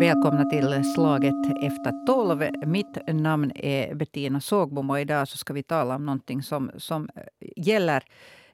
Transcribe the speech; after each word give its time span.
Välkomna 0.00 0.44
till 0.44 0.94
Slaget 0.94 1.34
efter 1.62 2.06
tolv. 2.06 2.48
Mitt 2.66 2.98
namn 3.06 3.52
är 3.54 3.94
Bettina 3.94 4.40
Sågbom 4.40 4.90
och 4.90 5.00
idag 5.00 5.28
så 5.28 5.36
ska 5.36 5.52
vi 5.52 5.62
tala 5.62 5.94
om 5.94 6.06
någonting 6.06 6.42
som, 6.42 6.70
som 6.76 7.08
gäller 7.56 8.04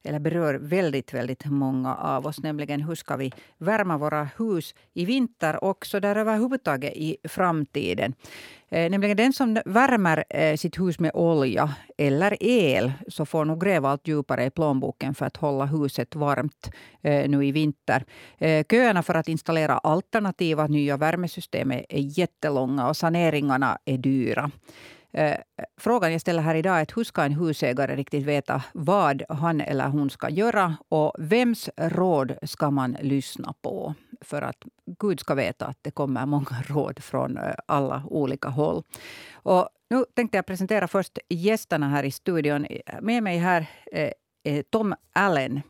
eller 0.04 0.18
berör 0.18 0.54
väldigt, 0.54 1.14
väldigt 1.14 1.44
många 1.44 1.94
av 1.94 2.26
oss. 2.26 2.42
Nämligen 2.42 2.82
hur 2.82 2.94
ska 2.94 3.16
vi 3.16 3.32
värma 3.58 3.98
våra 3.98 4.28
hus 4.38 4.74
i 4.92 5.04
vinter 5.04 5.64
och 5.64 5.86
så 5.86 6.00
där 6.00 6.16
överhuvudtaget 6.16 6.92
i 6.96 7.16
framtiden. 7.24 8.14
Eh, 8.68 8.90
nämligen 8.90 9.16
den 9.16 9.32
som 9.32 9.58
värmer 9.64 10.24
eh, 10.28 10.56
sitt 10.56 10.80
hus 10.80 10.98
med 10.98 11.10
olja 11.14 11.74
eller 11.98 12.36
el 12.40 12.92
så 13.08 13.26
får 13.26 13.44
nog 13.44 13.60
gräva 13.60 13.90
allt 13.90 14.08
djupare 14.08 14.44
i 14.44 14.50
plånboken 14.50 15.14
för 15.14 15.26
att 15.26 15.36
hålla 15.36 15.64
huset 15.64 16.14
varmt 16.14 16.70
eh, 17.02 17.28
nu 17.28 17.46
i 17.46 17.52
vinter. 17.52 18.04
Eh, 18.38 18.64
köerna 18.70 19.02
för 19.02 19.14
att 19.14 19.28
installera 19.28 19.78
alternativa 19.78 20.66
nya 20.66 20.96
värmesystem 20.96 21.70
är 21.72 21.84
jättelånga 21.88 22.88
och 22.88 22.96
saneringarna 22.96 23.78
är 23.84 23.98
dyra. 23.98 24.50
Eh, 25.12 25.36
frågan 25.76 26.12
jag 26.12 26.20
ställer 26.20 26.42
här 26.42 26.54
idag 26.54 26.78
är 26.78 26.82
att 26.82 26.96
hur 26.96 27.04
ska 27.04 27.22
en 27.22 27.32
husägare 27.32 27.96
riktigt 27.96 28.24
veta 28.24 28.62
vad 28.74 29.22
han 29.28 29.60
eller 29.60 29.88
hon 29.88 30.10
ska 30.10 30.28
göra 30.28 30.76
och 30.88 31.12
vems 31.18 31.70
råd 31.76 32.38
ska 32.42 32.70
man 32.70 32.96
lyssna 33.00 33.54
på? 33.62 33.94
För 34.20 34.42
att 34.42 34.56
Gud 35.00 35.20
ska 35.20 35.34
veta 35.34 35.66
att 35.66 35.78
det 35.82 35.90
kommer 35.90 36.26
många 36.26 36.62
råd 36.66 37.02
från 37.02 37.36
eh, 37.36 37.54
alla 37.66 38.02
olika 38.06 38.48
håll. 38.48 38.82
Och 39.32 39.68
nu 39.90 40.04
tänkte 40.14 40.38
jag 40.38 40.46
presentera 40.46 40.88
först 40.88 41.18
gästerna 41.28 41.88
här 41.88 42.04
i 42.04 42.10
studion. 42.10 42.66
Med 43.00 43.22
mig 43.22 43.38
här 43.38 43.66
eh, 43.92 44.10
är 44.44 44.62
Tom 44.62 44.94
Allen. 45.12 45.60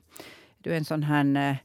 Du 0.59 0.73
är 0.73 0.77
en 0.77 0.85
sån 0.85 1.03
här 1.03 1.51
eh, 1.51 1.57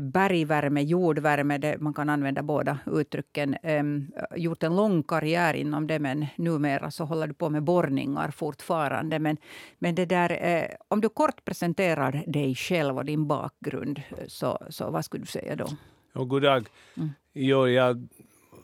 bergvärme, 0.00 0.82
jordvärme, 0.82 1.58
det, 1.58 1.80
man 1.80 1.94
kan 1.94 2.08
använda 2.08 2.42
båda 2.42 2.78
uttrycken. 2.86 3.56
Um, 3.62 4.12
gjort 4.36 4.62
en 4.62 4.76
lång 4.76 5.02
karriär 5.02 5.54
inom 5.54 5.86
det, 5.86 5.98
men 5.98 6.26
numera 6.36 6.90
så 6.90 7.04
håller 7.04 7.26
du 7.26 7.34
på 7.34 7.50
med 7.50 7.62
borrningar 7.62 8.30
fortfarande. 8.30 9.18
Men, 9.18 9.36
men 9.78 9.94
det 9.94 10.06
där, 10.06 10.38
eh, 10.46 10.64
om 10.88 11.00
du 11.00 11.08
kort 11.08 11.44
presenterar 11.44 12.24
dig 12.26 12.54
själv 12.54 12.96
och 12.96 13.04
din 13.04 13.26
bakgrund, 13.26 14.02
så, 14.26 14.58
så 14.68 14.90
vad 14.90 15.04
skulle 15.04 15.22
du 15.22 15.26
säga 15.26 15.56
då? 15.56 15.66
Ja, 16.12 16.24
god 16.24 16.42
dag. 16.42 16.66
Mm. 16.96 17.10
Jo, 17.32 17.68
jag 17.68 18.08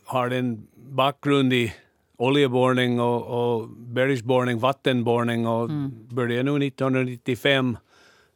har 0.04 0.30
en 0.30 0.66
bakgrund 0.74 1.52
i 1.52 1.74
oljeborrning 2.16 3.00
och, 3.00 3.26
och 3.26 3.68
bergsborrning, 3.68 4.58
vattenborrning 4.58 5.46
och 5.46 5.64
mm. 5.70 6.08
började 6.08 6.42
nu 6.42 6.66
1995 6.66 7.78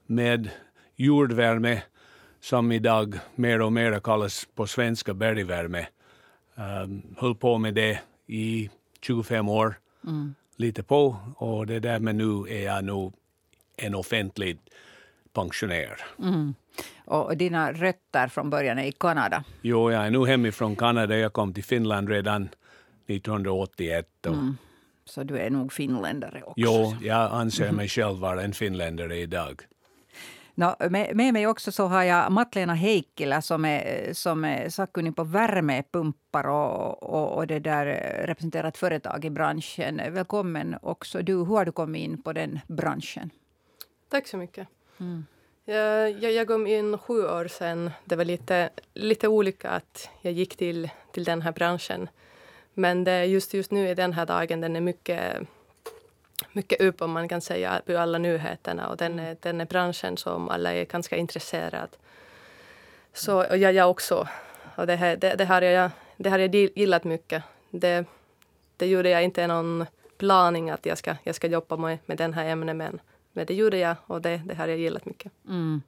med 0.07 0.51
jordvärme 0.97 1.83
som 2.41 2.73
idag 2.73 3.19
mer 3.35 3.63
och 3.63 3.73
mer 3.73 4.01
kallas 4.01 4.49
på 4.55 4.67
svenska 4.67 5.15
bergvärme. 5.15 5.87
Um, 6.55 7.03
höll 7.19 7.35
på 7.35 7.59
med 7.59 7.75
det 7.75 8.01
i 8.27 8.71
25 9.01 9.49
år, 9.49 9.75
mm. 10.05 10.35
lite 10.57 10.83
på. 10.83 11.17
Och 11.37 11.67
det 11.67 11.81
där 11.81 11.99
med 11.99 12.15
nu 12.15 12.45
är 12.49 12.65
jag 12.65 12.85
nu 12.85 13.13
en 13.77 13.95
offentlig 13.95 14.59
pensionär. 15.33 16.01
Mm. 16.19 16.55
Och 17.05 17.37
dina 17.37 17.73
rötter 17.73 18.29
från 18.29 18.51
början 18.51 18.79
är 18.79 18.85
i 18.85 18.93
Kanada? 18.93 19.45
Jo, 19.63 19.91
jag 19.91 20.07
är 20.07 20.11
nu 20.11 20.27
hemifrån 20.27 20.77
Kanada. 20.77 21.17
Jag 21.17 21.33
kom 21.33 21.55
till 21.55 21.65
Finland 21.65 22.09
redan 22.09 22.49
1981. 23.07 24.27
Mm. 24.27 24.57
Så 25.05 25.23
du 25.23 25.39
är 25.39 25.51
nog 25.51 25.73
finländare 25.73 26.43
också? 26.43 26.55
Jo, 26.57 26.97
jag 27.03 27.33
anser 27.33 27.73
mig 27.73 27.89
själv 27.89 28.19
vara 28.19 28.43
en 28.43 28.53
finländare 28.53 29.17
idag. 29.17 29.63
No, 30.61 30.89
med, 30.91 31.17
med 31.17 31.33
mig 31.33 31.47
också 31.47 31.73
så 31.73 31.87
har 31.87 32.03
jag 32.03 32.33
Matlena 32.33 32.75
Heikkilä 32.75 33.43
som 33.43 33.65
är, 33.65 34.13
som 34.13 34.45
är 34.45 34.69
sakkunnig 34.69 35.17
på 35.17 35.25
värmepumpar 35.25 36.49
och, 36.49 37.03
och, 37.03 37.37
och 37.37 37.47
det 37.47 37.59
där 37.59 37.87
representerar 38.27 38.69
ett 38.69 38.77
företag 38.77 39.25
i 39.25 39.31
branschen. 39.31 40.01
Välkommen 40.11 40.77
också 40.83 41.23
du. 41.23 41.37
Hur 41.37 41.45
har 41.45 41.65
du 41.65 41.73
kommit 41.73 42.03
in 42.03 42.23
på 42.23 42.33
den 42.33 42.61
branschen? 42.67 43.31
Tack 44.09 44.27
så 44.27 44.37
mycket. 44.37 44.69
Mm. 45.01 45.27
Jag, 45.65 46.11
jag, 46.11 46.33
jag 46.33 46.47
kom 46.47 46.67
in 46.67 46.99
sju 46.99 47.25
år 47.25 47.49
sedan. 47.49 47.91
Det 48.05 48.17
var 48.17 48.25
lite, 48.25 48.71
lite 48.95 49.29
olika 49.29 49.71
att 49.71 50.11
jag 50.21 50.33
gick 50.33 50.57
till, 50.57 50.91
till 51.13 51.25
den 51.25 51.43
här 51.43 51.53
branschen. 51.53 52.09
Men 52.75 53.05
det, 53.05 53.25
just, 53.25 53.55
just 53.55 53.71
nu 53.71 53.89
i 53.89 53.95
den 53.95 54.13
här 54.13 54.27
dagen 54.27 54.61
den 54.61 54.77
är 54.77 54.81
mycket 54.81 55.41
mycket 56.53 56.81
upp 56.81 57.03
om 57.03 57.13
man 57.13 57.29
kan 57.29 57.41
säga 57.41 57.83
på 57.87 57.99
alla 57.99 58.19
nyheterna 58.19 58.89
och 58.89 58.97
den 58.97 59.19
är, 59.19 59.37
den 59.41 59.61
är 59.61 59.65
branschen 59.65 60.17
som 60.17 60.49
alla 60.49 60.73
är 60.73 60.85
ganska 60.85 61.17
intresserade 61.17 61.89
Så 63.13 63.45
och 63.47 63.57
jag, 63.57 63.73
jag 63.73 63.91
också. 63.91 64.29
Och 64.77 64.87
det, 64.87 64.97
här, 64.97 65.17
det, 65.17 65.35
det, 65.35 65.45
har 65.45 65.63
jag, 65.63 65.91
det 66.17 66.31
har 66.31 66.39
jag 66.39 66.55
gillat 66.55 67.05
mycket. 67.05 67.43
Det, 67.71 68.05
det 68.77 68.87
gjorde 68.87 69.11
jag 69.11 69.23
inte 69.23 69.47
någon 69.47 69.87
planing 70.19 70.71
att 70.71 70.87
jag 70.87 70.99
ska, 70.99 71.17
jag 71.23 71.35
ska 71.35 71.47
jobba 71.47 71.77
med, 71.77 71.99
med 72.07 72.19
den 72.19 72.35
här 72.35 72.45
ämnet 72.45 72.77
men, 72.77 73.01
men 73.41 73.47
det 73.47 73.55
gjorde 73.55 73.79
jag 73.79 73.97
och 74.07 74.23
det, 74.23 74.43
det 74.47 74.55
har 74.55 74.69
jag 74.69 74.79
gillat 74.79 75.07
mycket. 75.07 75.33
Mm. 75.49 75.83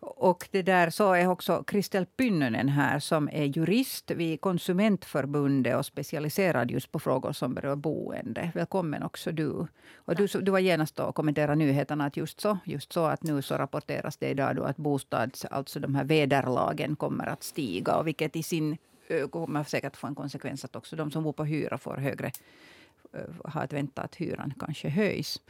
Och 0.00 0.48
det 0.50 0.62
där 0.62 0.90
så 0.90 1.12
är 1.12 1.26
också 1.26 1.62
Kristel 1.62 2.06
Pynnönen 2.06 2.68
här 2.68 2.98
som 2.98 3.28
är 3.32 3.44
jurist 3.44 4.10
vid 4.10 4.40
Konsumentförbundet 4.40 5.76
och 5.76 5.86
specialiserad 5.86 6.70
just 6.70 6.92
på 6.92 6.98
frågor 6.98 7.32
som 7.32 7.54
berör 7.54 7.76
boende. 7.76 8.50
Välkommen 8.54 9.02
också 9.02 9.32
du. 9.32 9.66
Och 9.94 10.16
du, 10.16 10.26
du 10.26 10.50
var 10.50 10.58
genast 10.58 11.00
och 11.00 11.14
kommenterade 11.14 11.54
nyheterna 11.54 12.06
att 12.06 12.16
just 12.16 12.40
så, 12.40 12.58
just 12.64 12.92
så 12.92 13.04
att 13.04 13.22
nu 13.22 13.42
så 13.42 13.54
rapporteras 13.54 14.16
det 14.16 14.28
idag 14.28 14.56
då 14.56 14.62
att 14.62 14.76
bostads, 14.76 15.44
alltså 15.44 15.80
de 15.80 15.94
här 15.94 16.04
vederlagen 16.04 16.96
kommer 16.96 17.26
att 17.26 17.42
stiga 17.42 17.96
och 17.96 18.06
vilket 18.06 18.36
i 18.36 18.42
sin 18.42 18.76
kommer 19.30 19.64
säkert 19.64 19.96
få 19.96 20.06
en 20.06 20.14
konsekvens 20.14 20.64
att 20.64 20.76
också 20.76 20.96
de 20.96 21.10
som 21.10 21.22
bor 21.22 21.32
på 21.32 21.44
hyra 21.44 21.78
får 21.78 21.96
högre, 21.96 22.30
har 23.44 23.62
att 23.62 23.72
vänta 23.72 24.02
att 24.02 24.14
hyran 24.14 24.54
kanske 24.58 24.88
höjs. 24.88 25.40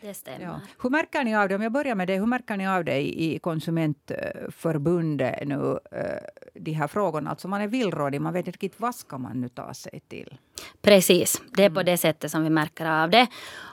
Det 0.00 0.14
stämmer. 0.14 0.44
Ja. 0.44 0.60
Hur 0.82 0.90
märker 0.90 1.24
ni 1.24 1.36
av 1.36 1.48
det, 1.48 1.54
om 1.54 1.62
jag 1.62 1.72
börjar 1.72 1.94
med 1.94 2.08
det, 2.08 2.18
hur 2.18 2.26
märker 2.26 2.56
ni 2.56 2.68
av 2.68 2.84
det 2.84 3.00
i 3.00 3.38
Konsumentförbundet 3.38 5.48
nu, 5.48 5.78
eh, 5.92 6.22
de 6.54 6.72
här 6.72 6.88
frågorna? 6.88 7.30
Alltså 7.30 7.48
man 7.48 7.60
är 7.60 7.68
villrådig, 7.68 8.20
man 8.20 8.32
vet 8.32 8.46
inte 8.46 8.50
riktigt 8.50 8.80
vad 8.80 8.94
ska 8.94 9.18
man 9.18 9.40
nu 9.40 9.48
ta 9.48 9.74
sig 9.74 10.00
till? 10.08 10.38
Precis, 10.82 11.42
det 11.56 11.64
är 11.64 11.70
på 11.70 11.80
mm. 11.80 11.86
det 11.86 11.96
sättet 11.96 12.30
som 12.30 12.42
vi 12.42 12.50
märker 12.50 12.86
av 12.86 13.10
det. 13.10 13.26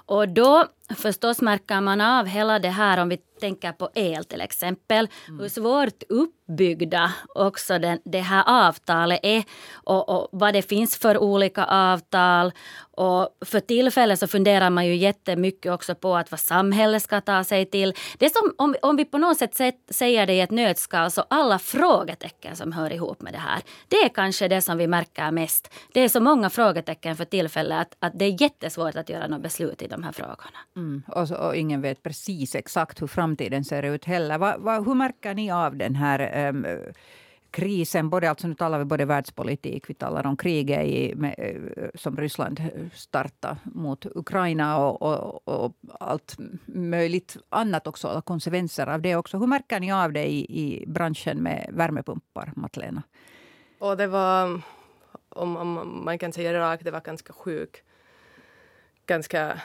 Och 0.06 0.30
då 0.30 0.66
förstås 0.90 1.42
märker 1.42 1.82
man 1.82 2.02
av 2.02 2.26
hela 2.26 2.60
det 2.60 2.70
här 2.70 2.98
om 2.98 3.10
vi 3.10 3.18
tänker 3.40 3.72
på 3.72 3.90
el 3.96 4.26
till 4.26 4.42
exempel. 4.42 5.08
Mm. 5.28 5.40
Hur 5.40 5.50
svårt 5.50 6.04
uppbyggda 6.10 7.14
också 7.36 7.80
den, 7.80 8.00
det 8.06 8.20
här 8.20 8.68
avtalet 8.68 9.20
är 9.24 9.44
och, 9.74 10.10
och 10.10 10.30
vad 10.32 10.54
det 10.54 10.62
finns 10.62 10.98
för 10.98 11.18
olika 11.18 11.66
avtal. 11.66 12.52
Och 12.98 13.30
för 13.46 13.60
tillfället 13.60 14.20
så 14.20 14.28
funderar 14.28 14.70
man 14.70 14.86
ju 14.86 14.96
jättemycket 14.96 15.72
också 15.72 15.96
på 15.96 16.16
att 16.16 16.32
vad 16.32 16.40
samhället 16.40 17.04
ska 17.04 17.22
ta 17.22 17.44
sig 17.44 17.66
till. 17.66 17.94
Det 18.18 18.26
är 18.26 18.30
som 18.30 18.54
om, 18.58 18.76
om 18.82 18.96
vi 18.96 19.06
på 19.06 19.18
något 19.18 19.38
sätt 19.38 19.78
säger 19.90 20.28
det 20.28 20.34
i 20.34 20.42
ett 20.42 20.52
nötskal 20.52 21.12
så 21.12 21.24
alla 21.30 21.60
frågetecken 21.60 22.56
som 22.56 22.72
hör 22.72 22.94
ihop 22.94 23.22
med 23.22 23.34
det 23.34 23.40
här. 23.40 23.62
Det 23.88 23.96
är 23.96 24.10
kanske 24.10 24.48
det 24.48 24.62
som 24.62 24.78
vi 24.78 24.88
märker 24.88 25.32
mest. 25.32 25.74
Det 25.94 26.00
är 26.00 26.10
så 26.10 26.20
många 26.20 26.50
frågetecken 26.50 27.16
för 27.16 27.26
tillfället 27.26 27.82
att, 27.82 27.96
att 28.00 28.20
det 28.20 28.26
är 28.26 28.42
jättesvårt 28.42 28.96
att 28.96 29.10
göra 29.10 29.28
något 29.28 29.42
beslut 29.42 29.82
i 29.82 29.88
de 29.88 30.04
här 30.04 30.12
frågorna. 30.12 30.60
Mm. 30.76 31.04
Och, 31.08 31.28
så, 31.28 31.36
och, 31.36 31.56
ingen 31.56 31.82
vet 31.82 32.04
precis 32.04 32.56
exakt 32.56 33.02
hur 33.02 33.08
framtiden 33.08 33.64
ser 33.64 33.84
ut 33.84 34.06
heller. 34.06 34.38
Va, 34.38 34.58
va, 34.58 34.80
hur 34.80 34.94
märker 34.94 35.34
ni 35.34 35.52
av 35.52 35.76
den 35.76 35.96
här 35.96 36.50
um, 36.50 36.66
krisen? 37.52 38.10
Både, 38.10 38.30
alltså 38.30 38.48
nu 38.48 38.56
talar 38.56 38.80
vi 38.80 38.86
både 38.86 39.06
världspolitik, 39.06 39.90
vi 39.90 39.94
talar 39.94 40.26
om 40.26 40.38
kriget 40.38 40.86
i, 40.86 41.16
med, 41.16 41.36
eh, 41.38 41.90
som 41.96 42.18
Ryssland 42.18 42.62
startar 42.94 43.58
mot 43.64 44.06
Ukraina 44.06 44.78
och, 44.78 45.02
och, 45.02 45.48
och, 45.48 45.74
allt 46.00 46.36
möjligt 46.66 47.38
annat 47.50 47.88
också, 47.88 48.08
alla 48.08 48.22
konsekvenser 48.22 48.88
av 48.88 49.02
det 49.02 49.16
också. 49.16 49.38
Hur 49.38 49.48
märker 49.48 49.80
ni 49.80 49.92
av 49.92 50.14
det 50.14 50.26
i, 50.26 50.40
i 50.40 50.86
branschen 50.88 51.38
med 51.38 51.70
värmepumpar, 51.74 52.52
Matlena? 52.56 53.04
Och 53.80 53.98
det 53.98 54.08
var, 54.08 54.62
om, 55.30 55.58
om 55.58 56.02
man 56.06 56.18
kan 56.18 56.34
säga 56.34 56.52
det 56.52 56.60
rakt, 56.60 56.84
det 56.84 56.92
var 56.92 57.02
ganska 57.02 57.34
sjukt 57.34 57.82
ganska, 59.06 59.62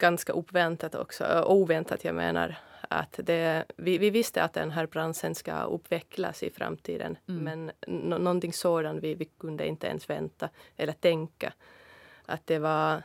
ganska 0.00 0.34
oväntat 0.34 0.94
också. 0.94 1.44
Oväntat, 1.46 2.04
jag 2.04 2.14
menar. 2.14 2.56
Att 2.92 3.20
det, 3.22 3.64
vi, 3.76 3.98
vi 3.98 4.10
visste 4.10 4.42
att 4.42 4.52
den 4.52 4.70
här 4.70 4.86
branschen 4.86 5.34
ska 5.34 5.74
utvecklas 5.74 6.42
i 6.42 6.50
framtiden 6.50 7.18
mm. 7.28 7.44
men 7.44 7.70
no, 7.86 8.18
någonting 8.18 8.52
sådant 8.52 9.02
vi, 9.02 9.14
vi 9.14 9.24
kunde 9.24 9.66
inte 9.66 9.86
ens 9.86 10.10
vänta 10.10 10.48
eller 10.76 10.92
tänka. 10.92 11.52
Att 12.26 12.46
det 12.46 12.58
var 12.58 13.02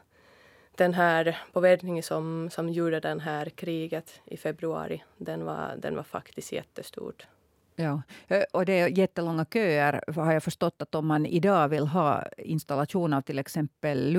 den 0.76 0.94
här 0.94 1.38
påverkningen 1.54 2.04
som, 2.04 2.50
som 2.52 2.70
gjorde 2.70 3.00
den 3.00 3.20
här 3.20 3.50
kriget 3.50 4.22
i 4.26 4.38
februari, 4.38 5.04
den 5.18 5.46
var, 5.46 5.76
den 5.78 5.96
var 5.96 6.04
faktiskt 6.04 6.52
jättestort. 6.52 7.28
Ja, 7.76 8.02
och 8.54 8.66
det 8.66 8.80
är 8.80 8.88
jättelånga 8.88 9.46
köer 9.46 10.04
har 10.16 10.34
jag 10.34 10.44
förstått 10.44 10.82
att 10.82 10.96
om 10.96 11.08
man 11.08 11.26
idag 11.26 11.68
vill 11.68 11.88
ha 11.88 12.24
installation 12.38 13.14
av 13.14 13.22
till 13.22 13.40
exempel 13.40 14.12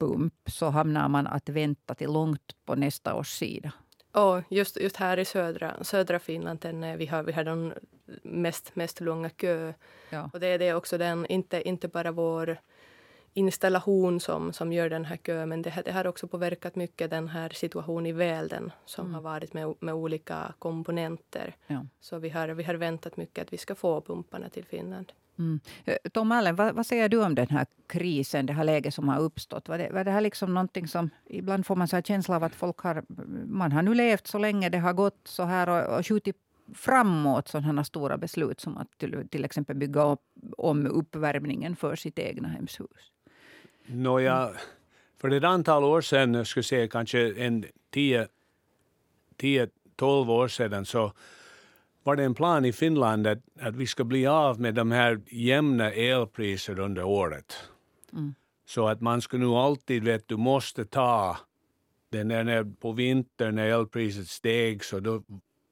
luftvattenvärmepump 0.00 0.34
så 0.46 0.70
hamnar 0.70 1.08
man 1.08 1.26
att 1.26 1.48
vänta 1.48 1.94
till 1.94 2.12
långt 2.12 2.56
på 2.64 2.74
nästa 2.74 3.14
års 3.14 3.28
sida. 3.28 3.72
Och 4.12 4.42
just, 4.48 4.80
just 4.80 4.96
här 4.96 5.18
i 5.18 5.24
södra, 5.24 5.84
södra 5.84 6.18
Finland, 6.18 6.60
den, 6.60 6.98
vi 6.98 7.06
har, 7.06 7.22
vi 7.22 7.32
har 7.32 7.44
den 7.44 7.74
mest, 8.22 8.76
mest 8.76 9.00
långa 9.00 9.30
kö. 9.30 9.72
Ja. 10.10 10.30
Och 10.32 10.40
det, 10.40 10.58
det 10.58 10.68
är 10.68 10.74
också 10.74 10.98
den, 10.98 11.26
inte, 11.26 11.68
inte 11.68 11.88
bara 11.88 12.12
vår 12.12 12.56
installation 13.34 14.20
som, 14.20 14.52
som 14.52 14.72
gör 14.72 14.90
den 14.90 15.04
här 15.04 15.16
kön, 15.16 15.48
men 15.48 15.62
det, 15.62 15.82
det 15.84 15.92
har 15.92 16.06
också 16.06 16.28
påverkat 16.28 16.76
mycket 16.76 17.10
den 17.10 17.28
här 17.28 17.48
situationen 17.48 18.06
i 18.06 18.12
välden 18.12 18.72
som 18.84 19.04
mm. 19.04 19.14
har 19.14 19.22
varit 19.22 19.52
med, 19.52 19.74
med 19.80 19.94
olika 19.94 20.54
komponenter. 20.58 21.56
Ja. 21.66 21.86
Så 22.00 22.18
vi 22.18 22.28
har, 22.28 22.48
vi 22.48 22.64
har 22.64 22.74
väntat 22.74 23.16
mycket 23.16 23.42
att 23.42 23.52
vi 23.52 23.58
ska 23.58 23.74
få 23.74 24.00
pumparna 24.00 24.48
till 24.48 24.64
Finland. 24.64 25.12
Mm. 25.40 25.60
Eh, 25.84 25.96
Tom 26.12 26.32
Allen, 26.32 26.56
vad, 26.56 26.74
vad, 26.74 26.86
säger 26.86 27.08
du 27.08 27.24
om 27.24 27.34
den 27.34 27.48
här 27.50 27.66
krisen, 27.86 28.46
det 28.46 28.52
här 28.52 28.64
läget 28.64 28.94
som 28.94 29.08
har 29.08 29.20
uppstått? 29.20 29.68
Var 29.68 29.78
det, 29.78 29.90
var 29.90 30.04
det 30.04 30.10
här 30.10 30.20
liksom 30.20 30.54
någonting 30.54 30.88
som... 30.88 31.10
Ibland 31.26 31.66
får 31.66 31.76
man 31.76 31.88
så 31.88 32.02
känsla 32.02 32.36
av 32.36 32.44
att 32.44 32.54
folk 32.54 32.78
har... 32.78 33.04
Man 33.46 33.72
har 33.72 33.82
nu 33.82 33.94
levt 33.94 34.26
så 34.26 34.38
länge 34.38 34.68
det 34.68 34.78
har 34.78 34.92
gått 34.92 35.20
så 35.24 35.42
här 35.42 35.68
och, 35.68 35.98
och 35.98 36.06
skjutit 36.06 36.36
framåt 36.74 37.48
sådana 37.48 37.84
stora 37.84 38.18
beslut 38.18 38.60
som 38.60 38.76
att 38.76 38.98
till, 38.98 39.28
till 39.30 39.44
exempel 39.44 39.76
bygga 39.76 40.02
upp, 40.02 40.22
om 40.58 40.86
uppvärmningen 40.86 41.76
för 41.76 41.96
sitt 41.96 42.18
egna 42.18 42.48
hemshus. 42.48 43.12
Nåja, 43.86 44.50
för 45.20 45.30
ett 45.30 45.44
antal 45.44 45.84
år 45.84 46.00
sedan, 46.00 46.34
jag 46.34 46.46
skulle 46.46 46.62
säga 46.62 46.88
kanske 46.88 47.44
en 47.44 47.64
10-12 47.92 48.28
år 50.30 50.48
sedan, 50.48 50.86
så 50.86 51.12
var 52.02 52.16
det 52.16 52.24
en 52.24 52.34
plan 52.34 52.64
i 52.64 52.72
Finland 52.72 53.26
att, 53.26 53.38
att 53.60 53.76
vi 53.76 53.86
ska 53.86 54.04
bli 54.04 54.26
av 54.26 54.60
med 54.60 54.74
de 54.74 54.90
här 54.90 55.20
jämna 55.30 55.92
elpriser 55.92 56.78
under 56.78 57.02
året. 57.02 57.56
Mm. 58.12 58.34
Så 58.66 58.88
att 58.88 59.00
man 59.00 59.22
ska 59.22 59.36
nu 59.36 59.46
alltid, 59.46 60.04
vet 60.04 60.28
du, 60.28 60.36
måste 60.36 60.84
ta 60.84 61.36
den 62.10 62.28
när 62.28 62.64
på 62.80 62.92
vintern 62.92 63.54
när 63.54 63.66
elpriset 63.66 64.28
steg 64.28 64.84
så 64.84 65.00
då 65.00 65.22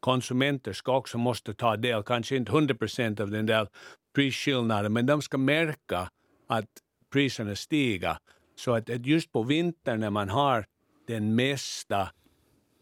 konsumenter 0.01 0.73
ska 0.73 0.97
också 0.97 1.19
måste 1.19 1.55
ta 1.55 1.77
del, 1.77 2.03
kanske 2.03 2.37
inte 2.37 2.53
100 2.53 2.75
procent 2.75 3.21
av 3.21 3.31
den 3.31 3.47
där 3.47 3.69
prisskillnaden, 4.15 4.93
men 4.93 5.07
de 5.07 5.23
ska 5.23 5.39
märka 5.39 6.11
att 6.47 6.69
priserna 7.13 7.55
stiger. 7.55 8.17
Så 8.57 8.75
att, 8.75 9.07
just 9.07 9.33
på 9.33 9.43
vintern 9.43 10.01
när 10.01 10.11
man 10.11 10.29
har 10.29 10.67
den 11.07 11.35
mesta 11.35 12.09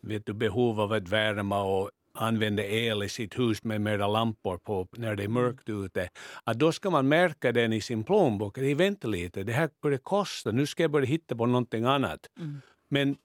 vet 0.00 0.26
du, 0.26 0.32
behov 0.32 0.81
av 0.81 0.92
att 0.92 1.08
värma 1.08 1.62
och 1.62 1.90
använda 2.16 2.64
el 2.64 3.02
i 3.02 3.08
sitt 3.08 3.38
hus 3.38 3.64
med 3.64 3.80
mera 3.80 4.06
lampor 4.06 4.58
på 4.58 4.88
när 4.96 5.16
det 5.16 5.24
är 5.24 5.28
mörkt 5.28 5.68
ute, 5.68 6.08
att 6.44 6.58
då 6.58 6.72
ska 6.72 6.90
man 6.90 7.08
märka 7.08 7.52
den 7.52 7.72
i 7.72 7.80
sin 7.80 8.04
plånbok. 8.04 8.54
Det 8.54 8.74
vänta 8.74 9.08
lite, 9.08 9.42
det 9.42 9.52
här 9.52 9.70
börjar 9.82 9.98
kosta, 9.98 10.50
nu 10.50 10.66
ska 10.66 10.82
jag 10.82 10.90
börja 10.90 11.06
hitta 11.06 11.36
på 11.36 11.46
någonting 11.46 11.84
annat. 11.84 12.26
Mm. 12.38 12.60
Men 12.88 13.16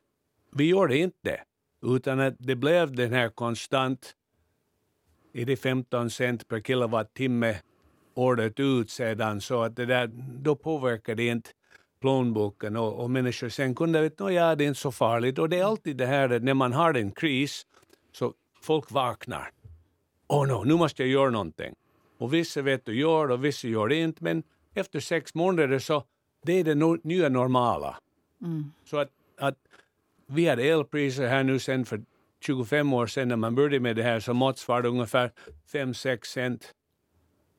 vi 0.51 0.69
gjorde 0.69 0.97
inte, 0.97 1.41
utan 1.85 2.19
att 2.19 2.35
det 2.39 2.55
blev 2.55 2.95
den 2.95 3.13
här 3.13 3.29
konstant, 3.29 4.15
är 5.33 5.45
det 5.45 5.55
15 5.55 6.09
cent 6.09 6.47
per 6.47 6.59
kilowattimme 6.59 7.55
året 8.13 8.59
ut 8.59 8.89
sedan, 8.89 9.41
så 9.41 9.63
att 9.63 9.75
det 9.75 9.85
där, 9.85 10.09
då 10.43 10.55
påverkar 10.55 11.15
det 11.15 11.27
inte 11.27 11.49
plånboken 12.01 12.77
och, 12.77 13.03
och 13.03 13.09
människor 13.09 13.49
sen 13.49 13.75
kunde 13.75 14.01
vet 14.01 14.21
att 14.21 14.33
ja, 14.33 14.55
det 14.55 14.63
är 14.63 14.67
inte 14.67 14.79
så 14.79 14.91
farligt. 14.91 15.39
Och 15.39 15.49
det 15.49 15.59
är 15.59 15.63
alltid 15.63 15.97
det 15.97 16.05
här 16.05 16.29
att 16.29 16.43
när 16.43 16.53
man 16.53 16.73
har 16.73 16.93
en 16.93 17.11
kris 17.11 17.65
så 18.11 18.33
folk 18.61 18.91
vaknar. 18.91 19.51
Åh 20.27 20.43
oh 20.43 20.47
no, 20.47 20.63
nu 20.63 20.75
måste 20.75 21.03
jag 21.03 21.09
göra 21.09 21.29
någonting. 21.29 21.75
Och 22.17 22.33
vissa 22.33 22.61
vet 22.61 22.85
du 22.85 22.99
gör 22.99 23.31
och 23.31 23.45
vissa 23.45 23.67
gör 23.67 23.91
inte. 23.91 24.23
Men 24.23 24.43
efter 24.73 24.99
sex 24.99 25.33
månader 25.33 25.79
så 25.79 26.03
det 26.45 26.53
är 26.53 26.63
det 26.63 26.75
no 26.75 26.97
nya 27.03 27.29
normala. 27.29 27.97
Mm. 28.41 28.71
Så 28.85 28.97
att, 28.97 29.09
att 29.37 29.57
vi 30.27 30.47
hade 30.47 30.63
elpriser 30.63 31.27
här 31.27 31.43
nu 31.43 31.59
sen 31.59 31.85
för 31.85 32.01
25 32.41 32.93
år 32.93 33.07
sedan 33.07 33.27
när 33.27 33.35
man 33.35 33.55
började 33.55 33.79
med 33.79 33.95
det 33.95 34.03
här 34.03 34.19
så 34.19 34.33
motsvarade 34.33 34.89
ungefär 34.89 35.31
5-6 35.71 36.25
cent 36.25 36.71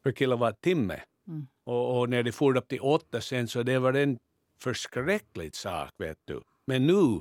per 0.03 0.13
kilowattimme. 0.13 1.01
Mm. 1.29 1.47
Och, 1.65 1.99
och, 1.99 2.09
när 2.09 2.23
det 2.23 2.33
for 2.33 2.57
upp 2.57 2.69
till 2.69 2.81
8 2.81 3.21
cent 3.21 3.51
så 3.51 3.63
det 3.63 3.79
var 3.79 3.93
en 3.93 4.19
förskräcklig 4.61 5.55
sak 5.55 5.91
vet 5.99 6.19
du. 6.25 6.41
Men 6.67 6.87
nu 6.87 7.21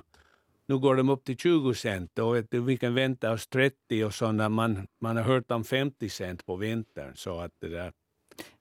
nu 0.72 0.78
går 0.78 0.96
de 0.96 1.10
upp 1.10 1.24
till 1.24 1.38
20 1.38 1.74
cent 1.74 2.20
och 2.20 2.36
vet 2.36 2.54
vi 2.54 2.78
kan 2.78 2.94
vänta 2.94 3.32
oss 3.32 3.48
30 3.48 4.04
och 4.04 4.14
sådana. 4.14 4.50
Man, 4.50 4.88
man 5.02 5.18
har 5.18 5.24
hört 5.24 5.52
om 5.52 5.64
50 5.64 6.10
cent 6.10 6.46
på 6.46 6.56
vintern. 6.56 7.12
Så 7.16 7.40
att 7.40 7.52
det 7.62 7.70
där 7.70 7.92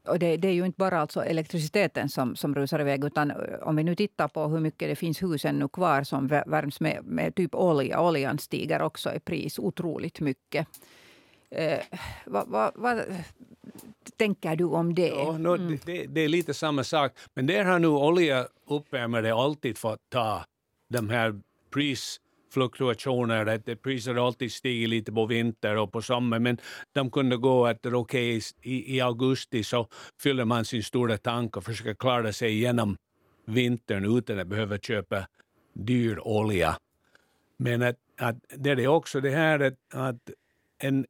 och 0.09 0.19
det, 0.19 0.37
det, 0.37 0.49
är 0.49 0.53
ju 0.53 0.67
inte 0.67 0.79
bara 0.79 1.01
alltså 1.01 1.25
elektriciteten 1.25 2.09
som, 2.09 2.37
som 2.37 2.55
rusar 2.55 2.81
iväg, 2.81 3.05
utan 3.05 3.33
om 3.62 3.77
vi 3.77 3.85
nu 3.85 3.95
tittar 3.95 4.29
på 4.29 4.49
hur 4.49 4.61
mycket 4.61 4.89
det 4.89 4.97
finns 4.97 5.23
hus 5.23 5.45
ännu 5.45 5.69
kvar 5.69 6.03
som 6.03 6.27
värms 6.27 6.81
med, 6.81 7.05
med 7.05 7.35
typ 7.35 7.55
olja. 7.55 8.01
Oljan 8.01 8.39
stiger 8.39 8.83
också 8.83 9.15
i 9.15 9.21
pris 9.21 9.59
otroligt 9.59 10.21
mycket. 10.21 10.67
Eh, 11.51 11.79
vad, 12.27 12.49
vad, 12.49 12.73
vad, 12.75 13.03
tänker 14.17 14.57
du 14.57 14.65
om 14.65 14.95
det? 14.95 15.09
Ja, 15.09 15.39
no, 15.39 15.55
mm. 15.55 15.79
det, 15.85 16.07
det, 16.07 16.21
är 16.21 16.29
lite 16.29 16.55
samma 16.55 16.85
sak. 16.85 17.12
Men 17.35 17.47
där 17.47 17.65
har 17.65 17.79
nu 17.79 17.89
oljeuppvärmare 17.89 19.35
alltid 19.35 19.79
fått 19.79 20.01
ta 20.09 20.45
de 20.89 21.11
här 21.11 21.41
prisfluktuationer, 21.71 23.47
att 23.47 23.83
priser 23.83 24.27
alltid 24.27 24.53
stiger 24.53 24.89
lite 24.89 25.13
på 25.13 25.27
vinter 25.27 25.77
och 25.77 25.93
på 25.93 26.03
sommar, 26.03 26.39
men 26.39 26.59
de 26.93 27.11
kunde 27.11 27.37
gå 27.37 27.67
att 27.67 27.87
okej, 27.87 27.97
okay, 27.97 28.41
i, 28.63 28.97
i 28.97 29.01
augusti 29.01 29.65
så 29.65 29.89
fyller 30.23 30.45
man 30.45 30.65
sin 30.65 30.83
stora 30.83 31.19
tank 31.19 31.57
och 31.57 31.65
försöker 31.65 31.95
klara 31.95 32.33
sig 32.33 32.51
igenom 32.53 32.97
vintern 33.45 34.19
utan 34.19 34.39
att 34.39 34.47
behöva 34.47 34.79
köpa 34.79 35.27
dyr 35.73 36.19
olja. 36.19 36.77
Men 37.57 37.83
att, 37.83 37.97
att 38.21 38.37
det 38.57 38.71
är 38.71 38.87
också 38.87 39.21
det 39.21 39.31
här 39.31 39.61
att, 39.61 39.95
att 39.95 40.31
en 40.79 41.07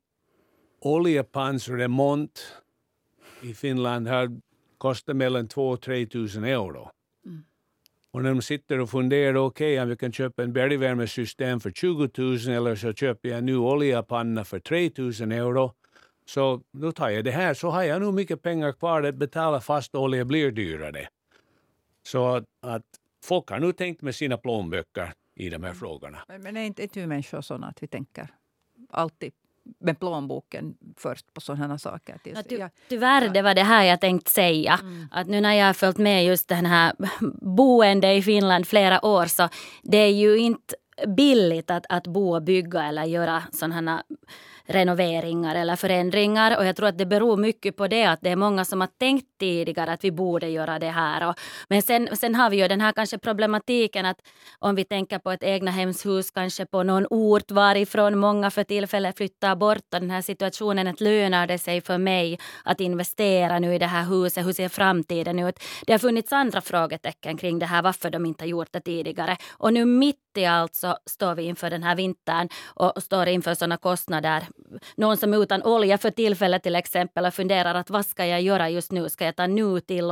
oljepansremont 0.81 2.57
i 3.43 3.55
Finland 3.55 4.09
har 4.09 4.41
kostat 4.79 5.17
mellan 5.17 5.49
2 5.49 5.69
och 5.69 5.81
3 5.81 6.07
000 6.15 6.27
euro. 6.45 6.91
Och 8.13 8.23
när 8.23 8.31
de 8.31 8.43
sitter 8.43 8.81
och 8.81 8.91
funderar, 8.91 9.35
okej, 9.35 9.75
okay, 9.75 9.83
om 9.83 9.89
jag 9.89 10.01
kan 10.01 10.13
köpa 10.13 10.43
en 10.43 10.53
bergvärmesystem 10.53 11.61
för 11.61 11.71
20 11.71 12.11
000 12.19 12.57
eller 12.57 12.77
så 12.77 12.93
köper 12.93 13.29
jag 13.29 13.39
en 13.39 13.47
ny 13.47 13.57
oljepanna 13.57 14.45
för 14.45 14.59
3 14.59 14.91
000 14.97 15.33
euro. 15.33 15.73
Så 16.25 16.63
då 16.73 16.93
tar 16.93 17.09
jag 17.09 17.25
det 17.25 17.31
här, 17.31 17.55
så 17.55 17.71
har 17.71 17.83
jag 17.83 18.03
nog 18.03 18.15
mycket 18.15 18.43
pengar 18.43 18.73
kvar 18.73 19.03
att 19.03 19.15
betala 19.15 19.61
fast 19.61 19.95
olja 19.95 20.25
blir 20.25 20.51
dyrare. 20.51 21.09
Så 22.03 22.27
att, 22.29 22.45
att 22.61 22.87
folk 23.25 23.51
har 23.51 23.59
nu 23.59 23.73
tänkt 23.73 24.03
med 24.03 24.15
sina 24.15 24.37
plånböcker 24.37 25.13
i 25.35 25.51
de 25.51 25.63
här 25.63 25.73
frågorna. 25.73 26.19
Men, 26.29 26.43
men 26.43 26.57
är 26.57 26.65
inte, 26.65 26.89
vi 26.95 27.07
människor 27.07 27.41
sådana 27.41 27.67
att 27.67 27.83
vi 27.83 27.87
tänker 27.87 28.29
alltid 28.91 29.33
med 29.79 29.99
plånboken 29.99 30.75
först 30.97 31.35
på 31.35 31.41
sådana 31.41 31.79
saker. 31.79 32.19
Ja, 32.25 32.43
ty, 32.49 32.59
tyvärr, 32.89 33.29
det 33.29 33.43
var 33.43 33.55
det 33.55 33.63
här 33.63 33.85
jag 33.85 34.01
tänkte 34.01 34.31
säga. 34.31 34.79
Mm. 34.83 35.09
Att 35.11 35.27
nu 35.27 35.41
när 35.41 35.55
jag 35.55 35.67
har 35.67 35.73
följt 35.73 35.99
med 35.99 36.25
just 36.25 36.49
den 36.49 36.67
här 36.67 36.93
boende 37.57 38.13
i 38.13 38.23
Finland 38.23 38.67
flera 38.67 39.05
år 39.05 39.27
så 39.27 39.49
det 39.83 39.99
är 39.99 40.13
ju 40.13 40.39
inte 40.39 40.75
billigt 41.07 41.71
att, 41.71 41.87
att 41.89 42.07
bo 42.07 42.35
och 42.35 42.43
bygga 42.43 42.85
eller 42.85 43.05
göra 43.05 43.43
sådana 43.53 44.03
renoveringar 44.71 45.55
eller 45.55 45.77
förändringar. 45.77 46.59
Och 46.59 46.67
jag 46.67 46.77
tror 46.77 46.89
att 46.89 46.99
det 46.99 47.07
beror 47.07 47.37
mycket 47.37 47.77
på 47.77 47.89
det 47.89 48.05
att 48.05 48.21
det 48.23 48.31
är 48.31 48.37
många 48.37 48.65
som 48.65 48.81
har 48.81 48.89
tänkt 48.99 49.27
tidigare 49.41 49.93
att 49.93 50.05
vi 50.05 50.11
borde 50.11 50.49
göra 50.49 50.79
det 50.79 50.91
här. 50.91 51.29
Och, 51.29 51.35
men 51.69 51.83
sen, 51.83 52.17
sen 52.17 52.35
har 52.35 52.51
vi 52.51 52.63
ju 52.63 52.69
den 52.69 52.81
här 52.81 52.93
kanske 52.93 53.19
problematiken 53.19 54.07
att 54.07 54.21
om 54.59 54.75
vi 54.75 54.85
tänker 54.85 55.19
på 55.19 55.31
ett 55.31 55.43
egna 55.43 55.71
hemshus 55.71 56.31
kanske 56.31 56.67
på 56.67 56.83
någon 56.83 57.07
ort 57.11 57.51
varifrån 57.51 58.19
många 58.19 58.51
för 58.51 58.65
tillfället 58.65 59.17
flyttar 59.17 59.57
bort 59.57 59.95
och 59.95 60.01
den 60.01 60.11
här 60.11 60.23
situationen 60.23 60.87
att 60.87 61.01
lönar 61.01 61.47
det 61.47 61.59
sig 61.59 61.81
för 61.81 61.99
mig 61.99 62.39
att 62.65 62.81
investera 62.81 63.59
nu 63.59 63.75
i 63.75 63.79
det 63.79 63.87
här 63.87 64.05
huset? 64.05 64.47
Hur 64.47 64.53
ser 64.53 64.69
framtiden 64.69 65.39
ut? 65.39 65.59
Det 65.87 65.93
har 65.93 65.99
funnits 65.99 66.33
andra 66.33 66.61
frågetecken 66.61 67.37
kring 67.37 67.59
det 67.59 67.67
här 67.67 67.83
varför 67.83 68.11
de 68.11 68.27
inte 68.27 68.45
har 68.45 68.49
gjort 68.49 68.73
det 68.73 68.81
tidigare. 68.81 69.37
Och 69.53 69.73
nu 69.73 69.85
mitt 69.85 70.30
i 70.37 70.47
allt 70.47 70.75
så 70.75 70.97
står 71.07 71.35
vi 71.35 71.43
inför 71.43 71.71
den 71.71 71.83
här 71.83 71.97
vintern 71.97 72.49
och 72.65 73.03
står 73.03 73.29
inför 73.29 73.55
sådana 73.55 73.77
kostnader 73.77 74.45
någon 74.97 75.17
som 75.17 75.35
är 75.35 75.43
utan 75.43 75.63
olja 75.63 75.99
för 75.99 76.11
tillfället 76.11 76.63
till 76.63 76.77
exempel 76.77 77.27
och 77.27 77.35
funderar 77.35 77.75
att 77.75 77.91
vad 77.91 78.07
ska 78.07 78.27
jag 78.27 78.43
göra 78.43 78.71
just 78.71 78.93
nu? 78.93 79.09
Ska 79.09 79.25
jag 79.25 79.37
ta 79.37 79.47
nu 79.47 79.81
till 79.81 80.05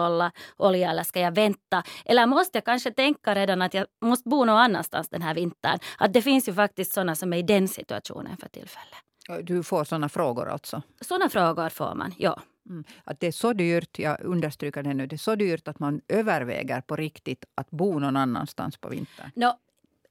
olja 0.57 0.91
eller 0.91 1.03
ska 1.03 1.21
jag 1.21 1.35
vänta? 1.35 1.83
Eller 2.05 2.27
måste 2.27 2.59
jag 2.59 2.65
kanske 2.65 2.91
tänka 2.91 3.35
redan 3.35 3.63
att 3.63 3.75
jag 3.75 3.87
måste 4.03 4.29
bo 4.29 4.45
någon 4.45 4.57
annanstans 4.57 5.09
den 5.09 5.23
här 5.23 5.35
vintern? 5.35 5.79
Att 5.99 6.13
det 6.13 6.23
finns 6.23 6.49
ju 6.49 6.55
faktiskt 6.55 6.93
sådana 6.93 7.15
som 7.15 7.33
är 7.33 7.39
i 7.39 7.43
den 7.43 7.69
situationen 7.69 8.37
för 8.37 8.49
tillfället. 8.49 8.99
Du 9.43 9.63
får 9.63 9.85
sådana 9.85 10.09
frågor 10.09 10.49
alltså? 10.49 10.83
Sådana 11.01 11.29
frågor 11.29 11.69
får 11.69 11.95
man, 11.95 12.15
ja. 12.19 12.41
Mm. 12.71 12.85
Att 13.05 13.21
det 13.21 13.27
är 13.27 13.33
så 13.33 13.53
dyrt, 13.53 13.99
jag 13.99 14.21
understryker 14.25 14.83
det 14.83 14.95
nu, 14.95 15.07
det 15.07 15.17
är 15.17 15.19
så 15.19 15.35
dyrt 15.35 15.69
att 15.69 15.79
man 15.79 16.01
överväger 16.09 16.81
på 16.81 16.97
riktigt 16.97 17.45
att 17.55 17.71
bo 17.71 17.99
någon 17.99 18.17
annanstans 18.17 18.77
på 18.77 18.89
vintern. 18.89 19.31
No, 19.37 19.53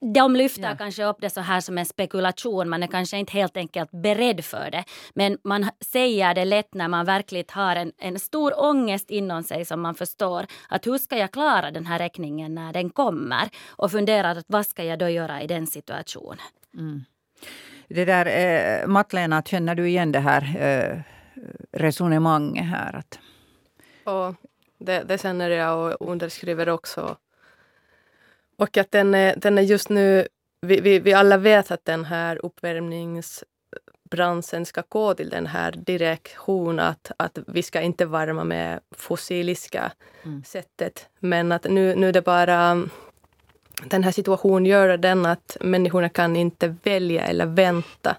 de 0.01 0.35
lyfter 0.35 0.69
ja. 0.69 0.75
kanske 0.75 1.03
upp 1.03 1.17
det 1.21 1.29
så 1.29 1.41
här 1.41 1.61
som 1.61 1.77
en 1.77 1.85
spekulation. 1.85 2.69
Man 2.69 2.83
är 2.83 2.87
kanske 2.87 3.17
inte 3.17 3.33
helt 3.33 3.57
enkelt 3.57 3.91
beredd 3.91 4.45
för 4.45 4.71
det. 4.71 4.83
Men 5.13 5.37
man 5.43 5.69
säger 5.81 6.35
det 6.35 6.45
lätt 6.45 6.73
när 6.73 6.87
man 6.87 7.05
verkligen 7.05 7.45
har 7.49 7.75
en, 7.75 7.91
en 7.97 8.19
stor 8.19 8.59
ångest 8.59 9.11
inom 9.11 9.43
sig 9.43 9.65
som 9.65 9.81
man 9.81 9.95
förstår. 9.95 10.45
Att 10.69 10.87
hur 10.87 10.97
ska 10.97 11.17
jag 11.17 11.31
klara 11.31 11.71
den 11.71 11.85
här 11.85 11.99
räkningen 11.99 12.55
när 12.55 12.73
den 12.73 12.89
kommer? 12.89 13.49
Och 13.67 13.91
funderar 13.91 14.35
att 14.35 14.45
vad 14.47 14.65
ska 14.65 14.83
jag 14.83 14.99
då 14.99 15.09
göra 15.09 15.41
i 15.41 15.47
den 15.47 15.67
situationen? 15.67 16.39
Mm. 16.73 17.03
Det 17.87 18.05
där, 18.05 18.25
eh, 18.25 18.87
Mattlena, 18.87 19.41
känner 19.41 19.75
du 19.75 19.87
igen 19.87 20.11
det 20.11 20.19
här 20.19 20.57
eh, 20.59 21.01
resonemanget 21.71 22.65
här? 22.65 22.95
Att... 22.95 23.19
Och 24.03 24.35
det, 24.77 25.03
det 25.03 25.21
känner 25.21 25.49
jag 25.49 26.01
och 26.01 26.11
underskriver 26.11 26.69
också. 26.69 27.17
Och 28.57 28.77
att 28.77 28.91
den 28.91 29.15
är, 29.15 29.35
den 29.35 29.57
är 29.57 29.61
just 29.61 29.89
nu... 29.89 30.27
Vi, 30.61 30.81
vi, 30.81 30.99
vi 30.99 31.13
alla 31.13 31.37
vet 31.37 31.71
att 31.71 31.85
den 31.85 32.05
här 32.05 32.45
uppvärmningsbranschen 32.45 34.65
ska 34.65 34.83
gå 34.89 35.13
till 35.13 35.29
den 35.29 35.47
här 35.47 35.71
direktionen 35.71 36.79
att, 36.79 37.11
att 37.17 37.37
vi 37.47 37.63
ska 37.63 37.81
inte 37.81 38.05
värma 38.05 38.43
med 38.43 38.79
fossiliska 38.95 39.91
mm. 40.25 40.43
sättet. 40.43 41.09
Men 41.19 41.51
att 41.51 41.63
nu, 41.63 41.95
nu 41.95 42.09
är 42.09 42.13
det 42.13 42.21
bara 42.21 42.87
den 43.83 44.03
här 44.03 44.11
situationen 44.11 44.65
gör 44.65 44.97
den 44.97 45.25
att 45.25 45.57
människorna 45.61 46.09
kan 46.09 46.35
inte 46.35 46.75
välja 46.83 47.25
eller 47.25 47.45
vänta. 47.45 48.15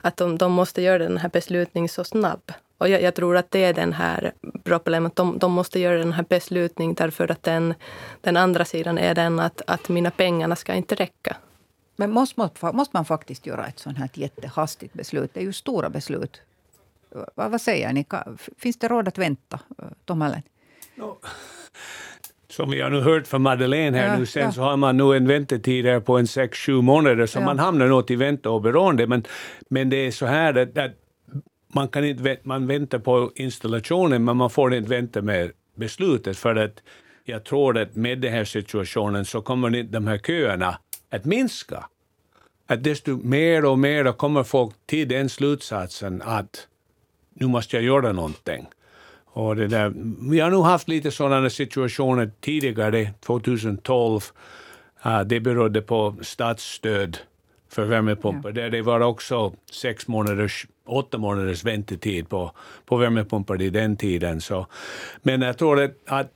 Att 0.00 0.16
de, 0.16 0.38
de 0.38 0.52
måste 0.52 0.82
göra 0.82 0.98
den 0.98 1.18
här 1.18 1.28
beslutningen 1.28 1.88
så 1.88 2.04
snabb. 2.04 2.52
Och 2.80 2.88
jag, 2.88 3.02
jag, 3.02 3.14
tror 3.14 3.36
att 3.36 3.50
det 3.50 3.64
är 3.64 3.74
den 3.74 3.92
här 3.92 4.32
problemet. 4.64 5.16
De, 5.16 5.38
de 5.38 5.52
måste 5.52 5.80
göra 5.80 5.98
den 5.98 6.12
här 6.12 6.24
beslutningen 6.28 6.94
därför 6.94 7.30
att 7.30 7.42
den, 7.42 7.74
den 8.20 8.36
andra 8.36 8.64
sidan 8.64 8.98
är 8.98 9.14
den 9.14 9.40
att, 9.40 9.62
att 9.66 9.88
mina 9.88 10.10
pengarna 10.10 10.56
ska 10.56 10.74
inte 10.74 10.94
räcka. 10.94 11.36
Men 11.96 12.10
måste 12.10 12.40
man, 12.40 12.76
måste 12.76 12.96
man 12.96 13.04
faktiskt 13.04 13.46
göra 13.46 13.66
ett 13.66 13.78
sånt 13.78 13.98
här 13.98 14.10
jättehastigt 14.12 14.94
beslut? 14.94 15.30
Det 15.34 15.40
är 15.40 15.44
ju 15.44 15.52
stora 15.52 15.90
beslut. 15.90 16.40
Vad, 17.34 17.50
vad 17.50 17.60
säger 17.60 17.92
ni? 17.92 18.06
Finns 18.58 18.78
det 18.78 18.88
råd 18.88 19.08
att 19.08 19.18
vänta, 19.18 19.60
Tom 20.04 20.22
Allen? 20.22 20.42
No 20.94 21.18
som 22.52 22.70
vi 22.70 22.80
har 22.80 22.90
nu 22.90 23.00
hört 23.00 23.26
från 23.26 23.42
Madeleine 23.42 23.98
här 23.98 24.06
ja, 24.06 24.18
nu 24.18 24.26
sen, 24.26 24.42
ja. 24.42 24.52
så 24.52 24.62
har 24.62 24.76
man 24.76 24.96
nu 24.96 25.16
en 25.16 25.26
väntetid 25.26 25.86
här 25.86 26.00
på 26.00 26.18
en 26.18 26.26
sex 26.26 26.58
sju 26.58 26.72
månader, 26.72 27.26
så 27.26 27.38
ja. 27.38 27.44
man 27.44 27.58
hamnar 27.58 27.86
nog 27.86 28.06
till 28.06 28.16
vänta 28.16 28.50
och 28.50 28.62
beroende. 28.62 29.06
Men, 29.06 29.24
men 29.68 29.90
det 29.90 29.96
är 29.96 30.10
så 30.10 30.26
här 30.26 30.58
att, 30.58 30.78
att 30.78 30.92
man, 31.72 31.88
kan 31.88 32.04
inte, 32.04 32.36
man 32.42 32.66
väntar 32.66 32.98
på 32.98 33.32
installationen, 33.34 34.24
men 34.24 34.36
man 34.36 34.50
får 34.50 34.74
inte 34.74 34.90
vänta 34.90 35.22
med 35.22 35.52
beslutet, 35.74 36.36
för 36.38 36.56
att 36.56 36.82
jag 37.24 37.44
tror 37.44 37.78
att 37.78 37.96
med 37.96 38.18
den 38.18 38.32
här 38.32 38.44
situationen 38.44 39.24
så 39.24 39.42
kommer 39.42 39.82
de 39.82 40.06
här 40.06 40.18
köerna 40.18 40.78
att 41.10 41.24
minska. 41.24 41.88
Att 42.66 42.84
desto 42.84 43.16
mer 43.16 43.64
och 43.64 43.78
mer 43.78 44.12
kommer 44.12 44.42
folk 44.42 44.74
till 44.86 45.08
den 45.08 45.28
slutsatsen 45.28 46.22
att 46.22 46.66
nu 47.34 47.46
måste 47.46 47.76
jag 47.76 47.84
göra 47.84 48.12
någonting. 48.12 48.66
Och 49.24 49.56
det 49.56 49.66
där, 49.66 49.92
vi 50.30 50.40
har 50.40 50.50
nog 50.50 50.64
haft 50.64 50.88
lite 50.88 51.10
sådana 51.10 51.50
situationer 51.50 52.30
tidigare, 52.40 53.10
2012. 53.20 54.20
Uh, 55.06 55.20
det 55.20 55.40
berodde 55.40 55.82
på 55.82 56.16
statsstöd 56.22 57.18
för 57.68 57.84
värmepumpar, 57.84 58.48
ja. 58.48 58.54
där 58.54 58.70
det 58.70 58.82
var 58.82 59.00
också 59.00 59.54
sex 59.70 60.08
månaders, 60.08 60.66
åtta 60.90 61.18
månaders 61.18 61.64
väntetid 61.64 62.28
på, 62.28 62.52
på 62.84 62.96
värmepumpar 62.96 63.62
i 63.62 63.70
den 63.70 63.96
tiden. 63.96 64.40
Så. 64.40 64.66
Men 65.22 65.42
jag 65.42 65.58
tror 65.58 65.82
att, 65.82 65.96
att 66.06 66.32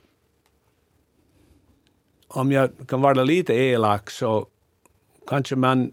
om 2.29 2.53
jag 2.53 2.71
kan 2.89 3.01
vara 3.01 3.25
lite 3.25 3.55
elak 3.55 4.11
så 4.11 4.47
kanske 5.27 5.57
man 5.57 5.93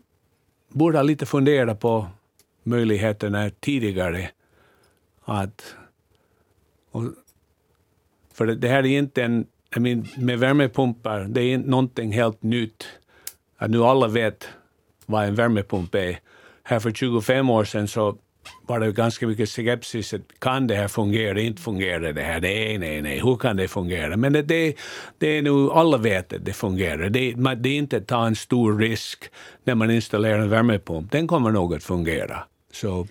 borde 0.67 0.97
ha 0.97 1.03
lite 1.03 1.25
fundera 1.25 1.75
på 1.75 2.07
möjligheterna 2.63 3.49
tidigare 3.59 4.29
att 5.23 5.75
och, 6.91 7.03
för 8.33 8.45
det 8.45 8.67
här 8.67 8.85
är 8.85 8.97
inte 8.97 9.23
en, 9.23 9.45
jag 9.69 9.81
mean, 9.81 10.07
med 10.17 10.39
värmepumpar, 10.39 11.19
det 11.19 11.41
är 11.41 11.53
inte 11.53 11.69
någonting 11.69 12.11
helt 12.11 12.43
nytt. 12.43 12.85
Att 13.57 13.71
nu 13.71 13.83
alla 13.83 14.07
vet 14.07 14.47
vad 15.05 15.25
en 15.25 15.35
värmepump 15.35 15.95
är. 15.95 16.19
Här 16.63 16.79
för 16.79 16.91
25 16.91 17.49
år 17.49 17.63
sedan 17.63 17.87
så 17.87 18.17
var 18.67 18.79
det 18.79 18.91
ganska 18.91 19.27
mycket 19.27 19.49
skepsis. 19.49 20.13
Kan 20.39 20.67
det 20.67 20.75
här 20.75 20.87
fungera? 20.87 21.41
Inte 21.41 21.61
fungerar 21.61 22.13
det 22.13 22.21
här? 22.21 22.41
Nej, 22.41 22.77
nej, 22.77 23.01
nej. 23.01 23.19
Hur 23.19 23.35
kan 23.35 23.57
det 23.57 23.67
fungera? 23.67 24.17
Men 24.17 24.33
det, 24.33 24.41
det, 24.41 24.75
det 25.17 25.27
är 25.27 25.41
nu, 25.41 25.69
alla 25.71 25.97
vet 25.97 26.33
att 26.33 26.45
det 26.45 26.53
fungerar. 26.53 27.09
Det, 27.09 27.33
det 27.55 27.69
är 27.69 27.77
inte 27.77 27.97
att 27.97 28.07
ta 28.07 28.27
en 28.27 28.35
stor 28.35 28.77
risk 28.77 29.23
när 29.63 29.75
man 29.75 29.91
installerar 29.91 30.39
en 30.39 30.49
värmepump. 30.49 31.11
Den 31.11 31.27
kommer 31.27 31.51
nog 31.51 31.73
att 31.73 31.83
fungera. 31.83 32.43
Så 32.73 33.07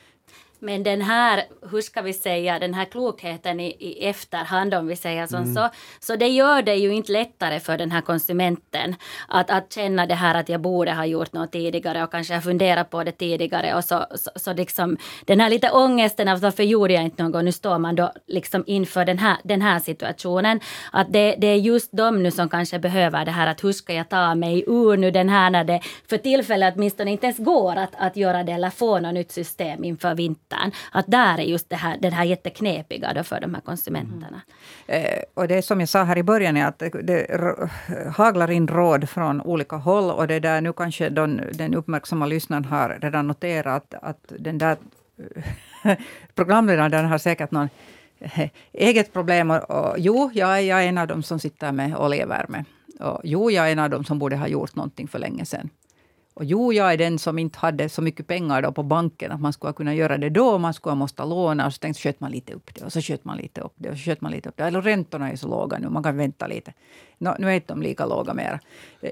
men 0.61 0.83
den 0.83 1.03
här, 1.03 1.45
hur 1.71 1.81
ska 1.81 2.03
vi 2.03 2.13
säga, 2.13 2.59
den 2.59 2.75
här 2.75 2.85
klokheten 2.85 3.61
i, 3.61 3.77
i 3.79 4.07
efterhand 4.07 4.75
om 4.75 4.87
vi 4.87 4.97
säger 4.97 5.27
som 5.27 5.43
mm. 5.43 5.55
så, 5.55 5.69
så 6.01 6.17
det 6.17 6.29
gör 6.29 6.63
det 6.63 6.75
ju 6.75 6.95
inte 6.95 7.13
lättare 7.13 7.61
för 7.61 7.79
den 7.79 7.91
här 7.91 8.01
konsumenten 8.01 8.95
att, 9.29 9.51
att 9.51 9.73
känna 9.73 10.07
det 10.07 10.15
här 10.15 10.35
att 10.35 10.49
jag 10.49 10.61
borde 10.61 10.93
ha 10.93 11.07
gjort 11.07 11.33
något 11.33 11.53
tidigare 11.53 12.05
och 12.05 12.11
kanske 12.11 12.41
funderat 12.41 12.91
på 12.91 13.05
det 13.05 13.13
tidigare 13.13 13.75
och 13.75 13.85
så, 13.85 14.07
så, 14.15 14.31
så 14.37 14.53
liksom 14.53 14.97
den 15.25 15.41
här 15.41 15.51
lite 15.51 15.71
ångesten 15.71 16.29
av 16.29 16.41
varför 16.41 16.63
gjorde 16.63 16.95
jag 16.95 17.05
inte 17.05 17.23
något, 17.23 17.45
nu 17.45 17.53
står 17.53 17.79
man 17.79 17.95
då 17.95 18.13
liksom 18.27 18.65
inför 18.67 19.05
den 19.05 19.19
här, 19.19 19.37
den 19.45 19.63
här 19.63 19.79
situationen. 19.79 20.61
Att 20.93 21.13
det, 21.13 21.35
det 21.39 21.47
är 21.47 21.57
just 21.57 21.93
de 21.93 22.23
nu 22.23 22.31
som 22.31 22.49
kanske 22.49 22.79
behöver 22.79 23.25
det 23.25 23.31
här 23.31 23.47
att 23.47 23.65
hur 23.65 23.73
ska 23.73 23.93
jag 23.93 24.09
ta 24.09 24.35
mig 24.35 24.65
ur 24.67 24.97
nu 24.97 25.11
den 25.11 25.29
här 25.29 25.51
när 25.51 25.65
det 25.65 25.81
för 26.09 26.17
tillfället 26.17 26.75
åtminstone 26.77 27.11
inte 27.11 27.27
ens 27.27 27.39
går 27.39 27.77
att, 27.77 27.93
att 27.99 28.17
göra 28.17 28.45
det 28.45 28.53
eller 28.53 28.71
få 28.71 28.99
något 28.99 29.15
nytt 29.15 29.33
system 29.33 29.85
inför 29.85 30.15
vintern 30.15 30.50
vintern. 30.51 30.73
Att 30.93 31.07
där 31.09 31.39
är 31.39 31.43
just 31.43 31.71
det 31.71 31.77
här, 31.77 31.99
det 32.01 32.11
här 32.11 32.25
jätteknepiga 32.25 33.13
då 33.15 33.25
för 33.25 33.41
de 33.41 33.55
här 33.55 33.61
konsumenterna. 33.61 34.41
Mm. 34.87 35.05
Eh, 35.05 35.23
och 35.35 35.49
det 35.49 35.55
är 35.55 35.63
som 35.63 35.81
jag 35.81 35.89
sa 35.89 36.03
här 36.03 36.19
i 36.19 36.23
början, 36.23 36.57
att 36.57 36.79
det, 36.79 36.89
det 36.89 37.71
haglar 38.17 38.51
in 38.51 38.69
råd 38.69 39.09
från 39.09 39.41
olika 39.41 39.77
håll. 39.77 40.11
Och 40.11 40.27
det 40.27 40.41
där, 40.41 40.61
nu 40.61 40.73
kanske 40.73 41.09
den, 41.09 41.43
den 41.53 41.75
uppmärksamma 41.75 42.27
lyssnaren 42.27 42.65
har 42.65 42.99
redan 43.01 43.27
noterat 43.27 43.95
att, 43.95 44.05
att 44.05 44.33
den 44.39 44.59
där 44.59 44.77
programledaren 46.35 47.07
har 47.07 47.19
säkert 47.19 47.51
någon 47.51 47.69
eh, 48.19 48.49
eget 48.73 49.13
problem. 49.13 49.51
Och, 49.51 49.71
och, 49.71 49.95
jo, 49.99 50.31
jag 50.35 50.59
är, 50.59 50.61
jag 50.61 50.85
är 50.85 50.89
en 50.89 50.99
av 50.99 51.07
dem 51.07 51.23
som 51.23 51.39
sitter 51.39 51.73
med 51.73 51.97
oljevärme. 51.97 52.65
Och 53.01 53.21
jo, 53.25 53.51
jag 53.51 53.69
är 53.69 53.73
en 53.73 53.79
av 53.79 53.91
dem 53.91 54.05
som 54.05 54.19
borde 54.19 54.37
ha 54.37 54.49
gjort 54.49 54.77
någonting 54.77 55.09
för 55.09 55.19
länge 55.19 55.45
sedan. 55.45 55.71
Och 56.41 56.47
jo, 56.47 56.73
jag 56.73 56.93
är 56.93 56.97
den 56.97 57.19
som 57.19 57.39
inte 57.39 57.59
hade 57.59 57.89
så 57.89 58.03
mycket 58.03 58.27
pengar 58.27 58.63
då 58.63 58.73
på 58.73 58.83
banken 58.83 59.33
att 59.33 59.41
man 59.41 59.53
skulle 59.53 59.73
kunna 59.73 59.95
göra 59.95 60.19
det 60.19 60.31
då. 60.31 60.59
Man 60.59 60.75
skulle 60.75 60.95
måste 60.95 61.25
låna 61.25 61.67
och 61.67 61.73
så 61.73 61.79
tänkte, 61.79 62.03
sköt 62.03 62.21
man 62.21 62.31
lite 62.31 62.53
upp 62.53 62.75
det 62.75 62.85
och 62.85 62.93
så 62.93 63.01
sköt 63.01 63.25
man 63.25 63.37
lite 63.37 63.61
upp 63.61 63.73
det 63.77 63.91
och 63.91 63.97
så 63.97 64.03
sköt 64.03 64.21
man 64.21 64.33
lite 64.33 64.49
upp 64.49 64.57
det. 64.57 64.65
Eller 64.65 64.83
räntorna 64.83 65.31
är 65.31 65.37
så 65.37 65.49
låga 65.49 65.79
nu, 65.79 65.89
man 65.89 66.03
kan 66.03 66.17
vänta 66.17 66.47
lite. 66.47 66.73
No, 67.19 67.35
nu 67.39 67.49
är 67.49 67.53
inte 67.53 67.73
de 67.73 67.83
lika 67.83 68.07
låga 68.07 68.35
mera. 68.35 68.61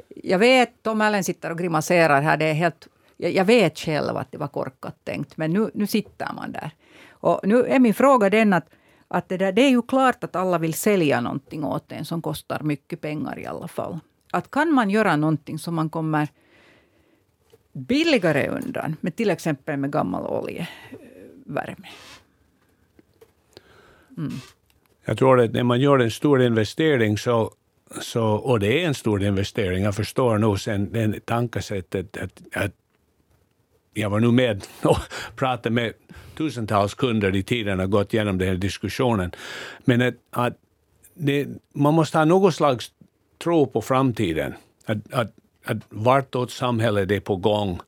Jag 0.09 0.39
vet, 0.39 0.83
Tom 0.83 1.01
Allen 1.01 1.25
sitter 1.25 1.51
och 1.51 1.59
grimaserar 1.59 2.23
här. 2.23 2.37
Det 2.37 2.45
är 2.45 2.55
helt, 2.55 2.89
jag, 3.17 3.33
jag 3.33 3.45
vet 3.45 3.79
själv 3.79 4.17
att 4.17 4.33
det 4.33 4.39
var 4.39 4.49
korkat 4.49 5.05
tänkt, 5.05 5.37
men 5.37 5.53
nu, 5.53 5.71
nu 5.75 5.87
sitter 5.87 6.33
man 6.37 6.53
där. 6.53 6.71
Och 7.11 7.41
nu 7.43 7.65
är 7.65 7.79
min 7.79 7.95
fråga 7.95 8.31
den 8.31 8.53
att 8.53 8.69
att 9.09 9.29
det, 9.29 9.37
där, 9.37 9.53
det 9.53 9.63
är 9.63 9.71
ju 9.71 9.83
klart 9.83 10.25
att 10.25 10.37
alla 10.37 10.59
vill 10.59 10.75
sälja 10.75 11.21
någonting 11.21 11.65
åt 11.65 11.93
en 11.93 12.05
som 12.05 12.23
kostar 12.23 12.61
mycket 12.63 13.01
pengar 13.01 13.39
i 13.39 13.47
alla 13.47 13.69
fall. 13.69 13.99
Att 14.33 14.51
kan 14.51 14.73
man 14.73 14.91
göra 14.91 15.17
någonting 15.17 15.59
som 15.59 15.75
man 15.75 15.91
kommer 15.91 16.29
billigare 17.73 18.49
undan, 18.49 18.97
med 19.01 19.17
till 19.17 19.31
exempel 19.31 19.77
med 19.77 19.93
gammal 19.93 20.27
oljevärme. 20.27 21.89
Mm. 24.17 24.33
Jag 25.05 25.19
tror 25.19 25.41
att 25.41 25.53
när 25.53 25.63
man 25.63 25.81
gör 25.81 25.99
en 25.99 26.11
stor 26.11 26.43
investering 26.43 27.19
så, 27.19 27.53
så 28.01 28.25
och 28.25 28.61
det 28.61 28.83
är 28.83 28.87
en 28.87 28.95
stor 28.95 29.23
investering, 29.23 29.85
jag 29.85 29.95
förstår 29.95 30.39
nog 30.39 30.61
sen 30.61 30.93
den 30.93 31.21
tankesättet 31.25 32.17
att, 32.17 32.43
att 32.53 32.73
jag 33.95 34.11
var 34.11 34.21
nu 34.21 34.31
med 34.33 34.65
och 34.83 34.99
pratade 35.37 35.75
med 35.75 35.93
tusentals 36.37 36.95
kunder 36.95 37.37
i 37.37 37.43
tiden 37.43 37.81
och 37.81 37.91
gått 37.91 38.15
igenom 38.15 38.39
den 38.39 38.49
här 38.49 38.55
diskussionen. 38.55 39.33
Men 39.85 40.03
att, 40.03 40.15
att 40.31 40.59
det, 41.15 41.49
man 41.73 41.95
måste 41.95 42.19
ha 42.19 42.25
något 42.25 42.55
slags 42.55 42.93
tro 43.39 43.67
på 43.67 43.83
framtiden. 43.83 44.55
Att 44.85 45.13
att 45.13 45.33
vartåt 45.89 46.51
samhället 46.51 47.11
är 47.11 47.21
på 47.21 47.37
gång. 47.37 47.81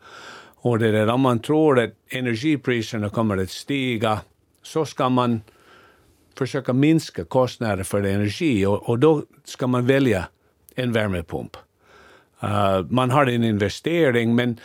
Och 0.63 0.79
det 0.79 0.91
där, 0.93 1.09
om 1.09 1.21
man 1.21 1.39
tror 1.39 1.81
att 1.81 1.91
energipriserna 2.09 3.11
kommer 3.11 3.37
att 3.37 3.51
stiga 3.51 4.21
så 4.63 4.85
ska 4.85 5.09
man 5.09 5.41
försöka 6.39 6.73
minska 6.73 7.25
kostnader 7.25 7.85
för 7.85 8.03
energi 8.03 8.67
och, 8.67 8.89
och 8.89 8.99
då 8.99 9.23
ska 9.45 9.67
man 9.67 9.87
välja 9.87 10.25
en 10.75 10.93
värmepump. 10.93 11.57
Uh, 12.45 12.87
man 12.91 13.11
har 13.11 13.27
en 13.27 13.45
investering, 13.45 14.35
men 14.35 14.61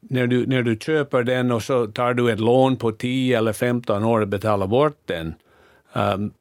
när 0.00 0.26
du, 0.26 0.46
när 0.46 0.62
du 0.62 0.76
köper 0.76 1.22
den 1.22 1.52
och 1.52 1.62
så 1.62 1.86
tar 1.86 2.14
du 2.14 2.32
ett 2.32 2.40
lån 2.40 2.76
på 2.76 2.92
10 2.92 3.38
eller 3.38 3.52
15 3.52 4.04
år 4.04 4.20
och 4.20 4.28
betalar 4.28 4.66
bort 4.66 4.98
den, 5.06 5.34
um, 5.92 6.32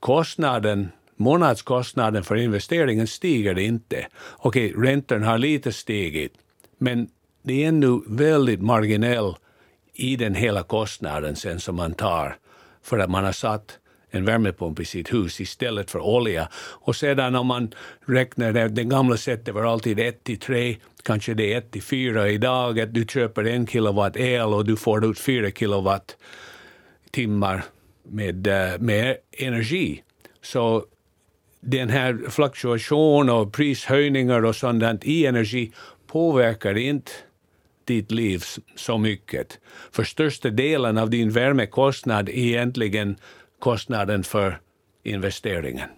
kostnaden 0.00 0.88
månadskostnaden 1.16 2.24
för 2.24 2.36
investeringen 2.36 3.06
stiger 3.06 3.58
inte. 3.58 4.06
Okej, 4.36 4.74
okay, 4.74 4.90
räntan 4.90 5.22
har 5.22 5.38
lite 5.38 5.72
stigit, 5.72 6.32
men 6.78 7.08
det 7.42 7.64
är 7.64 7.68
ännu 7.68 8.00
väldigt 8.06 8.62
marginell 8.62 9.34
i 9.94 10.16
den 10.16 10.34
hela 10.34 10.62
kostnaden 10.62 11.36
sen 11.36 11.60
som 11.60 11.76
man 11.76 11.94
tar 11.94 12.36
för 12.82 12.98
att 12.98 13.10
man 13.10 13.24
har 13.24 13.32
satt 13.32 13.78
en 14.10 14.24
värmepump 14.24 14.80
i 14.80 14.84
sitt 14.84 15.14
hus 15.14 15.40
istället 15.40 15.90
för 15.90 16.00
olja. 16.00 16.48
Och 16.56 16.96
sedan 16.96 17.34
om 17.34 17.46
man 17.46 17.74
räknar 18.06 18.52
det, 18.52 18.68
det 18.68 18.84
gamla 18.84 19.16
sättet 19.16 19.54
var 19.54 19.64
alltid 19.64 20.00
1 20.00 20.24
till 20.24 20.38
3, 20.38 20.76
kanske 21.02 21.34
det 21.34 21.52
är 21.52 21.58
1 21.58 21.70
till 21.70 21.82
4 21.82 22.28
idag, 22.28 22.80
att 22.80 22.94
du 22.94 23.04
köper 23.04 23.44
en 23.44 23.66
kilowatt 23.66 24.16
el 24.16 24.54
och 24.54 24.64
du 24.64 24.76
får 24.76 25.04
ut 25.04 25.18
4 25.18 25.50
kilowatt 25.50 26.16
timmar 27.10 27.64
med, 28.02 28.46
eh, 28.46 28.78
med 28.78 29.16
energi. 29.32 30.02
Så 30.42 30.84
den 31.60 31.88
här 31.88 32.30
fluktuation 32.30 33.30
och 33.30 33.52
prishöjningar 33.52 34.44
och 34.44 34.56
sådant 34.56 35.04
i 35.04 35.26
energi 35.26 35.72
påverkar 36.06 36.76
inte 36.76 37.12
ditt 37.84 38.10
liv 38.10 38.42
så 38.76 38.98
mycket. 38.98 39.58
För 39.90 40.04
största 40.04 40.50
delen 40.50 40.98
av 40.98 41.10
din 41.10 41.30
värmekostnad 41.30 42.28
är 42.28 42.32
egentligen 42.32 43.16
kostnaden 43.58 44.22
för 44.22 44.60
investeringen. 45.02 45.88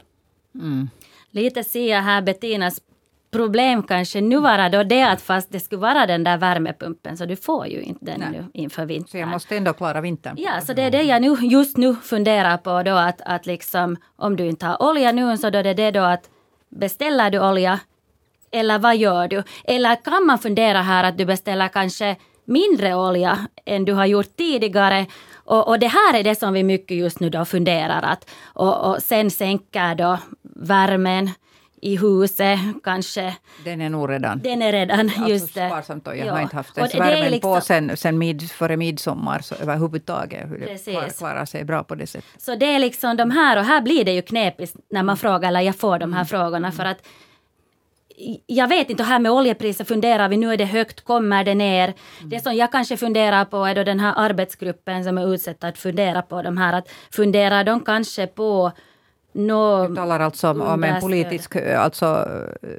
Mm. 0.54 0.88
Lite 1.30 1.64
ser 1.64 1.90
jag 1.90 2.02
här 2.02 2.22
Bettinas 2.22 2.80
problem 3.30 3.82
kanske 3.82 4.20
nu 4.20 4.40
vara 4.40 4.68
då 4.68 4.82
det 4.82 5.02
att 5.02 5.22
fast 5.22 5.52
det 5.52 5.60
skulle 5.60 5.80
vara 5.80 6.06
den 6.06 6.24
där 6.24 6.38
värmepumpen 6.38 7.16
så 7.16 7.24
du 7.24 7.36
får 7.36 7.66
ju 7.66 7.82
inte 7.82 8.04
den 8.04 8.20
Nej. 8.20 8.30
nu 8.30 8.44
inför 8.52 8.86
vintern. 8.86 9.08
Så 9.08 9.18
jag 9.18 9.28
måste 9.28 9.56
ändå 9.56 9.72
klara 9.72 10.00
vintern. 10.00 10.36
Ja, 10.38 10.60
så 10.60 10.72
det 10.72 10.82
är 10.82 10.90
det 10.90 11.02
jag 11.02 11.22
nu, 11.22 11.36
just 11.40 11.76
nu 11.76 11.94
funderar 11.94 12.56
på 12.56 12.82
då 12.82 12.94
att, 12.94 13.20
att 13.24 13.46
liksom 13.46 13.96
om 14.16 14.36
du 14.36 14.46
inte 14.46 14.66
har 14.66 14.82
olja 14.82 15.12
nu 15.12 15.36
så 15.36 15.50
då 15.50 15.58
är 15.58 15.74
det 15.74 15.90
då 15.90 16.00
att 16.00 16.30
beställer 16.68 17.30
du 17.30 17.40
olja 17.40 17.80
eller 18.50 18.78
vad 18.78 18.96
gör 18.96 19.28
du? 19.28 19.42
Eller 19.64 19.96
kan 19.96 20.26
man 20.26 20.38
fundera 20.38 20.82
här 20.82 21.04
att 21.04 21.18
du 21.18 21.24
beställer 21.24 21.68
kanske 21.68 22.16
mindre 22.44 22.94
olja 22.94 23.46
än 23.64 23.84
du 23.84 23.92
har 23.92 24.06
gjort 24.06 24.36
tidigare 24.36 25.06
och, 25.34 25.68
och, 25.68 25.78
det 25.78 25.86
här 25.86 26.14
är 26.18 26.24
det 26.24 26.34
som 26.34 26.52
vi 26.52 26.62
mycket 26.62 26.96
just 26.96 27.20
nu 27.20 27.30
då 27.30 27.44
funderar 27.44 28.02
att 28.02 28.30
och, 28.44 28.90
och 28.90 29.02
sen 29.02 29.30
sänker 29.30 29.94
då 29.94 30.18
värmen 30.42 31.30
i 31.82 31.96
huset 31.96 32.58
kanske. 32.84 33.36
Den 33.64 33.80
är 33.80 33.90
nog 33.90 34.10
redan. 34.10 34.38
Den 34.38 34.62
är 34.62 34.72
redan, 34.72 35.00
alltså 35.00 35.28
just 35.28 35.54
det. 35.54 35.68
Sparsamt 35.68 36.06
och 36.06 36.16
jag 36.16 36.26
ja. 36.26 36.32
har 36.32 36.40
inte 36.40 36.56
haft 36.56 36.78
ens 36.78 36.94
värmen 36.94 37.30
liksom, 37.30 37.54
på 37.54 37.60
sen, 37.60 37.96
sen 37.96 38.18
mid, 38.18 38.50
före 38.50 38.76
midsommar 38.76 39.40
så 39.40 39.54
överhuvudtaget. 39.54 40.50
Hur 40.50 40.58
det 40.58 41.18
klarar 41.18 41.44
sig 41.44 41.64
bra 41.64 41.84
på 41.84 41.94
det 41.94 42.06
sättet. 42.06 42.42
Så 42.42 42.54
det 42.54 42.66
är 42.74 42.78
liksom 42.78 43.16
de 43.16 43.30
här 43.30 43.58
och 43.58 43.64
här 43.64 43.80
blir 43.80 44.04
det 44.04 44.12
ju 44.12 44.22
knepigt 44.22 44.76
när 44.90 45.02
man 45.02 45.16
frågar 45.16 45.48
eller 45.48 45.60
jag 45.60 45.76
får 45.76 45.98
de 45.98 46.12
här 46.12 46.20
mm. 46.20 46.26
frågorna 46.26 46.72
för 46.72 46.84
att 46.84 47.02
jag 48.46 48.68
vet 48.68 48.90
inte, 48.90 49.02
här 49.02 49.18
med 49.18 49.32
oljepriser 49.32 49.84
funderar 49.84 50.28
vi, 50.28 50.36
nu 50.36 50.52
är 50.52 50.56
det 50.56 50.64
högt, 50.64 51.00
kommer 51.00 51.44
det 51.44 51.54
ner? 51.54 51.94
Mm. 52.18 52.30
Det 52.30 52.40
som 52.40 52.56
jag 52.56 52.72
kanske 52.72 52.96
funderar 52.96 53.44
på 53.44 53.64
är 53.64 53.74
då 53.74 53.84
den 53.84 54.00
här 54.00 54.14
arbetsgruppen 54.16 55.04
som 55.04 55.18
är 55.18 55.34
utsett 55.34 55.64
att 55.64 55.78
fundera 55.78 56.22
på 56.22 56.42
de 56.42 56.56
här, 56.56 56.72
att 56.72 56.88
funderar 57.10 57.64
de 57.64 57.80
kanske 57.80 58.26
på 58.26 58.72
No, 59.32 59.88
du 59.88 59.96
talar 59.96 60.20
alltså 60.20 60.50
om, 60.50 60.60
om 60.60 60.84
en 60.84 61.00
politisk, 61.00 61.56
alltså 61.56 62.28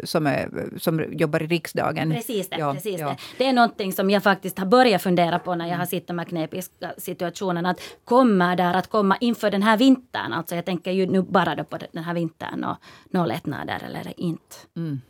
som, 0.04 0.28
är, 0.28 0.50
som 0.78 1.06
jobbar 1.12 1.44
i 1.44 1.48
riksdagen. 1.48 2.12
Precis 2.12 2.50
det. 2.50 2.58
Ja, 2.60 2.74
precis 2.74 3.00
ja. 3.00 3.08
det. 3.08 3.18
det 3.38 3.46
är 3.46 3.54
någonting 3.54 3.94
som 3.94 4.10
jag 4.10 4.24
faktiskt 4.24 4.60
har 4.60 4.66
börjat 4.66 5.02
fundera 5.02 5.40
på 5.40 5.56
när 5.56 5.68
jag 5.68 5.78
har 5.78 5.86
sett 5.86 6.08
de 6.08 6.20
här 6.20 6.26
knepiga 6.26 6.62
situationerna. 6.98 7.70
Att 7.70 7.82
kommer 8.06 8.56
där 8.56 8.74
att 8.74 8.90
komma 8.90 9.18
inför 9.22 9.52
den 9.52 9.64
här 9.64 9.78
vintern, 9.78 10.34
alltså 10.34 10.56
jag 10.56 10.66
tänker 10.66 10.92
ju 10.92 11.08
nu 11.08 11.22
bara 11.22 11.56
då 11.56 11.64
på 11.64 11.78
den 11.92 12.04
här 12.04 12.14
vintern 12.14 12.64
och 12.64 12.78
några 13.10 13.28
lättnader 13.28 13.82
eller 13.86 14.14
inte. 14.18 14.56
Mm 14.76 15.02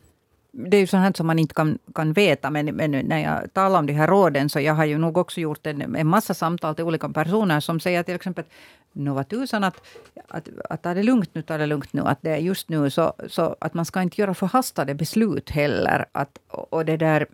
det 0.68 0.78
är 0.78 0.82
ju 0.82 0.88
sånt 0.88 1.18
som 1.18 1.28
man 1.28 1.40
inte 1.40 1.54
kan, 1.54 1.80
kan 1.96 2.14
veta, 2.14 2.50
men, 2.50 2.66
men, 2.66 2.92
när 2.92 3.20
jag 3.20 3.54
talar 3.54 3.80
om 3.80 3.86
de 3.86 3.94
här 3.94 4.08
råden 4.08 4.50
så 4.50 4.60
jag 4.60 4.74
har 4.74 4.86
ju 4.86 4.98
nog 4.98 5.18
också 5.18 5.40
gjort 5.40 5.68
en, 5.68 5.96
en 5.96 6.08
massa 6.08 6.34
samtal 6.34 6.76
till 6.76 6.86
olika 6.86 7.10
personer 7.10 7.60
som 7.60 7.80
säger 7.80 8.04
till 8.04 8.16
exempel 8.16 8.46
nu 8.94 9.12
var 9.12 9.24
tusan 9.24 9.64
att, 9.64 9.82
att, 10.28 10.50
att 10.70 10.84
ta 10.84 10.94
det 10.94 11.04
lugnt 11.04 11.30
nu, 11.34 11.42
ta 11.42 11.58
det 11.58 11.66
lugnt 11.66 11.94
nu. 11.94 12.02
Att 12.02 12.22
det 12.22 12.30
är 12.30 12.38
just 12.38 12.70
nu 12.70 12.90
så, 12.90 13.14
så 13.28 13.56
att 13.60 13.74
man 13.74 13.86
ska 13.86 14.02
inte 14.02 14.22
göra 14.22 14.34
förhastade 14.34 14.96
beslut 14.96 15.50
heller. 15.50 16.06
Att, 16.12 16.40
och 16.48 16.86
det 16.86 16.98
där 16.98 17.28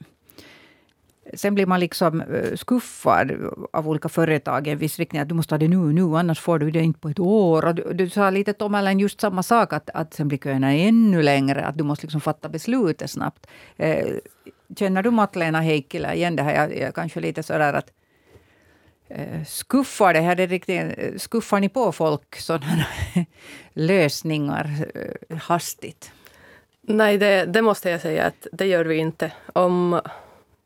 Sen 1.33 1.55
blir 1.55 1.65
man 1.65 1.79
liksom 1.79 2.21
eh, 2.21 2.55
skuffad 2.55 3.31
av 3.73 3.89
olika 3.89 4.09
företag 4.09 4.67
i 4.67 4.71
en 4.71 4.77
viss 4.77 4.99
riktning. 4.99 5.21
Att 5.21 5.29
du 5.29 5.35
måste 5.35 5.53
ha 5.53 5.59
det 5.59 5.67
nu, 5.67 5.77
nu, 5.77 6.17
annars 6.17 6.39
får 6.39 6.59
du 6.59 6.71
det 6.71 6.81
inte 6.81 6.99
på 6.99 7.09
ett 7.09 7.19
år. 7.19 7.65
Och 7.65 7.75
du, 7.75 7.93
du 7.93 8.09
sa 8.09 8.29
lite 8.29 8.53
Tom 8.53 8.99
just 8.99 9.21
samma 9.21 9.43
sak, 9.43 9.73
att, 9.73 9.89
att 9.93 10.13
sen 10.13 10.27
blir 10.27 10.37
köerna 10.37 10.73
ännu 10.73 11.23
längre. 11.23 11.65
Att 11.65 11.77
du 11.77 11.83
måste 11.83 12.05
liksom 12.05 12.21
fatta 12.21 12.49
beslutet 12.49 13.11
snabbt. 13.11 13.47
Eh, 13.77 14.07
känner 14.77 15.03
du 15.03 15.11
Matlena 15.11 15.61
Heikkilä 15.61 16.13
igen 16.13 16.35
det 16.35 16.43
här? 16.43 16.55
Jag, 16.55 16.77
jag 16.77 16.95
kanske 16.95 17.19
lite 17.19 17.43
sådär 17.43 17.73
att 17.73 17.91
eh, 19.07 19.43
skuffar 19.45 20.13
det 20.13 20.21
här, 20.21 20.35
det 20.35 20.45
riktigt, 20.45 20.81
eh, 20.97 21.17
skuffar 21.17 21.59
ni 21.59 21.69
på 21.69 21.91
folk 21.91 22.35
sådana 22.35 22.85
lösningar 23.73 24.71
eh, 24.95 25.37
hastigt? 25.37 26.11
Nej, 26.87 27.17
det, 27.17 27.45
det 27.45 27.61
måste 27.61 27.89
jag 27.89 28.01
säga 28.01 28.25
att 28.25 28.47
det 28.51 28.65
gör 28.65 28.85
vi 28.85 28.95
inte. 28.95 29.31
Om 29.53 30.01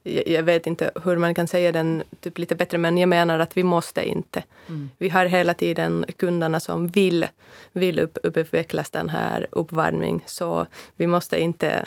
jag 0.03 0.43
vet 0.43 0.67
inte 0.67 0.91
hur 1.03 1.17
man 1.17 1.33
kan 1.35 1.47
säga 1.47 1.71
den 1.71 2.03
typ 2.19 2.37
lite 2.37 2.55
bättre, 2.55 2.77
men 2.77 2.97
jag 2.97 3.09
menar 3.09 3.39
att 3.39 3.57
vi 3.57 3.63
måste 3.63 4.09
inte. 4.09 4.43
Mm. 4.67 4.89
Vi 4.97 5.09
har 5.09 5.25
hela 5.25 5.53
tiden 5.53 6.05
kunderna 6.17 6.59
som 6.59 6.87
vill, 6.87 7.27
vill 7.71 7.99
upp, 7.99 8.17
upputvecklas 8.23 8.89
den 8.89 9.09
här 9.09 9.47
uppvärmning, 9.51 10.23
så 10.25 10.65
vi 10.95 11.07
måste 11.07 11.41
inte 11.41 11.85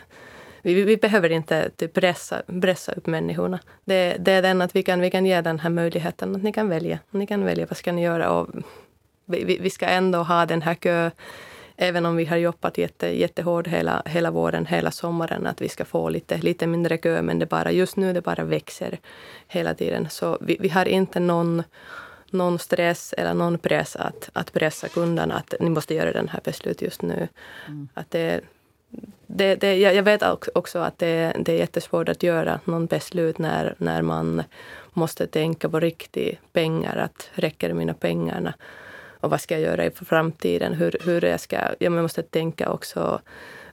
vi, 0.63 0.83
vi 0.83 0.97
behöver 0.97 1.33
inte 1.33 1.71
typ 1.71 1.93
pressa, 1.93 2.43
pressa 2.63 2.93
upp 2.93 3.07
människorna. 3.07 3.59
Det, 3.85 4.17
det, 4.19 4.33
är 4.33 4.43
den 4.43 4.63
att 4.63 4.77
vi 4.77 4.83
kan, 4.83 5.01
vi 5.01 5.11
kan 5.11 5.27
ge 5.27 5.41
den 5.41 5.59
här 5.59 5.71
möjligheten 5.71 6.37
att 6.37 6.43
ni 6.43 6.53
kan 6.53 6.69
välja. 6.69 6.99
Ni 7.11 7.27
kan 7.27 7.45
välja 7.45 7.67
vad 7.67 7.77
ska 7.77 7.93
ni 7.93 8.03
göra. 8.03 8.31
Och 8.31 8.49
vi, 9.27 9.59
vi 9.61 9.71
ska 9.71 9.87
ändå 9.87 10.19
ha 10.19 10.47
den 10.47 10.63
här 10.63 10.75
kö 10.75 11.11
även 11.83 12.07
om 12.07 12.17
vi 12.17 12.25
har 12.25 12.37
jobbat 12.37 12.79
jätte, 12.79 13.07
jättehårt 13.07 13.67
hela, 13.67 14.03
hela 14.07 14.31
våren, 14.31 14.67
hela 14.67 14.91
sommaren, 14.91 15.47
att 15.47 15.61
vi 15.61 15.69
ska 15.69 15.85
få 15.85 16.09
lite, 16.09 16.39
lite 16.39 16.67
mindre 16.67 16.97
kö, 16.97 17.23
men 17.23 17.39
det 17.39 17.47
bara, 17.47 17.73
just 17.73 17.97
nu 17.97 18.13
det 18.13 18.21
bara 18.21 18.45
växer 18.45 18.99
hela 19.49 19.75
tiden. 19.75 20.11
Så 20.11 20.39
vi, 20.41 20.57
vi 20.61 20.69
har 20.69 20.87
inte 20.89 21.21
någon, 21.21 21.63
någon 22.31 22.59
stress 22.59 23.15
eller 23.19 23.35
någon 23.35 23.59
press 23.59 23.97
att, 23.97 24.31
att 24.33 24.53
pressa 24.53 24.89
kunderna 24.89 25.35
att 25.35 25.55
ni 25.61 25.71
måste 25.71 25.95
göra 25.95 26.13
den 26.13 26.29
här 26.29 26.41
beslutet 26.45 26.83
just 26.83 27.03
nu. 27.03 27.29
Mm. 27.69 27.89
Att 27.95 28.11
det, 28.11 28.41
det, 29.27 29.55
det, 29.55 29.77
jag 29.77 30.03
vet 30.03 30.23
också 30.55 30.79
att 30.79 30.99
det, 30.99 31.33
det 31.39 31.53
är 31.53 31.59
jättesvårt 31.59 32.09
att 32.09 32.23
göra 32.23 32.61
någon 32.65 32.87
beslut 32.87 33.39
när, 33.39 33.75
när 33.79 34.03
man 34.03 34.43
måste 34.93 35.27
tänka 35.27 35.69
på 35.69 35.81
riktigt 35.81 36.39
pengar, 36.53 36.97
att 36.97 37.31
räcker 37.35 37.73
mina 37.73 37.95
pengarna? 37.95 38.55
Och 39.23 39.31
vad 39.31 39.41
ska 39.41 39.55
jag 39.55 39.63
göra 39.63 39.87
i 39.87 39.91
framtiden? 39.91 40.75
Hur, 40.75 40.97
hur 41.05 41.25
jag 41.25 41.41
ska, 41.41 41.59
jag 41.79 41.93
måste 41.93 42.23
tänka 42.23 42.71
också, 42.71 43.21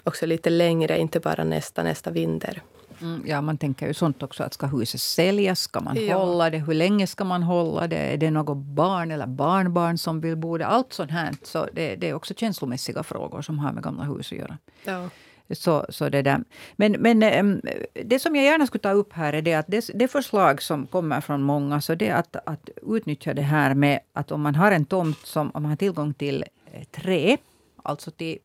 också 0.03 0.25
lite 0.25 0.49
längre, 0.49 0.99
inte 0.99 1.19
bara 1.19 1.43
nästa, 1.43 1.83
nästa 1.83 2.12
vinter. 2.12 2.62
Mm, 3.01 3.23
ja, 3.25 3.41
man 3.41 3.57
tänker 3.57 3.88
ju 3.88 3.93
sånt 3.93 4.23
också. 4.23 4.43
att 4.43 4.53
Ska 4.53 4.67
huset 4.67 5.01
säljas? 5.01 5.59
Ska 5.59 5.79
man 5.79 6.05
ja. 6.05 6.17
hålla 6.17 6.49
det? 6.49 6.57
Hur 6.57 6.73
länge 6.73 7.07
ska 7.07 7.23
man 7.23 7.43
hålla 7.43 7.88
det? 7.88 7.97
Är 7.97 8.17
det 8.17 8.31
något 8.31 8.57
barn 8.57 9.12
eller 9.12 9.27
barnbarn 9.27 9.97
som 9.97 10.21
vill 10.21 10.35
bo 10.35 10.57
där? 10.57 10.65
Allt 10.65 10.93
sånt 10.93 11.12
här. 11.12 11.35
Så 11.43 11.67
det, 11.73 11.95
det 11.95 12.09
är 12.09 12.13
också 12.13 12.33
känslomässiga 12.33 13.03
frågor 13.03 13.41
som 13.41 13.59
har 13.59 13.71
med 13.71 13.83
gamla 13.83 14.03
hus 14.03 14.31
att 14.31 14.38
göra. 14.38 14.57
Ja. 14.83 15.09
Så, 15.51 15.85
så 15.89 16.09
det 16.09 16.21
där. 16.21 16.43
Men, 16.75 16.91
men 16.91 17.23
ehm, 17.23 17.62
det 18.05 18.19
som 18.19 18.35
jag 18.35 18.45
gärna 18.45 18.67
skulle 18.67 18.81
ta 18.81 18.91
upp 18.91 19.13
här 19.13 19.33
är 19.33 19.41
det 19.41 19.53
att 19.53 19.67
det, 19.67 19.89
det 19.93 20.07
förslag 20.07 20.62
som 20.62 20.88
kommer 20.88 21.21
från 21.21 21.41
många, 21.41 21.81
så 21.81 21.95
det 21.95 22.07
är 22.07 22.15
att, 22.15 22.35
att 22.45 22.69
utnyttja 22.81 23.33
det 23.33 23.41
här 23.41 23.73
med 23.73 23.99
att 24.13 24.31
om 24.31 24.41
man 24.41 24.55
har 24.55 24.71
en 24.71 24.85
tomt 24.85 25.19
som 25.23 25.51
om 25.53 25.63
man 25.63 25.69
har 25.69 25.77
tillgång 25.77 26.13
till 26.13 26.45
eh, 26.73 26.83
trä, 26.83 27.38
alltså 27.83 28.12
till 28.12 28.38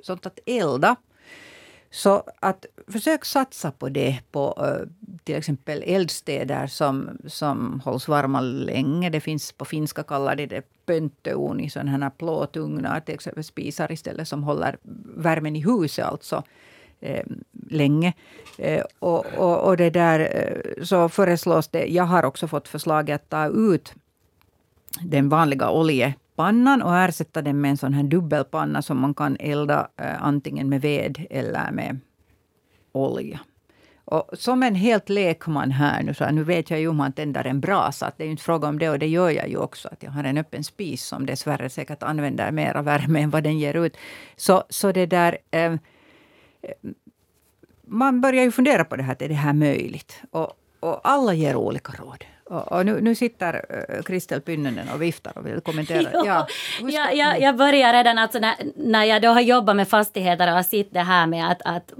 sånt 0.00 0.26
att 0.26 0.38
elda, 0.46 0.96
så 1.94 2.22
att 2.40 2.66
försök 2.88 3.24
satsa 3.24 3.70
på 3.70 3.88
det 3.88 4.18
på 4.32 4.54
uh, 4.60 4.88
till 5.24 5.34
exempel 5.34 5.82
eldstäder 5.86 6.66
som, 6.66 7.18
som 7.26 7.80
hålls 7.84 8.08
varma 8.08 8.40
länge. 8.40 9.10
Det 9.10 9.20
finns 9.20 9.52
på 9.52 9.64
finska 9.64 10.02
kallar 10.02 10.36
de 10.36 10.46
det 10.46 10.62
pöntöuni, 10.86 11.70
sådana 11.70 11.90
här 11.90 12.10
plåtugnar, 12.10 13.00
till 13.00 13.14
exempel 13.14 13.44
spisar 13.44 13.92
istället 13.92 14.28
som 14.28 14.42
håller 14.44 14.76
värmen 15.16 15.56
i 15.56 15.60
huset 15.60 16.04
alltså 16.04 16.42
eh, 17.00 17.24
länge. 17.70 18.12
Eh, 18.58 18.84
och, 18.98 19.26
och, 19.36 19.68
och, 19.68 19.76
det 19.76 19.90
där 19.90 20.62
så 20.82 21.08
föreslås 21.08 21.68
det, 21.68 21.86
jag 21.86 22.04
har 22.04 22.24
också 22.24 22.48
fått 22.48 22.68
förslaget 22.68 23.22
att 23.22 23.30
ta 23.30 23.46
ut 23.46 23.94
den 25.00 25.28
vanliga 25.28 25.70
pannan 26.36 26.82
och 26.82 26.96
ersätta 26.96 27.42
den 27.42 27.60
med 27.60 27.70
en 27.70 27.76
sån 27.76 27.94
här 27.94 28.02
dubbelpanna 28.02 28.82
som 28.82 29.00
man 29.00 29.14
kan 29.14 29.36
elda 29.40 29.88
eh, 29.96 30.22
antingen 30.22 30.68
med 30.68 30.80
ved 30.80 31.26
eller 31.30 31.70
med 31.72 32.00
olja. 32.92 33.40
Och 34.04 34.30
som 34.32 34.62
en 34.62 34.74
helt 34.74 35.08
lekman 35.08 35.70
här 35.70 36.02
nu, 36.02 36.14
så 36.14 36.24
här, 36.24 36.32
nu 36.32 36.44
vet 36.44 36.70
jag 36.70 36.80
ju 36.80 36.86
hur 36.86 36.92
man 36.92 37.12
tänder 37.12 37.44
en 37.44 37.60
brasa. 37.60 38.06
Att 38.06 38.18
det 38.18 38.24
är 38.24 38.26
ju 38.26 38.30
inte 38.30 38.42
fråga 38.42 38.68
om 38.68 38.78
det 38.78 38.90
och 38.90 38.98
det 38.98 39.08
gör 39.08 39.30
jag 39.30 39.48
ju 39.48 39.56
också. 39.56 39.88
Att 39.88 40.02
jag 40.02 40.10
har 40.10 40.24
en 40.24 40.38
öppen 40.38 40.64
spis 40.64 41.04
som 41.04 41.26
dessvärre 41.26 41.70
säkert 41.70 42.02
använder 42.02 42.50
mera 42.52 42.82
värme 42.82 43.20
än 43.20 43.30
vad 43.30 43.42
den 43.42 43.58
ger 43.58 43.74
ut. 43.74 43.96
Så, 44.36 44.64
så 44.68 44.92
det 44.92 45.06
där... 45.06 45.38
Eh, 45.50 45.74
man 47.86 48.20
börjar 48.20 48.44
ju 48.44 48.50
fundera 48.50 48.84
på 48.84 48.96
det 48.96 49.02
här, 49.02 49.22
är 49.22 49.28
det 49.28 49.34
här 49.34 49.52
möjligt? 49.52 50.22
Och, 50.30 50.52
och 50.80 51.00
alla 51.04 51.34
ger 51.34 51.56
olika 51.56 51.92
råd. 51.92 52.24
Och, 52.46 52.72
och 52.72 52.86
nu, 52.86 53.00
nu, 53.00 53.14
sitter 53.14 53.64
Kristel 54.04 54.40
Pynnönen 54.40 54.88
och 54.94 55.02
viftar 55.02 55.38
och 55.38 55.46
vill 55.46 55.60
kommentera. 55.60 56.10
ja, 56.24 56.46
ja, 56.80 57.10
jag, 57.12 57.40
jag 57.40 57.56
börjar 57.56 57.92
redan 57.92 58.18
alltså 58.18 58.38
när, 58.38 58.54
när 58.76 59.04
jag 59.04 59.22
då 59.22 59.28
har 59.28 59.40
jobbat 59.40 59.76
med 59.76 59.88
fastigheter 59.88 60.48
och 60.48 60.54
har 60.54 60.62
sett 60.62 60.92
det 60.92 61.00
här 61.00 61.26
med 61.26 61.50
att, 61.50 61.62
att 61.64 61.92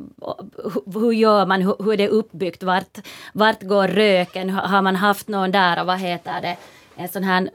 hur 0.94 1.12
gör 1.12 1.46
man, 1.46 1.62
hur, 1.62 1.84
hur 1.84 1.96
det 1.96 2.04
är 2.04 2.08
uppbyggt, 2.08 2.62
vart, 2.62 2.98
vart 3.32 3.62
går 3.62 3.88
röken, 3.88 4.50
har 4.50 4.82
man 4.82 4.96
haft 4.96 5.28
någon 5.28 5.50
där 5.50 5.80
och 5.80 5.86
vad 5.86 5.98
heter 5.98 6.40
det? 6.42 6.56
En 6.96 7.08
sån 7.08 7.24
här. 7.24 7.50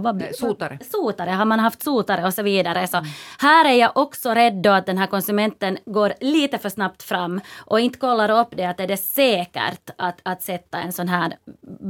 Vad, 0.00 0.22
sotare. 0.34 0.78
Sotare, 0.92 1.30
har 1.30 1.44
man 1.44 1.60
haft 1.60 1.82
sotare 1.82 2.26
och 2.26 2.34
så 2.34 2.42
vidare. 2.42 2.86
Så 2.86 2.96
mm. 2.96 3.10
här 3.38 3.64
är 3.64 3.74
jag 3.74 3.90
också 3.94 4.30
rädd 4.30 4.54
då 4.62 4.70
att 4.70 4.86
den 4.86 4.98
här 4.98 5.06
konsumenten 5.06 5.78
går 5.86 6.12
lite 6.20 6.58
för 6.58 6.68
snabbt 6.68 7.02
fram 7.02 7.40
och 7.56 7.80
inte 7.80 7.98
kollar 7.98 8.40
upp 8.40 8.48
det 8.50 8.64
att 8.64 8.80
är 8.80 8.86
det 8.86 8.96
säkert 8.96 9.90
att, 9.98 10.20
att 10.22 10.42
sätta 10.42 10.78
en 10.78 10.92
sån 10.92 11.08
här 11.08 11.36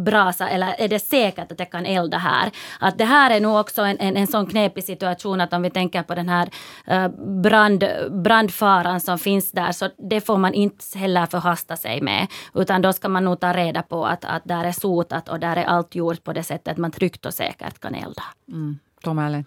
brasa 0.05 0.49
eller 0.49 0.75
är 0.79 0.89
det 0.89 0.99
säkert 0.99 1.53
att 1.53 1.59
jag 1.59 1.71
kan 1.71 1.87
elda 1.87 2.19
här? 2.19 2.51
Att 2.81 2.99
det 2.99 3.05
här 3.05 3.31
är 3.31 3.41
nog 3.41 3.61
också 3.61 3.83
en, 3.83 3.99
en, 3.99 4.17
en 4.17 4.27
sån 4.27 4.47
knepig 4.47 4.85
situation 4.85 5.41
att 5.41 5.53
om 5.53 5.63
vi 5.63 5.71
tänker 5.71 6.03
på 6.03 6.15
den 6.15 6.29
här 6.29 6.49
uh, 6.91 7.09
brand, 7.43 7.85
brandfaran 8.11 9.01
som 9.01 9.19
finns 9.19 9.53
där 9.53 9.73
så 9.73 9.89
det 10.11 10.21
får 10.21 10.37
man 10.37 10.55
inte 10.55 10.99
heller 10.99 11.27
förhasta 11.27 11.77
sig 11.77 12.01
med 12.01 12.27
utan 12.55 12.83
då 12.83 12.93
ska 12.93 13.09
man 13.09 13.25
nog 13.25 13.41
ta 13.41 13.53
reda 13.53 13.83
på 13.83 14.07
att, 14.07 14.25
att 14.25 14.43
där 14.45 14.65
är 14.65 14.73
sotat 14.73 15.29
och 15.29 15.41
där 15.41 15.57
är 15.57 15.65
allt 15.65 15.95
gjort 15.95 16.25
på 16.25 16.33
det 16.33 16.46
sättet 16.47 16.69
att 16.69 16.79
man 16.79 16.91
tryggt 16.91 17.27
och 17.27 17.35
säkert 17.35 17.79
kan 17.79 17.95
elda. 17.95 18.23
Mm. 18.49 18.79
Tom 19.03 19.19
Erlend? 19.19 19.45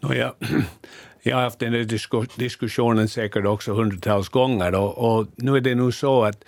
No, 0.00 0.14
ja. 0.14 0.36
Jag 1.22 1.36
har 1.36 1.42
haft 1.42 1.58
den 1.58 1.72
där 1.72 1.84
diskussionen 2.38 3.08
säkert 3.08 3.46
också 3.46 3.72
hundratals 3.72 4.28
gånger 4.28 4.74
och, 4.74 5.18
och, 5.18 5.26
nu 5.36 5.56
är 5.56 5.60
det 5.60 5.74
nog 5.74 5.94
så 5.94 6.24
att 6.24 6.44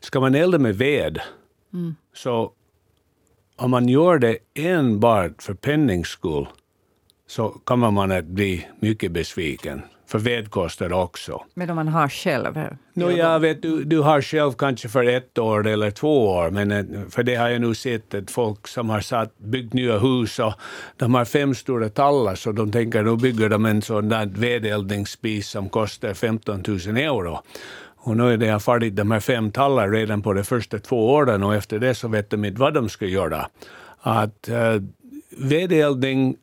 ska 0.00 0.20
man 0.20 0.34
elda 0.34 0.58
med 0.58 0.76
ved 0.76 1.20
mm. 1.72 1.94
så 2.14 2.52
om 3.56 3.70
man 3.70 3.88
gör 3.88 4.18
det 4.18 4.38
enbart 4.54 5.42
för 5.42 5.54
pennings 5.54 6.08
skull 6.08 6.46
så 7.26 7.48
kommer 7.48 7.90
man 7.90 8.12
att 8.12 8.24
bli 8.24 8.68
mycket 8.80 9.12
besviken. 9.12 9.82
För 10.14 10.18
ved 10.18 10.50
kostar 10.50 10.92
också. 10.92 11.42
Men 11.54 11.70
om 11.70 11.76
man 11.76 11.88
har 11.88 12.08
själv? 12.08 12.58
No, 12.92 13.10
jag 13.10 13.40
vet, 13.40 13.62
du, 13.62 13.84
du 13.84 13.98
har 14.00 14.22
själv 14.22 14.52
kanske 14.52 14.88
för 14.88 15.04
ett 15.04 15.38
år 15.38 15.66
eller 15.66 15.90
två 15.90 16.28
år, 16.28 16.50
men 16.50 16.70
eh, 16.70 16.84
för 17.10 17.22
det 17.22 17.34
har 17.34 17.48
jag 17.48 17.60
nu 17.60 17.74
sett 17.74 18.14
att 18.14 18.30
folk 18.30 18.68
som 18.68 18.90
har 18.90 19.00
satt, 19.00 19.38
byggt 19.38 19.72
nya 19.72 19.98
hus 19.98 20.38
och 20.38 20.54
de 20.96 21.14
har 21.14 21.24
fem 21.24 21.54
stora 21.54 21.88
tallar 21.88 22.34
så 22.34 22.52
de 22.52 22.72
tänker 22.72 23.02
nu 23.02 23.16
bygger 23.16 23.48
de 23.48 23.64
en 23.64 23.82
sån 23.82 24.08
där 24.08 24.26
vedeldningsspis 24.26 25.48
som 25.48 25.68
kostar 25.68 26.14
15 26.14 26.62
000 26.68 26.78
euro. 26.96 27.40
Och 27.96 28.16
nu 28.16 28.32
är 28.32 28.36
det 28.36 28.60
färdigt 28.60 28.96
de 28.96 29.10
här 29.10 29.20
fem 29.20 29.50
tallar 29.50 29.88
redan 29.88 30.22
på 30.22 30.32
de 30.32 30.44
första 30.44 30.78
två 30.78 31.14
åren 31.14 31.42
och 31.42 31.54
efter 31.54 31.78
det 31.78 31.94
så 31.94 32.08
vet 32.08 32.30
de 32.30 32.44
inte 32.44 32.60
vad 32.60 32.74
de 32.74 32.88
ska 32.88 33.06
göra. 33.06 33.46
Att 34.00 34.48
uh, 34.48 34.82
vedeldning 35.38 36.36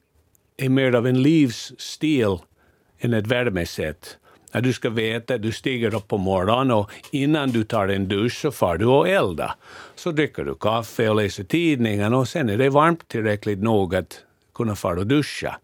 är 0.58 0.70
mer 0.70 0.96
av 0.96 1.08
en 1.08 1.22
livsstil 1.22 2.38
än 3.02 3.14
ett 3.14 3.28
värmesätt. 3.28 4.18
Att 4.52 4.64
du 4.64 4.74
ska 4.74 4.90
veta, 4.90 5.38
du 5.38 5.52
stiger 5.52 5.96
upp 5.96 6.08
på 6.08 6.18
morgonen 6.18 6.72
och 6.72 6.92
innan 7.12 7.50
du 7.50 7.64
tar 7.64 7.88
en 7.88 8.08
dusch 8.08 8.42
så 8.42 8.52
far 8.52 8.78
du 8.78 8.86
och 8.86 9.10
eldar. 9.10 9.54
Så 9.96 10.12
dricker 10.12 10.44
du 10.44 10.56
kaffe 10.56 11.10
och 11.10 11.16
läser 11.16 11.44
tidningen 11.44 12.14
och 12.14 12.28
sen 12.28 12.50
är 12.50 12.58
det 12.58 12.70
varmt 12.70 13.08
tillräckligt 13.08 13.60
nog 13.60 13.96
att 13.96 14.20
kunna 14.54 14.76
fara 14.76 15.00
och 15.00 15.08
duscha. 15.08 15.58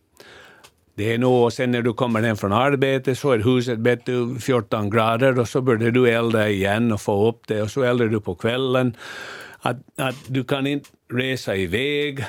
Det 0.95 1.13
är 1.13 1.17
nog, 1.17 1.43
och 1.43 1.53
sen 1.53 1.71
när 1.71 1.81
du 1.81 1.93
kommer 1.93 2.21
hem 2.21 2.37
från 2.37 2.53
arbetet 2.53 3.19
så 3.19 3.31
är 3.31 3.39
huset 3.39 3.79
bättre 3.79 4.13
14 4.39 4.89
grader 4.89 5.39
och 5.39 5.47
så 5.47 5.61
börjar 5.61 5.91
du 5.91 6.09
elda 6.09 6.49
igen 6.49 6.91
och 6.91 7.01
få 7.01 7.29
upp 7.29 7.47
det 7.47 7.61
och 7.61 7.71
så 7.71 7.83
eldar 7.83 8.05
du 8.05 8.21
på 8.21 8.35
kvällen. 8.35 8.95
Att, 9.59 9.77
att 9.95 10.15
du 10.27 10.43
kan 10.43 10.67
inte 10.67 10.89
resa 11.13 11.55
iväg 11.55 12.25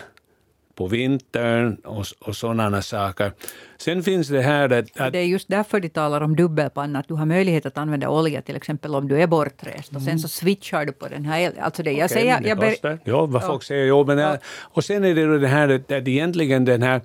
på 0.79 0.87
vintern 0.87 1.75
och, 1.85 2.07
och 2.19 2.37
sådana 2.37 2.83
saker. 2.83 3.33
Sen 3.79 4.03
finns 4.03 4.29
det 4.29 4.43
här 4.43 4.73
att, 4.73 5.01
att... 5.01 5.12
Det 5.12 5.19
är 5.19 5.25
just 5.25 5.49
därför 5.49 5.81
de 5.81 5.88
talar 5.88 6.21
om 6.21 6.37
dubbelpanna, 6.37 6.99
att 6.99 7.09
du 7.09 7.14
har 7.14 7.27
möjlighet 7.27 7.67
att 7.67 7.79
använda 7.79 8.09
olja 8.09 8.43
till 8.43 8.57
exempel 8.57 8.95
om 8.95 9.09
du 9.09 9.23
är 9.23 9.27
bortrest 9.27 9.88
och 9.97 10.03
sen 10.03 10.09
mm. 10.09 10.19
så 10.19 10.29
switchar 10.29 10.85
du 10.87 10.93
på 10.93 11.09
den 11.09 11.25
här 11.25 11.53
alltså 11.61 11.83
det 11.83 11.93
jag 11.93 12.05
okay, 12.05 12.09
säger... 12.09 12.41
Jag 12.49 12.59
ber... 12.59 12.99
Ja, 13.05 13.27
vad 13.27 13.47
folk 13.47 13.62
säger. 13.62 13.87
Jo, 13.87 14.05
men, 14.05 14.19
ja. 14.19 14.38
Och 14.59 14.85
sen 14.85 15.05
är 15.05 15.14
det 15.14 15.38
det 15.38 15.49
här 15.49 15.69
att, 15.69 15.93
att 15.93 16.09
egentligen 16.09 16.64
den 16.64 16.83
här 16.83 17.01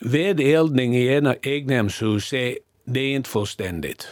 vedeldning 0.00 0.96
i 0.96 1.06
ena 1.06 1.34
egnahemshus 1.42 2.32
är, 2.32 2.58
det 2.84 3.00
är 3.00 3.14
inte 3.16 3.30
fullständigt. 3.30 4.08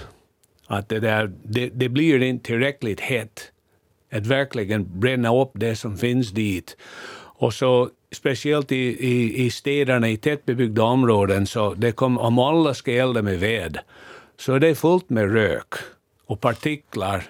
Att 0.67 0.89
det, 0.89 1.01
där, 1.01 1.33
det, 1.43 1.69
det 1.69 1.89
blir 1.89 2.23
inte 2.23 2.47
tillräckligt 2.47 3.01
hett 3.01 3.53
att 4.13 4.27
verkligen 4.27 5.01
bränna 5.01 5.43
upp 5.43 5.51
det 5.55 5.77
som 5.77 5.97
finns 5.97 6.31
dit. 6.31 6.77
Och 7.39 7.55
så 7.55 7.91
speciellt 8.13 8.73
i, 8.73 9.07
i, 9.07 9.45
i 9.45 9.51
städerna, 9.51 10.09
i 10.09 10.17
tättbebyggda 10.17 10.83
områden, 10.83 11.47
så 11.47 11.75
det 11.75 11.93
kom, 11.93 12.19
om 12.19 12.39
alla 12.39 12.75
ska 12.75 12.93
elda 12.93 13.23
med 13.23 13.41
ved, 13.41 13.79
så 14.37 14.55
är 14.55 14.61
det 14.61 14.75
fullt 14.75 15.11
med 15.11 15.33
rök 15.33 15.75
och 16.27 16.41
partiklar 16.41 17.23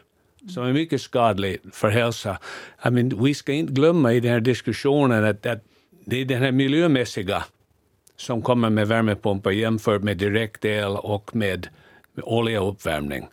som 0.48 0.64
är 0.64 0.72
mycket 0.72 1.00
skadligt 1.00 1.62
för 1.72 1.88
hälsa. 1.88 2.38
I 2.86 2.90
mean, 2.90 3.24
vi 3.24 3.34
ska 3.34 3.52
inte 3.52 3.72
glömma 3.72 4.12
i 4.12 4.20
den 4.20 4.32
här 4.32 4.40
diskussionen 4.40 5.24
att, 5.24 5.46
att 5.46 5.64
det 6.04 6.16
är 6.16 6.24
den 6.24 6.42
här 6.42 6.52
miljömässiga 6.52 7.44
som 8.16 8.42
kommer 8.42 8.70
med 8.70 8.88
värmepumpar 8.88 9.50
jämfört 9.50 10.02
med 10.02 10.16
direktel 10.16 10.96
och 10.96 11.36
med, 11.36 11.68
med 12.12 12.24
oljeuppvärmning. 12.24 13.28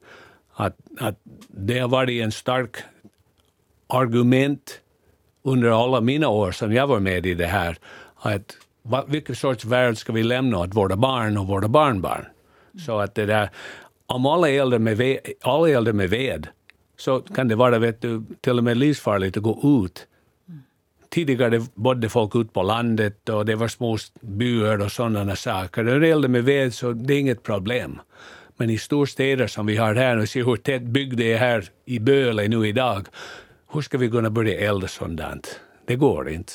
Att, 0.53 0.77
att 0.99 1.19
det 1.47 1.79
har 1.79 1.88
varit 1.88 2.23
en 2.23 2.31
stark 2.31 2.75
argument 3.88 4.81
under 5.47 5.83
alla 5.83 6.01
mina 6.01 6.27
år 6.27 6.51
som 6.51 6.73
jag 6.73 6.88
var 6.88 6.99
med 6.99 7.25
i 7.25 7.33
det 7.33 7.47
här, 7.47 7.77
att 8.15 8.57
vilken 9.07 9.36
sorts 9.36 9.65
värld 9.65 9.97
ska 9.97 10.13
vi 10.13 10.23
lämna 10.23 10.57
åt 10.57 10.75
våra 10.75 10.95
barn 10.95 11.38
och 11.38 11.47
våra 11.47 11.67
barnbarn? 11.67 12.25
Så 12.86 12.99
att 12.99 13.15
det 13.15 13.25
där, 13.25 13.49
om 14.05 14.25
alla 14.25 14.49
eldar 14.49 14.79
med 14.79 14.97
ved, 14.97 15.19
alla 15.41 15.69
eldar 15.69 15.93
med 15.93 16.10
ved 16.10 16.47
så 16.97 17.19
kan 17.19 17.47
det 17.47 17.55
vara 17.55 17.79
vet 17.79 18.01
du, 18.01 18.23
till 18.41 18.57
och 18.57 18.63
med 18.63 18.77
livsfarligt 18.77 19.38
att 19.38 19.43
gå 19.43 19.86
ut. 19.86 20.07
Tidigare 21.10 21.65
bodde 21.73 22.10
folk 22.10 22.36
ut 22.36 22.53
på 22.53 22.63
landet 22.63 23.29
och 23.29 23.45
det 23.45 23.55
var 23.55 23.67
små 23.67 23.97
byar 24.21 24.81
och 24.81 24.91
sådana 24.91 25.36
saker. 25.36 25.83
När 25.83 25.99
det 25.99 26.07
gällde 26.07 26.27
med 26.27 26.43
ved 26.43 26.73
så 26.73 26.91
det 26.91 27.13
är 27.13 27.19
inget 27.19 27.43
problem. 27.43 27.99
Men 28.57 28.69
i 28.69 28.77
storstäder 28.77 29.47
som 29.47 29.65
vi 29.65 29.77
har 29.77 29.95
här, 29.95 30.17
och 30.17 30.29
se 30.29 30.43
hur 30.43 30.55
tätt 30.55 30.81
byggd 30.81 31.17
det 31.17 31.33
är 31.33 31.38
här 31.38 31.65
i 31.86 31.99
Böle 31.99 32.47
nu 32.47 32.67
idag, 32.67 33.07
hur 33.73 33.82
ska 33.82 33.97
vi 33.97 34.10
kunna 34.10 34.30
börja 34.30 34.69
elda 34.69 34.88
sådant? 34.88 35.60
Det 35.86 35.95
går 35.95 36.30
inte. 36.30 36.53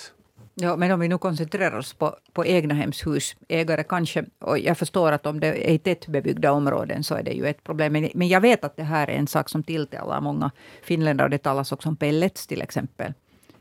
Ja, 0.55 0.77
men 0.77 0.91
om 0.91 1.01
vi 1.01 1.09
nu 1.09 1.19
koncentrerar 1.19 1.79
oss 1.79 1.95
på, 1.95 2.17
på 2.33 2.45
egnahemshusägare 2.45 3.85
kanske, 3.85 4.25
och 4.39 4.59
jag 4.59 4.79
förstår 4.79 5.13
att 5.13 5.27
om 5.27 5.41
det 5.41 5.47
är 5.47 5.75
i 5.75 5.79
tättbebyggda 5.79 6.53
områden 6.53 7.05
så 7.05 7.15
är 7.15 7.23
det 7.23 7.33
ju 7.33 7.47
ett 7.47 7.65
problem. 7.65 7.93
Men, 7.93 8.11
men 8.15 8.29
jag 8.29 8.41
vet 8.41 8.65
att 8.65 8.77
det 8.77 8.83
här 8.83 9.11
är 9.11 9.15
en 9.15 9.27
sak 9.27 9.49
som 9.49 9.63
tilltalar 9.63 10.21
många 10.21 10.51
finländare 10.83 11.29
det 11.29 11.39
talas 11.39 11.73
också 11.73 11.89
om 11.89 11.97
pellets 11.97 12.47
till 12.47 12.63
exempel. 12.63 13.13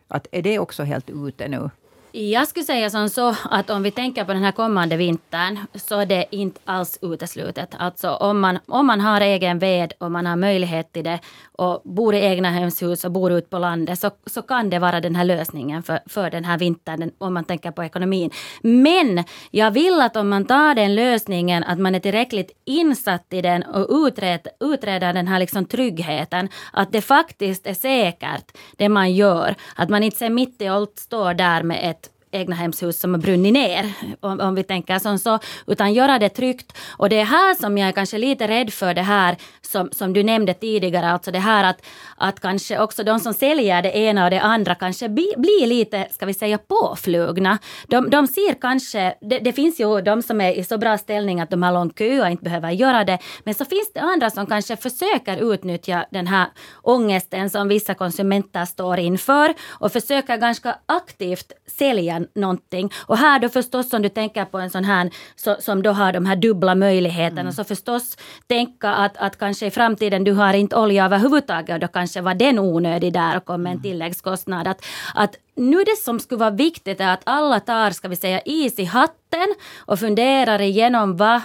Att 0.07 0.27
är 0.31 0.41
det 0.41 0.59
också 0.59 0.83
helt 0.83 1.09
ute 1.09 1.47
nu? 1.47 1.69
Jag 2.13 2.47
skulle 2.47 2.65
säga 2.65 2.89
som 2.89 3.09
så 3.09 3.35
att 3.43 3.69
om 3.69 3.83
vi 3.83 3.91
tänker 3.91 4.25
på 4.25 4.33
den 4.33 4.43
här 4.43 4.51
kommande 4.51 4.97
vintern 4.97 5.59
så 5.75 5.99
är 5.99 6.05
det 6.05 6.25
inte 6.31 6.59
alls 6.65 6.99
uteslutet. 7.01 7.75
Alltså 7.77 8.09
om 8.09 8.39
man, 8.39 8.59
om 8.67 8.87
man 8.87 9.01
har 9.01 9.21
egen 9.21 9.59
ved 9.59 9.93
och 9.99 10.11
man 10.11 10.25
har 10.25 10.35
möjlighet 10.35 10.93
till 10.93 11.03
det 11.03 11.19
och 11.51 11.81
bor 11.83 12.15
i 12.15 12.19
egna 12.19 12.49
hemshus 12.49 13.05
och 13.05 13.11
bor 13.11 13.31
ute 13.31 13.49
på 13.49 13.57
landet 13.57 13.99
så, 13.99 14.11
så 14.25 14.41
kan 14.41 14.69
det 14.69 14.79
vara 14.79 15.01
den 15.01 15.15
här 15.15 15.23
lösningen 15.23 15.83
för, 15.83 15.99
för 16.05 16.29
den 16.29 16.45
här 16.45 16.57
vintern 16.57 17.11
om 17.17 17.33
man 17.33 17.43
tänker 17.43 17.71
på 17.71 17.83
ekonomin. 17.83 18.31
Men 18.61 19.23
jag 19.51 19.71
vill 19.71 20.01
att 20.01 20.15
om 20.15 20.29
man 20.29 20.45
tar 20.45 20.75
den 20.75 20.95
lösningen 20.95 21.63
att 21.63 21.79
man 21.79 21.95
är 21.95 21.99
tillräckligt 21.99 22.51
insatt 22.65 23.25
i 23.29 23.41
den 23.41 23.63
och 23.63 23.87
utreder, 23.89 24.51
utreder 24.59 25.13
den 25.13 25.27
här 25.27 25.39
liksom 25.39 25.65
tryggheten. 25.65 26.49
Att 26.73 26.91
det 26.91 27.01
faktiskt 27.01 27.67
är 27.67 27.73
säkert 27.73 28.57
det 28.77 28.89
man 28.89 29.13
gör. 29.13 29.55
Att 29.75 29.89
man 29.89 30.03
inte 30.03 30.17
ser 30.17 30.29
mitt 30.29 30.61
i 30.61 30.67
allt 30.67 30.99
står 30.99 31.33
där 31.33 31.63
med 31.63 31.79
ett 31.89 32.00
egnahemshus 32.31 32.99
som 32.99 33.13
har 33.13 33.21
brunnit 33.21 33.53
ner, 33.53 33.93
om, 34.19 34.39
om 34.39 34.55
vi 34.55 34.63
tänker 34.63 34.99
som 34.99 35.19
så, 35.19 35.39
utan 35.67 35.93
göra 35.93 36.19
det 36.19 36.29
tryggt. 36.29 36.77
Och 36.97 37.09
det 37.09 37.19
är 37.19 37.25
här 37.25 37.55
som 37.55 37.77
jag 37.77 37.87
är 37.87 37.91
kanske 37.91 38.17
lite 38.17 38.47
rädd 38.47 38.73
för 38.73 38.93
det 38.93 39.01
här 39.01 39.37
som, 39.61 39.89
som 39.91 40.13
du 40.13 40.23
nämnde 40.23 40.53
tidigare, 40.53 41.09
alltså 41.09 41.31
det 41.31 41.39
här 41.39 41.63
att, 41.63 41.85
att 42.17 42.39
kanske 42.39 42.79
också 42.79 43.03
de 43.03 43.19
som 43.19 43.33
säljer 43.33 43.81
det 43.81 43.97
ena 43.97 44.23
och 44.23 44.31
det 44.31 44.41
andra 44.41 44.75
kanske 44.75 45.09
bli, 45.09 45.33
blir 45.37 45.67
lite, 45.67 46.07
ska 46.11 46.25
vi 46.25 46.33
säga, 46.33 46.57
påflugna. 46.57 47.57
De, 47.87 48.09
de 48.09 48.27
ser 48.27 48.61
kanske, 48.61 49.13
det, 49.21 49.39
det, 49.39 49.53
finns 49.53 49.79
ju 49.79 50.01
de 50.01 50.21
som 50.21 50.41
är 50.41 50.53
i 50.53 50.63
så 50.63 50.77
bra 50.77 50.97
ställning 50.97 51.41
att 51.41 51.49
de 51.49 51.63
har 51.63 51.71
lång 51.71 51.89
kö 51.89 52.21
och 52.21 52.29
inte 52.29 52.43
behöver 52.43 52.71
göra 52.71 53.03
det, 53.03 53.17
men 53.43 53.53
så 53.53 53.65
finns 53.65 53.93
det 53.93 53.99
andra 53.99 54.29
som 54.29 54.45
kanske 54.45 54.77
försöker 54.77 55.53
utnyttja 55.53 56.05
den 56.11 56.27
här 56.27 56.47
ångesten 56.81 57.49
som 57.49 57.67
vissa 57.67 57.93
konsumenter 57.93 58.65
står 58.65 58.99
inför 58.99 59.53
och 59.69 59.91
försöker 59.91 60.37
ganska 60.37 60.75
aktivt 60.85 61.51
sälja 61.67 62.20
eller 62.21 62.39
någonting. 62.39 62.91
Och 63.05 63.17
här 63.17 63.39
då 63.39 63.49
förstås 63.49 63.93
om 63.93 64.01
du 64.01 64.09
tänker 64.09 64.45
på 64.45 64.57
en 64.57 64.69
sån 64.69 64.83
här 64.83 65.11
så, 65.35 65.55
som 65.59 65.83
då 65.83 65.91
har 65.91 66.13
de 66.13 66.25
här 66.25 66.35
dubbla 66.35 66.75
möjligheterna 66.75 67.41
mm. 67.41 67.53
så 67.53 67.63
förstås 67.63 68.17
tänka 68.47 68.89
att, 68.89 69.17
att 69.17 69.37
kanske 69.37 69.65
i 69.65 69.71
framtiden 69.71 70.23
du 70.23 70.31
har 70.31 70.53
inte 70.53 70.75
olja 70.75 71.05
överhuvudtaget 71.05 71.73
och 71.73 71.79
då 71.79 71.87
kanske 71.87 72.21
var 72.21 72.33
den 72.33 72.59
onödig 72.59 73.13
där 73.13 73.37
och 73.37 73.45
kom 73.45 73.63
med 73.63 73.69
en 73.69 73.77
mm. 73.77 73.83
tilläggskostnad. 73.83 74.67
Att, 74.67 74.85
att 75.15 75.35
nu 75.55 75.77
det 75.83 75.97
som 76.03 76.19
skulle 76.19 76.39
vara 76.39 76.49
viktigt 76.49 77.01
är 77.01 77.13
att 77.13 77.21
alla 77.23 77.59
tar, 77.59 77.91
ska 77.91 78.07
vi 78.07 78.15
säga, 78.15 78.41
is 78.45 78.79
i 78.79 78.85
hatten 78.85 79.55
och 79.79 79.99
funderar 79.99 80.61
igenom 80.61 81.17
vad 81.17 81.41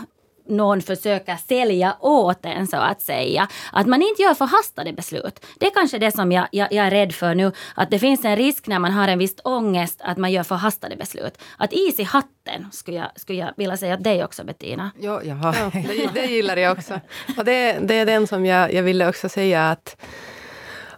någon 0.49 0.83
försöker 0.83 1.37
sälja 1.37 1.97
åt 2.01 2.45
en 2.45 2.67
så 2.67 2.77
att 2.77 3.03
säga. 3.03 3.49
Att 3.73 3.87
man 3.87 4.03
inte 4.03 4.23
gör 4.23 4.35
förhastade 4.35 4.93
beslut. 4.93 5.47
Det 5.59 5.67
är 5.67 5.71
kanske 5.71 5.99
det 5.99 6.13
som 6.13 6.33
jag, 6.33 6.49
jag, 6.53 6.73
jag, 6.73 6.87
är 6.87 6.91
rädd 6.91 7.15
för 7.15 7.35
nu. 7.35 7.53
Att 7.75 7.91
det 7.91 7.99
finns 7.99 8.25
en 8.25 8.37
risk 8.37 8.67
när 8.67 8.79
man 8.79 8.93
har 8.93 9.09
en 9.09 9.19
viss 9.19 9.35
ångest 9.45 10.01
att 10.05 10.19
man 10.19 10.33
gör 10.33 10.43
förhastade 10.43 10.97
beslut. 10.97 11.39
Att 11.59 11.73
is 11.73 12.01
i 12.01 12.03
hatten 12.03 12.69
skulle 12.73 12.97
jag, 12.97 13.11
skulle 13.17 13.39
jag 13.39 13.53
vilja 13.57 13.77
säga 13.77 13.95
att 13.95 14.05
dig 14.05 14.25
också 14.25 14.45
Bettina. 14.45 14.91
Ja, 15.01 15.21
jaha. 15.25 15.55
ja 15.59 15.71
det, 15.73 16.11
det 16.15 16.27
gillar 16.27 16.57
jag 16.57 16.79
också. 16.79 17.01
Och 17.37 17.45
det, 17.45 17.79
det 17.83 17.95
är 17.95 18.07
den 18.07 18.27
som 18.27 18.47
jag, 18.47 18.73
jag 18.73 18.83
ville 18.83 19.09
också 19.09 19.29
säga 19.29 19.71
att 19.71 19.97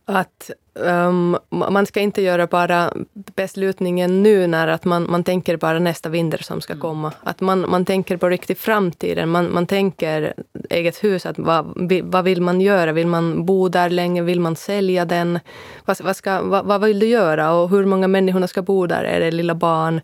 att 0.08 0.50
um, 0.74 1.38
man 1.50 1.86
ska 1.86 2.00
inte 2.00 2.22
göra 2.22 2.46
bara 2.46 2.92
beslutningen 3.12 4.22
nu 4.22 4.46
när 4.46 4.68
att 4.68 4.84
man, 4.84 5.10
man 5.10 5.24
tänker 5.24 5.56
bara 5.56 5.78
nästa 5.78 6.08
vinter 6.08 6.38
som 6.42 6.60
ska 6.60 6.72
mm. 6.72 6.80
komma. 6.80 7.12
Att 7.22 7.40
man, 7.40 7.70
man 7.70 7.84
tänker 7.84 8.16
på 8.16 8.28
riktigt 8.28 8.58
framtiden. 8.58 9.28
Man, 9.28 9.52
man 9.52 9.66
tänker 9.66 10.34
eget 10.70 11.04
hus. 11.04 11.26
Att 11.26 11.38
vad, 11.38 11.90
vad 12.02 12.24
vill 12.24 12.42
man 12.42 12.60
göra? 12.60 12.92
Vill 12.92 13.06
man 13.06 13.44
bo 13.44 13.68
där 13.68 13.90
länge? 13.90 14.22
Vill 14.22 14.40
man 14.40 14.56
sälja 14.56 15.04
den? 15.04 15.38
Vad, 15.84 16.00
vad, 16.00 16.16
ska, 16.16 16.42
vad, 16.42 16.64
vad 16.64 16.80
vill 16.80 16.98
du 16.98 17.06
göra? 17.06 17.52
Och 17.52 17.70
hur 17.70 17.84
många 17.84 18.08
människor 18.08 18.46
ska 18.46 18.62
bo 18.62 18.86
där? 18.86 19.04
Är 19.04 19.20
det 19.20 19.30
lilla 19.30 19.54
barn? 19.54 20.00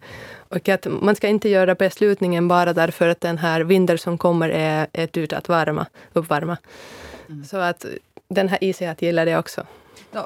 Och 0.48 0.68
att 0.68 0.86
man 1.00 1.16
ska 1.16 1.28
inte 1.28 1.48
göra 1.48 1.74
beslutningen 1.74 2.48
bara 2.48 2.72
därför 2.72 3.08
att 3.08 3.20
den 3.20 3.38
här 3.38 3.60
vintern 3.60 3.98
som 3.98 4.18
kommer 4.18 4.48
är, 4.48 4.86
är 4.92 5.18
ute 5.18 5.36
att 5.36 5.48
värma, 5.48 5.86
uppvärma. 6.12 6.56
Mm. 7.28 7.44
Så 7.44 7.56
att 7.56 7.86
den 8.28 8.48
här 8.48 8.58
jag 8.82 9.02
gillar 9.02 9.26
det 9.26 9.38
också. 9.38 9.66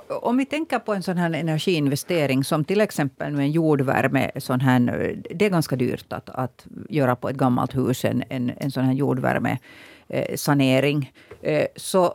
Om 0.09 0.37
vi 0.37 0.45
tänker 0.45 0.79
på 0.79 0.95
en 0.95 1.03
sån 1.03 1.17
här 1.17 1.35
energiinvestering 1.35 2.45
som 2.45 2.65
till 2.65 2.81
exempel 2.81 3.33
med 3.33 3.45
en 3.45 3.51
jordvärme. 3.51 4.31
Sån 4.37 4.61
här, 4.61 5.15
det 5.31 5.47
är 5.47 5.51
ganska 5.51 5.77
dyrt 5.77 6.13
att, 6.13 6.29
att 6.29 6.67
göra 6.89 7.17
på 7.17 7.29
ett 7.29 7.37
gammalt 7.37 7.77
hus 7.77 8.05
en, 8.05 8.25
en, 8.29 8.53
en 8.57 8.71
sån 8.71 8.85
här 8.85 8.93
jordvärmesanering. 8.93 11.13
Eh, 11.43 11.55
eh, 11.55 11.67
så 11.77 12.05
eh, 12.05 12.11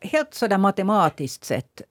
helt 0.00 0.34
sådär 0.34 0.58
matematiskt 0.58 1.44
sett. 1.44 1.82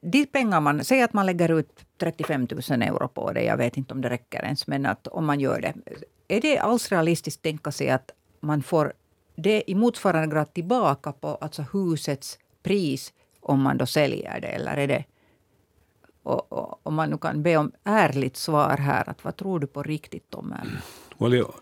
De 0.00 0.26
pengar 0.26 0.60
man, 0.60 0.84
säg 0.84 1.02
att 1.02 1.12
man 1.12 1.26
lägger 1.26 1.58
ut 1.58 1.84
35 1.98 2.48
000 2.70 2.82
euro 2.82 3.08
på 3.08 3.32
det. 3.32 3.42
Jag 3.42 3.56
vet 3.56 3.76
inte 3.76 3.94
om 3.94 4.00
det 4.00 4.10
räcker 4.10 4.42
ens, 4.42 4.66
men 4.66 4.86
att 4.86 5.06
om 5.06 5.26
man 5.26 5.40
gör 5.40 5.60
det. 5.60 5.74
Är 6.28 6.40
det 6.40 6.58
alls 6.58 6.92
realistiskt 6.92 7.38
att 7.38 7.42
tänka 7.42 7.72
sig 7.72 7.90
att 7.90 8.10
man 8.40 8.62
får 8.62 8.92
det 9.36 9.70
i 9.70 9.74
motsvarande 9.74 10.34
grad 10.34 10.54
tillbaka 10.54 11.12
på 11.12 11.28
alltså 11.28 11.64
husets 11.72 12.38
pris 12.62 13.12
om 13.42 13.62
man 13.62 13.78
då 13.78 13.86
säljer 13.86 14.40
det, 14.40 14.46
eller 14.46 14.76
är 14.76 14.88
det... 14.88 15.04
Och, 16.22 16.52
och, 16.52 16.80
om 16.82 16.94
man 16.94 17.10
nu 17.10 17.18
kan 17.18 17.42
be 17.42 17.56
om 17.56 17.72
ärligt 17.84 18.36
svar 18.36 18.76
här, 18.76 19.08
att 19.08 19.24
vad 19.24 19.36
tror 19.36 19.60
du 19.60 19.66
på 19.66 19.82
riktigt, 19.82 20.30
Tom? 20.30 20.54
Well, 21.18 21.34
jag, 21.34 21.54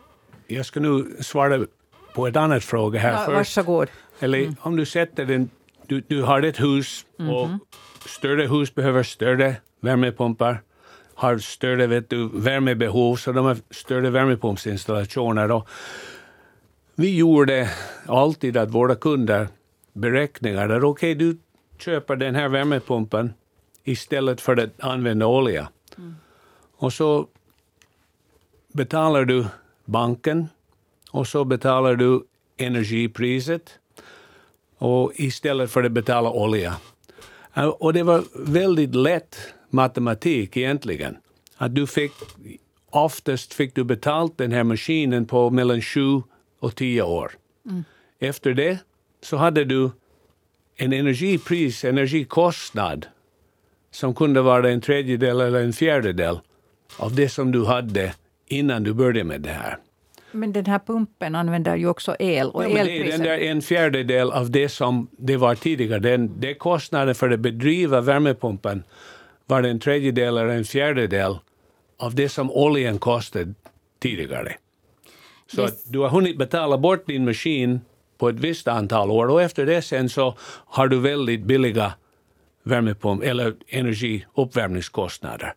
jag 0.47 0.67
ska 0.67 0.81
nu 0.81 1.17
svara 1.21 1.67
på 2.15 2.27
ett 2.27 2.37
annat 2.37 2.65
fråga 2.65 3.01
här 3.01 3.13
ja, 3.13 3.19
först. 3.19 3.57
Varsågod. 3.57 3.89
Eller 4.21 4.39
mm. 4.39 4.57
om 4.61 4.77
du 4.77 4.87
sätter 4.87 5.25
den, 5.25 5.51
du, 5.87 6.01
du 6.01 6.23
har 6.23 6.43
ett 6.43 6.61
hus 6.61 7.07
mm 7.19 7.31
-hmm. 7.31 7.59
och 8.03 8.09
större 8.09 8.47
hus 8.47 8.75
behöver 8.75 9.03
större 9.03 9.57
värmepumpar 9.81 10.63
har 11.21 11.39
större 11.39 11.87
vet 11.87 12.11
du, 12.11 12.29
värmebehov, 12.33 13.17
så 13.17 13.33
de 13.33 13.45
har 13.47 13.57
större 13.71 14.11
värmepumpsinstallationer. 14.11 15.51
Och 15.51 15.69
vi 16.95 17.17
gjorde 17.17 17.71
alltid 18.07 18.57
att 18.57 18.71
våra 18.71 18.95
kunder 18.95 19.49
beräkningar 19.93 20.69
där 20.69 20.85
okej, 20.85 21.13
okay, 21.13 21.15
du 21.15 21.39
köper 21.83 22.17
den 22.17 22.35
här 22.35 22.49
värmepumpen 22.49 23.33
istället 23.85 24.41
för 24.41 24.57
att 24.57 24.81
använda 24.81 25.27
olja. 25.27 25.69
Mm. 25.99 26.17
Och 26.77 26.93
så 26.93 27.27
betalar 28.73 29.25
du 29.25 29.47
banken 29.85 30.49
och 31.11 31.27
så 31.27 31.45
betalar 31.45 31.97
du 31.97 32.25
energipriset 32.57 33.79
och 34.79 35.13
istället 35.15 35.71
för 35.71 35.85
att 35.85 35.93
betala 35.93 36.31
olja. 36.31 36.77
Och 37.79 37.93
det 37.93 38.03
var 38.03 38.25
väldigt 38.35 38.95
lätt 38.95 39.37
matematik 39.71 40.57
egentligen. 40.57 41.17
Att 41.57 41.75
du 41.75 41.87
fick, 41.87 42.13
oftast 42.91 43.55
fick 43.55 43.75
du 43.75 43.85
betalt 43.85 44.39
den 44.39 44.53
här 44.53 44.65
maskinen 44.65 45.27
på 45.27 45.51
mellan 45.51 45.83
sju 45.83 46.23
och 46.59 46.75
tio 46.75 47.03
år. 47.03 47.33
Mm. 47.67 47.85
Efter 48.19 48.55
det 48.55 48.79
så 49.23 49.37
hade 49.37 49.65
du 49.65 49.91
en 50.81 50.93
energipris, 50.93 51.85
energikostnad 51.85 53.07
som 53.91 54.15
kunde 54.15 54.43
vara 54.43 54.71
en 54.71 54.81
tredjedel 54.81 55.41
eller 55.41 55.61
en 55.61 55.73
fjärdedel 55.73 56.39
av 56.97 57.15
det 57.15 57.29
som 57.29 57.53
du 57.53 57.65
hade 57.65 58.15
innan 58.47 58.83
du 58.83 58.93
började 58.93 59.25
med 59.25 59.41
det 59.41 59.51
här. 59.51 59.79
Men 60.33 60.53
den 60.53 60.67
här 60.67 60.79
pumpen 60.79 61.35
använder 61.35 61.77
ju 61.77 61.89
också 61.89 62.17
el. 62.19 62.51
Och 62.51 62.65
ja, 62.65 62.69
är 62.69 63.11
den 63.11 63.23
där 63.23 63.39
en 63.39 63.63
fjärdedel 63.63 64.31
av 64.31 64.51
det 64.51 64.69
som 64.69 65.09
det 65.19 65.37
var 65.37 65.55
tidigare. 65.55 66.01
Den, 66.01 66.41
det 66.41 66.55
kostnaden 66.55 67.15
för 67.15 67.31
att 67.31 67.41
bedriva 67.41 68.01
värmepumpen 68.01 68.83
var 69.47 69.63
en 69.63 69.81
tredjedel 69.81 70.39
eller 70.39 70.55
en 70.55 70.65
fjärdedel 70.65 71.39
av 71.99 72.15
det 72.15 72.29
som 72.29 72.51
oljan 72.51 72.99
kostade 72.99 73.55
tidigare. 73.99 74.57
Så 75.47 75.63
yes. 75.63 75.85
du 75.85 75.99
har 75.99 76.09
hunnit 76.09 76.39
betala 76.39 76.79
bort 76.79 77.07
din 77.07 77.25
maskin 77.25 77.81
på 78.21 78.29
ett 78.29 78.41
visst 78.41 78.69
antal 78.69 79.11
år 79.11 79.31
och 79.31 79.43
efter 79.43 79.67
det 79.67 79.83
sen 79.83 80.09
så 80.09 80.35
har 80.67 80.89
du 80.89 81.01
väldigt 81.01 81.45
billiga 81.45 81.93
värmepump 82.63 83.23
eller 83.23 83.55
energiuppvärmningskostnader. 83.69 85.55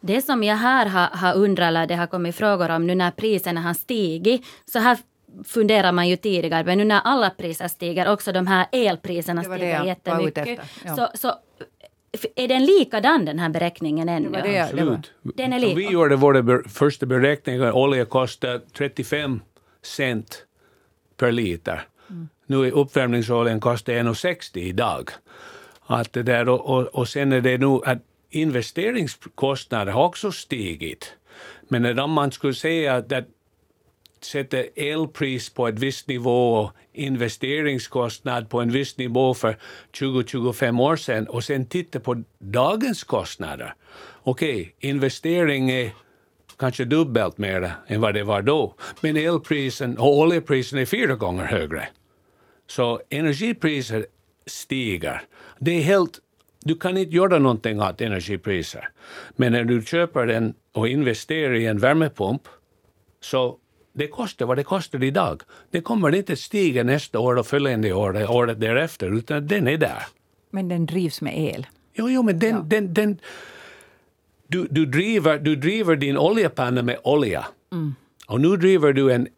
Det 0.00 0.22
som 0.22 0.42
jag 0.42 0.56
här 0.56 0.86
har, 0.86 1.08
har 1.12 1.34
undrat, 1.34 1.68
eller 1.68 1.86
det 1.86 1.94
har 1.94 2.06
kommit 2.06 2.36
frågor 2.36 2.70
om 2.70 2.86
nu 2.86 2.94
när 2.94 3.10
priserna 3.10 3.60
har 3.60 3.74
stigit, 3.74 4.44
så 4.64 4.78
här 4.78 4.98
funderar 5.44 5.92
man 5.92 6.08
ju 6.08 6.16
tidigare, 6.16 6.64
men 6.64 6.78
nu 6.78 6.84
när 6.84 7.00
alla 7.04 7.30
priser 7.30 7.68
stiger, 7.68 8.12
också 8.12 8.32
de 8.32 8.46
här 8.46 8.66
elpriserna 8.72 9.42
stiger 9.42 9.84
jättemycket, 9.84 10.58
ja. 10.84 10.96
så, 10.96 11.08
så 11.14 11.34
är 12.36 12.48
den 12.48 12.64
likadan 12.64 13.24
den 13.24 13.38
här 13.38 13.48
beräkningen 13.48 14.08
ännu? 14.08 14.30
Det 14.30 14.42
det, 14.42 14.60
Absolut. 14.60 15.12
Den 15.22 15.52
är 15.52 15.58
lika. 15.58 15.74
vi 15.74 15.90
gjorde 15.90 16.16
våra 16.16 16.62
första 16.68 17.06
beräkningar, 17.06 17.72
olja 17.72 18.04
kostar 18.04 18.60
35 18.72 19.40
cent 19.82 20.46
per 21.16 21.32
liter. 21.32 21.88
Nu 22.46 22.66
är 22.66 22.70
uppvärmningsoljan 22.70 23.60
kostar 23.60 23.92
1,60 23.92 24.58
idag. 24.58 25.10
Att 25.86 26.12
det 26.12 26.22
där, 26.22 26.48
och, 26.48 26.60
och, 26.60 26.84
och 26.86 27.08
sen 27.08 27.32
är 27.32 27.40
det 27.40 27.58
nu 27.58 27.80
att 27.84 27.98
investeringskostnader 28.30 29.92
har 29.92 30.04
också 30.04 30.32
stigit. 30.32 31.14
Men 31.68 31.98
om 31.98 32.10
man 32.10 32.32
skulle 32.32 32.54
säga 32.54 32.94
att, 32.94 33.12
sätta 34.20 34.56
elpris 34.76 35.50
på 35.50 35.68
en 35.68 35.74
viss 35.74 36.06
nivå 36.06 36.54
och 36.54 36.72
investeringskostnad 36.92 38.48
på 38.48 38.60
en 38.60 38.70
viss 38.70 38.98
nivå 38.98 39.34
för 39.34 39.56
20-25 39.92 40.82
år 40.82 40.96
sedan 40.96 41.26
och 41.26 41.44
sen 41.44 41.66
titta 41.66 42.00
på 42.00 42.22
dagens 42.38 43.04
kostnader. 43.04 43.74
Okej, 44.22 44.60
okay, 44.60 44.90
investering 44.90 45.70
är 45.70 45.92
kanske 46.58 46.84
dubbelt 46.84 47.38
mer 47.38 47.72
än 47.86 48.00
vad 48.00 48.14
det 48.14 48.24
var 48.24 48.42
då. 48.42 48.74
Men 49.00 49.16
elprisen 49.16 49.98
och 49.98 50.18
oljeprisen 50.18 50.78
är 50.78 50.86
fyra 50.86 51.14
gånger 51.14 51.44
högre. 51.44 51.88
Så 52.66 53.00
energipriser 53.08 54.06
stiger. 54.46 55.22
Det 55.58 55.70
är 55.70 55.82
helt, 55.82 56.18
du 56.64 56.78
kan 56.78 56.96
inte 56.96 57.16
göra 57.16 57.38
någonting 57.38 57.82
åt 57.82 58.00
energipriser. 58.00 58.88
Men 59.36 59.52
när 59.52 59.64
du 59.64 59.82
köper 59.82 60.26
den 60.26 60.54
och 60.72 60.88
investerar 60.88 61.54
i 61.54 61.66
en 61.66 61.78
värmepump 61.78 62.42
så 63.20 63.58
det 63.92 64.08
kostar 64.08 64.46
vad 64.46 64.56
det 64.56 64.64
kostar 64.64 65.04
idag. 65.04 65.42
Det 65.70 65.80
kommer 65.80 66.14
inte 66.14 66.32
att 66.32 66.38
stiga 66.38 66.84
nästa 66.84 67.18
år 67.18 67.36
och 67.36 67.46
följande 67.46 67.92
år, 67.92 68.30
året 68.30 68.60
därefter, 68.60 69.18
utan 69.18 69.46
den 69.46 69.68
är 69.68 69.76
där. 69.78 70.02
Men 70.50 70.68
den 70.68 70.86
drivs 70.86 71.20
med 71.20 71.38
el? 71.38 71.66
Jo, 71.94 72.10
jo 72.10 72.22
men 72.22 72.38
den, 72.38 72.54
ja. 72.54 72.62
den, 72.66 72.94
den, 72.94 73.18
du, 74.48 74.66
du, 74.70 74.86
driver, 74.86 75.38
du 75.38 75.56
driver 75.56 75.96
din 75.96 76.18
oljepanna 76.18 76.82
med 76.82 76.98
olja. 77.02 77.46
Mm. 77.72 77.94
Och 78.26 78.40
nu 78.40 78.56
driver 78.56 78.92
du 78.92 79.12
en 79.12 79.28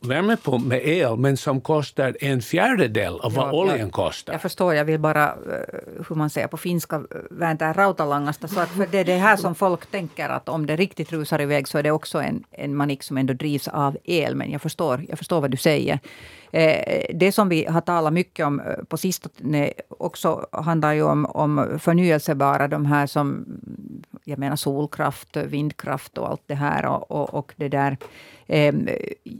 värmepump 0.00 0.66
med 0.66 0.88
el, 0.88 1.16
men 1.16 1.36
som 1.36 1.60
kostar 1.60 2.16
en 2.20 2.42
fjärdedel 2.42 3.20
av 3.20 3.34
vad 3.34 3.48
ja, 3.48 3.52
oljan 3.52 3.78
jag, 3.78 3.92
kostar. 3.92 4.32
Jag 4.32 4.42
förstår, 4.42 4.74
jag 4.74 4.84
vill 4.84 5.00
bara, 5.00 5.26
eh, 5.26 6.04
hur 6.08 6.16
man 6.16 6.30
säger 6.30 6.48
på 6.48 6.56
finska, 6.56 7.02
vänta 7.30 7.72
rautalangasta. 7.72 8.48
Så 8.48 8.60
att 8.60 8.68
för 8.68 8.86
det 8.90 8.98
är 8.98 9.04
det 9.04 9.16
här 9.16 9.36
som 9.36 9.54
folk 9.54 9.86
tänker 9.86 10.28
att 10.28 10.48
om 10.48 10.66
det 10.66 10.76
riktigt 10.76 11.12
rusar 11.12 11.40
iväg 11.40 11.68
så 11.68 11.78
är 11.78 11.82
det 11.82 11.90
också 11.90 12.18
en, 12.22 12.44
en 12.50 12.76
manik 12.76 13.02
som 13.02 13.16
ändå 13.16 13.34
drivs 13.34 13.68
av 13.68 13.96
el. 14.04 14.34
Men 14.34 14.50
jag 14.50 14.62
förstår, 14.62 15.04
jag 15.08 15.18
förstår 15.18 15.40
vad 15.40 15.50
du 15.50 15.56
säger. 15.56 15.98
Eh, 16.52 17.04
det 17.14 17.32
som 17.32 17.48
vi 17.48 17.66
har 17.66 17.80
talat 17.80 18.12
mycket 18.12 18.46
om 18.46 18.60
eh, 18.60 18.84
på 18.88 18.96
sistone 18.96 19.72
också 19.88 20.46
handlar 20.52 20.92
ju 20.92 21.02
om, 21.02 21.26
om 21.26 21.78
förnyelsebara, 21.78 22.68
de 22.68 22.86
här 22.86 23.06
som 23.06 23.44
jag 24.30 24.38
menar 24.38 24.56
solkraft, 24.56 25.36
vindkraft 25.36 26.18
och 26.18 26.28
allt 26.28 26.42
det 26.46 26.54
här. 26.54 26.86
Och, 26.86 27.10
och, 27.10 27.34
och 27.34 27.52
det 27.56 27.68
där. 27.68 27.96
Eh, 28.46 28.74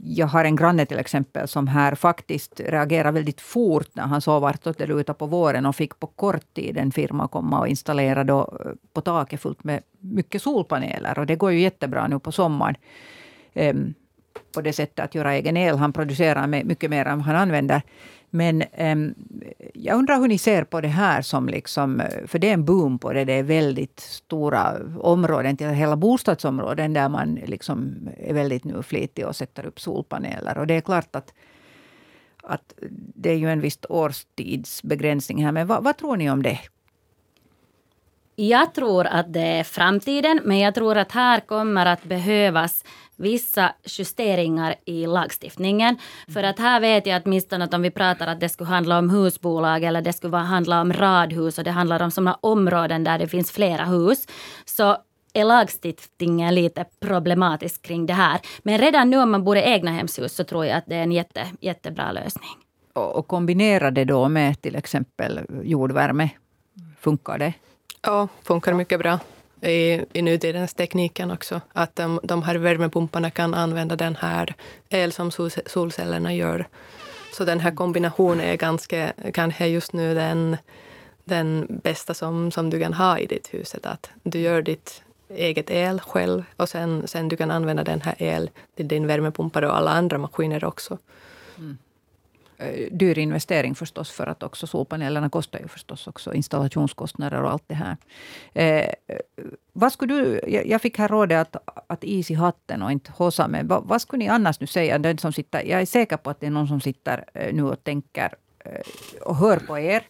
jag 0.03 0.27
har 0.27 0.45
en 0.45 0.55
granne 0.55 0.85
till 0.85 0.99
exempel 0.99 1.47
som 1.47 1.67
här 1.67 1.95
faktiskt 1.95 2.59
reagerar 2.59 3.11
väldigt 3.11 3.41
fort 3.41 3.89
när 3.93 4.03
han 4.03 4.21
såg 4.21 4.41
vartåt 4.41 4.77
det 4.77 4.85
lutade 4.85 5.19
på 5.19 5.25
våren 5.25 5.65
och 5.65 5.75
fick 5.75 5.99
på 5.99 6.07
kort 6.07 6.53
tid 6.53 6.77
en 6.77 6.91
firma 6.91 7.27
komma 7.27 7.59
och 7.59 7.67
installera 7.67 8.23
då 8.23 8.39
eh, 8.39 8.71
på 8.93 9.01
taket 9.01 9.41
fullt 9.41 9.63
med 9.63 9.81
mycket 9.99 10.41
solpaneler. 10.41 11.19
Och 11.19 11.25
det 11.25 11.35
går 11.35 11.51
ju 11.51 11.59
jättebra 11.59 12.07
nu 12.07 12.19
på 12.19 12.31
sommaren. 12.31 12.75
Eh, 13.53 13.75
på 14.55 14.61
det 14.61 14.73
sättet 14.73 15.05
att 15.05 15.15
göra 15.15 15.33
egen 15.33 15.57
el. 15.57 15.77
Han 15.77 15.93
producerar 15.93 16.47
mycket 16.47 16.89
mer 16.89 17.05
än 17.05 17.21
han 17.21 17.35
använder. 17.35 17.81
Men 18.33 18.63
um, 18.77 19.15
jag 19.73 19.97
undrar 19.97 20.19
hur 20.19 20.27
ni 20.27 20.37
ser 20.37 20.63
på 20.63 20.81
det 20.81 20.87
här 20.87 21.21
som 21.21 21.47
liksom, 21.47 22.01
för 22.27 22.39
det 22.39 22.49
är 22.49 22.53
en 22.53 22.65
boom 22.65 22.99
på 22.99 23.13
det. 23.13 23.25
Det 23.25 23.33
är 23.33 23.43
väldigt 23.43 23.99
stora 23.99 24.79
områden, 24.99 25.57
till 25.57 25.67
hela 25.67 25.95
bostadsområden 25.95 26.93
där 26.93 27.09
man 27.09 27.35
liksom 27.35 28.09
är 28.17 28.33
väldigt 28.33 28.63
nu 28.63 28.83
flitig 28.83 29.27
och 29.27 29.35
sätter 29.35 29.65
upp 29.65 29.79
solpaneler. 29.79 30.57
Och 30.57 30.67
det 30.67 30.73
är 30.73 30.81
klart 30.81 31.15
att, 31.15 31.33
att 32.43 32.73
det 33.15 33.29
är 33.29 33.37
ju 33.37 33.49
en 33.49 33.61
viss 33.61 33.79
årstidsbegränsning 33.89 35.45
här. 35.45 35.51
Men 35.51 35.67
vad, 35.67 35.83
vad 35.83 35.97
tror 35.97 36.17
ni 36.17 36.31
om 36.31 36.43
det? 36.43 36.59
Jag 38.35 38.73
tror 38.73 39.05
att 39.05 39.33
det 39.33 39.41
är 39.41 39.63
framtiden, 39.63 40.39
men 40.43 40.59
jag 40.59 40.75
tror 40.75 40.97
att 40.97 41.11
här 41.11 41.39
kommer 41.39 41.85
att 41.85 42.03
behövas 42.03 42.83
vissa 43.15 43.73
justeringar 43.85 44.75
i 44.85 45.07
lagstiftningen. 45.07 45.97
För 46.33 46.43
att 46.43 46.59
här 46.59 46.79
vet 46.79 47.05
jag 47.05 47.21
åtminstone 47.25 47.65
att 47.65 47.73
om 47.73 47.81
vi 47.81 47.91
pratar 47.91 48.27
att 48.27 48.39
det 48.39 48.49
skulle 48.49 48.69
handla 48.69 48.99
om 48.99 49.09
husbolag 49.09 49.83
eller 49.83 50.01
det 50.01 50.13
skulle 50.13 50.37
handla 50.37 50.81
om 50.81 50.93
radhus 50.93 51.57
och 51.57 51.63
det 51.63 51.71
handlar 51.71 52.01
om 52.01 52.11
sådana 52.11 52.37
områden 52.41 53.03
där 53.03 53.19
det 53.19 53.27
finns 53.27 53.51
flera 53.51 53.85
hus. 53.85 54.27
Så 54.65 54.97
är 55.33 55.43
lagstiftningen 55.43 56.55
lite 56.55 56.85
problematisk 56.99 57.81
kring 57.81 58.05
det 58.05 58.13
här. 58.13 58.39
Men 58.63 58.77
redan 58.77 59.09
nu 59.09 59.21
om 59.21 59.31
man 59.31 59.43
bor 59.43 59.57
i 59.57 59.61
egna 59.61 59.91
hemshus 59.91 60.35
så 60.35 60.43
tror 60.43 60.65
jag 60.65 60.77
att 60.77 60.85
det 60.87 60.95
är 60.95 61.03
en 61.03 61.11
jätte, 61.11 61.47
jättebra 61.59 62.11
lösning. 62.11 62.49
Och 62.93 63.27
kombinera 63.27 63.91
det 63.91 64.05
då 64.05 64.29
med 64.29 64.61
till 64.61 64.75
exempel 64.75 65.39
jordvärme. 65.63 66.29
Funkar 66.99 67.37
det? 67.37 67.53
Ja, 68.01 68.27
funkar 68.43 68.73
mycket 68.73 68.99
bra 68.99 69.19
i, 69.61 70.05
i 70.13 70.21
nutidens 70.21 70.73
tekniken 70.73 71.31
också. 71.31 71.61
Att 71.73 71.95
de, 71.95 72.19
de 72.23 72.43
här 72.43 72.55
värmepumparna 72.55 73.31
kan 73.31 73.53
använda 73.53 73.95
den 73.95 74.15
här 74.15 74.55
el 74.89 75.11
som 75.11 75.31
solcellerna 75.65 76.33
gör. 76.33 76.67
Så 77.33 77.45
den 77.45 77.59
här 77.59 77.71
kombinationen 77.71 78.41
är 78.41 78.55
ganska, 78.55 79.13
kanske 79.33 79.67
just 79.67 79.93
nu 79.93 80.15
den, 80.15 80.57
den 81.23 81.67
bästa 81.83 82.13
som, 82.13 82.51
som 82.51 82.69
du 82.69 82.79
kan 82.79 82.93
ha 82.93 83.19
i 83.19 83.25
ditt 83.25 83.53
hus. 83.53 83.75
Att 83.83 84.09
du 84.23 84.39
gör 84.39 84.61
ditt 84.61 85.03
eget 85.29 85.69
el 85.69 85.99
själv 85.99 86.43
och 86.57 86.69
sen, 86.69 87.07
sen 87.07 87.29
du 87.29 87.37
kan 87.37 87.51
använda 87.51 87.83
den 87.83 88.01
här 88.01 88.15
el 88.17 88.49
till 88.75 88.87
din 88.87 89.07
värmepumpar 89.07 89.61
och 89.61 89.77
alla 89.77 89.91
andra 89.91 90.17
maskiner 90.17 90.65
också. 90.65 90.97
Mm. 91.57 91.77
Eh, 92.61 92.87
dyr 92.91 93.17
investering 93.17 93.75
förstås, 93.75 94.11
för 94.11 94.27
att 94.27 94.43
också 94.43 94.67
solpanelerna 94.67 95.29
kostar 95.29 95.59
ju 95.59 95.67
förstås 95.67 96.07
också 96.07 96.33
installationskostnader 96.33 97.43
och 97.43 97.51
allt 97.51 97.63
det 97.67 97.75
här. 97.75 97.97
Eh, 98.53 98.89
vad 99.73 99.93
skulle 99.93 100.13
du, 100.13 100.41
jag 100.65 100.81
fick 100.81 100.97
här 100.97 101.07
rådet 101.07 101.55
att, 101.55 101.83
att 101.87 102.03
is 102.03 102.31
i 102.31 102.33
hatten 102.33 102.81
och 102.81 102.91
inte 102.91 103.11
hossa, 103.11 103.47
men 103.47 103.67
vad, 103.67 103.83
vad, 103.83 104.01
skulle 104.01 104.23
ni 104.23 104.29
annars 104.29 104.59
nu 104.59 104.67
säga? 104.67 104.99
Den 104.99 105.17
som 105.17 105.33
sitter, 105.33 105.63
jag 105.63 105.81
är 105.81 105.85
säker 105.85 106.17
på 106.17 106.29
att 106.29 106.39
det 106.39 106.47
är 106.47 106.51
någon 106.51 106.67
som 106.67 106.81
sitter 106.81 107.25
eh, 107.33 107.53
nu 107.53 107.63
och 107.63 107.83
tänker 107.83 108.33
eh, 108.59 108.81
och 109.21 109.35
hör 109.35 109.57
på 109.57 109.79
er 109.79 110.03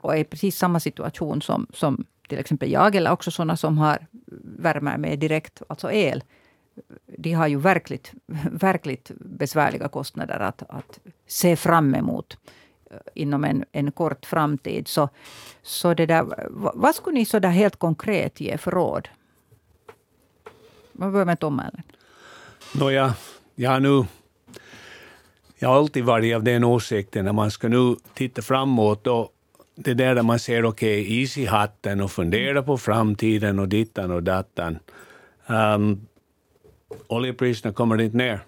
och 0.00 0.14
är 0.14 0.18
i 0.18 0.24
precis 0.24 0.58
samma 0.58 0.80
situation 0.80 1.42
som, 1.42 1.66
som 1.72 2.04
till 2.28 2.38
exempel 2.38 2.70
jag, 2.70 2.94
eller 2.94 3.12
också 3.12 3.30
sådana 3.30 3.56
som 3.56 3.78
har 3.78 4.06
värme 4.58 4.98
med 4.98 5.18
direkt, 5.18 5.62
alltså 5.68 5.92
el 5.92 6.24
de 7.06 7.32
har 7.32 7.46
ju 7.46 7.58
verkligt, 7.58 8.12
verkligt 8.52 9.10
besvärliga 9.20 9.88
kostnader 9.88 10.40
att, 10.40 10.62
att 10.68 11.00
se 11.26 11.56
fram 11.56 11.94
emot 11.94 12.36
eh, 12.90 12.96
inom 13.14 13.44
en, 13.44 13.64
en 13.72 13.92
kort 13.92 14.26
framtid. 14.26 14.88
Så, 14.88 15.08
så 15.62 15.94
det 15.94 16.06
där, 16.06 16.48
vad 16.74 16.94
skulle 16.94 17.18
ni 17.18 17.24
så 17.24 17.38
där 17.38 17.48
helt 17.48 17.76
konkret 17.76 18.40
ge 18.40 18.58
för 18.58 18.70
råd? 18.70 19.08
Man 20.92 21.12
börjar 21.12 21.26
med 21.26 21.40
Tom 21.40 21.62
Nåja, 22.74 23.14
jag 23.54 23.70
har 23.70 23.80
nu 23.80 24.04
jag 25.58 25.68
har 25.68 25.76
alltid 25.76 26.04
varit 26.04 26.36
av 26.36 26.42
den 26.42 26.64
åsikten 26.64 27.24
när 27.24 27.32
man 27.32 27.50
ska 27.50 27.68
nu 27.68 27.96
titta 28.14 28.42
framåt 28.42 29.06
och 29.06 29.32
det 29.74 29.94
där 29.94 30.14
där 30.14 30.22
man 30.22 30.38
ser 30.38 30.64
okej, 30.64 31.00
okay, 31.00 31.20
is 31.22 31.38
i 31.38 31.44
hatten 31.44 32.00
och 32.00 32.10
fundera 32.10 32.62
på 32.62 32.78
framtiden 32.78 33.58
och 33.58 33.68
dittan 33.68 34.10
och 34.10 34.22
dattan. 34.22 34.78
Um, 35.46 36.06
oljepriserna 37.06 37.74
kommer 37.74 38.00
inte 38.00 38.16
ner. 38.16 38.40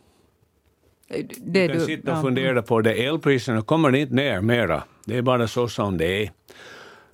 Det 1.08 1.26
du 1.38 1.68
kan 1.68 1.78
du, 1.78 1.84
sitta 1.86 2.16
och 2.16 2.22
fundera 2.22 2.62
på 2.62 2.80
det. 2.80 2.92
Elpriserna 2.92 3.62
kommer 3.62 3.96
inte 3.96 4.14
ner 4.14 4.40
mera. 4.40 4.82
Det 5.04 5.16
är 5.16 5.22
bara 5.22 5.48
så 5.48 5.68
som 5.68 5.96
det 5.96 6.22
är. 6.22 6.30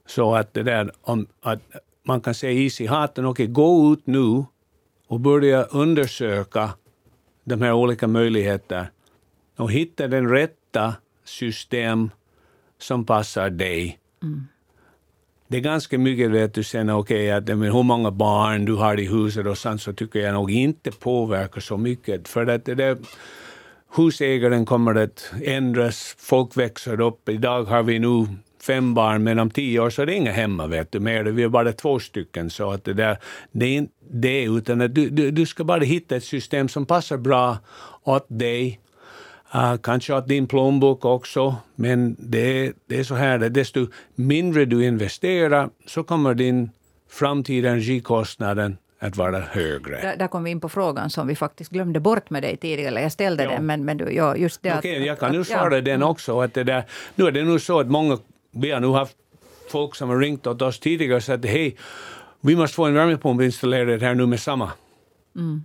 Så 0.06 0.34
att 0.34 0.54
det 0.54 0.62
där 0.62 0.92
om 1.00 1.26
att 1.40 1.60
man 2.02 2.20
kan 2.20 2.34
säga 2.34 2.52
is 2.52 2.80
i 2.80 2.86
hatten, 2.86 3.26
okej, 3.26 3.44
okay, 3.44 3.52
gå 3.52 3.92
ut 3.92 4.06
nu 4.06 4.44
och 5.08 5.20
börja 5.20 5.62
undersöka 5.62 6.70
de 7.44 7.62
här 7.62 7.72
olika 7.72 8.06
möjligheterna 8.06 8.86
och 9.56 9.72
hitta 9.72 10.08
den 10.08 10.28
rätta 10.28 10.94
system 11.24 12.10
som 12.78 13.06
passar 13.06 13.50
dig. 13.50 13.98
Mm 14.22 14.46
det 15.48 15.56
är 15.58 15.60
ganska 15.60 15.98
mycket 15.98 16.30
vet 16.30 16.54
du 16.54 16.62
sen, 16.62 16.90
okej, 16.90 17.36
okay, 17.36 17.54
hur 17.54 17.82
många 17.82 18.10
barn 18.10 18.64
du 18.64 18.74
har 18.74 19.00
i 19.00 19.06
huset 19.06 19.46
och 19.46 19.58
sånt, 19.58 19.82
så 19.82 19.92
tycker 19.92 20.18
jag 20.18 20.34
nog 20.34 20.50
inte 20.50 20.90
påverkar 20.90 21.60
så 21.60 21.76
mycket. 21.76 22.28
För 22.28 22.46
att 22.46 22.64
det 22.64 22.74
där, 22.74 22.96
husägaren 23.96 24.66
kommer 24.66 24.94
att 24.94 25.32
ändras, 25.42 26.16
folk 26.18 26.56
växer 26.56 27.00
upp. 27.00 27.28
Idag 27.28 27.64
har 27.64 27.82
vi 27.82 27.98
nu 27.98 28.26
fem 28.62 28.94
barn, 28.94 29.22
men 29.22 29.38
om 29.38 29.50
tio 29.50 29.80
år 29.80 29.90
så 29.90 30.02
är 30.02 30.06
det 30.06 30.14
inga 30.14 30.32
hemma, 30.32 30.66
vet 30.66 30.92
du, 30.92 31.00
mer. 31.00 31.24
Vi 31.24 31.42
är 31.42 31.48
bara 31.48 31.72
två 31.72 31.98
stycken. 31.98 32.50
Så 32.50 32.70
att 32.70 32.84
det, 32.84 32.92
där, 32.92 33.18
det 33.52 33.66
är 33.66 33.76
inte 33.76 33.92
det, 34.10 34.44
utan 34.44 34.80
att 34.80 34.94
du, 34.94 35.10
du, 35.10 35.30
du 35.30 35.46
ska 35.46 35.64
bara 35.64 35.80
hitta 35.80 36.16
ett 36.16 36.24
system 36.24 36.68
som 36.68 36.86
passar 36.86 37.16
bra 37.16 37.58
åt 38.04 38.26
dig 38.28 38.80
Uh, 39.54 39.76
kanske 39.76 40.14
åt 40.14 40.28
din 40.28 40.46
plånbok 40.46 41.04
också, 41.04 41.56
men 41.74 42.16
det, 42.18 42.72
det 42.86 42.98
är 42.98 43.04
så 43.04 43.14
här 43.14 43.40
att 43.44 43.54
desto 43.54 43.86
mindre 44.14 44.64
du 44.64 44.84
investerar 44.84 45.70
så 45.86 46.02
kommer 46.02 46.34
din 46.34 46.70
framtida 47.10 47.70
energikostnaden 47.70 48.76
att 49.04 49.16
vara 49.16 49.40
högre. 49.40 50.00
Där, 50.00 50.16
där 50.16 50.28
kom 50.28 50.44
vi 50.44 50.50
in 50.50 50.60
på 50.60 50.68
frågan 50.68 51.10
som 51.10 51.26
vi 51.26 51.36
faktiskt 51.36 51.70
glömde 51.70 52.00
bort 52.00 52.30
med 52.30 52.42
dig 52.42 52.56
tidigare. 52.56 53.02
Jag 53.02 53.12
ställde 53.12 53.44
ja. 53.44 53.50
den, 53.50 53.66
men, 53.66 53.84
men 53.84 53.96
du, 53.96 54.12
ja, 54.12 54.36
just 54.36 54.62
det 54.62 54.78
Okej, 54.78 54.92
okay, 54.92 55.06
jag 55.06 55.18
kan 55.18 55.32
nu 55.32 55.44
svara 55.44 55.74
ja. 55.74 55.80
den 55.80 56.02
också. 56.02 56.40
Att 56.40 56.54
det 56.54 56.64
där, 56.64 56.84
nu 57.14 57.26
är 57.26 57.32
det 57.32 57.44
nog 57.44 57.60
så 57.60 57.80
att 57.80 57.86
många, 57.86 58.18
vi 58.50 58.70
har 58.70 58.80
nu 58.80 58.86
haft 58.86 59.16
folk 59.70 59.94
som 59.94 60.08
har 60.08 60.18
ringt 60.18 60.46
åt 60.46 60.62
oss 60.62 60.80
tidigare 60.80 61.16
och 61.16 61.22
sagt 61.22 61.44
hej, 61.44 61.76
vi 62.40 62.56
måste 62.56 62.74
få 62.74 62.84
en 62.84 62.94
värmepump 62.94 63.42
installerad 63.42 64.02
här 64.02 64.14
nu 64.14 64.26
med 64.26 64.40
samma. 64.40 64.70
Mm. 65.36 65.64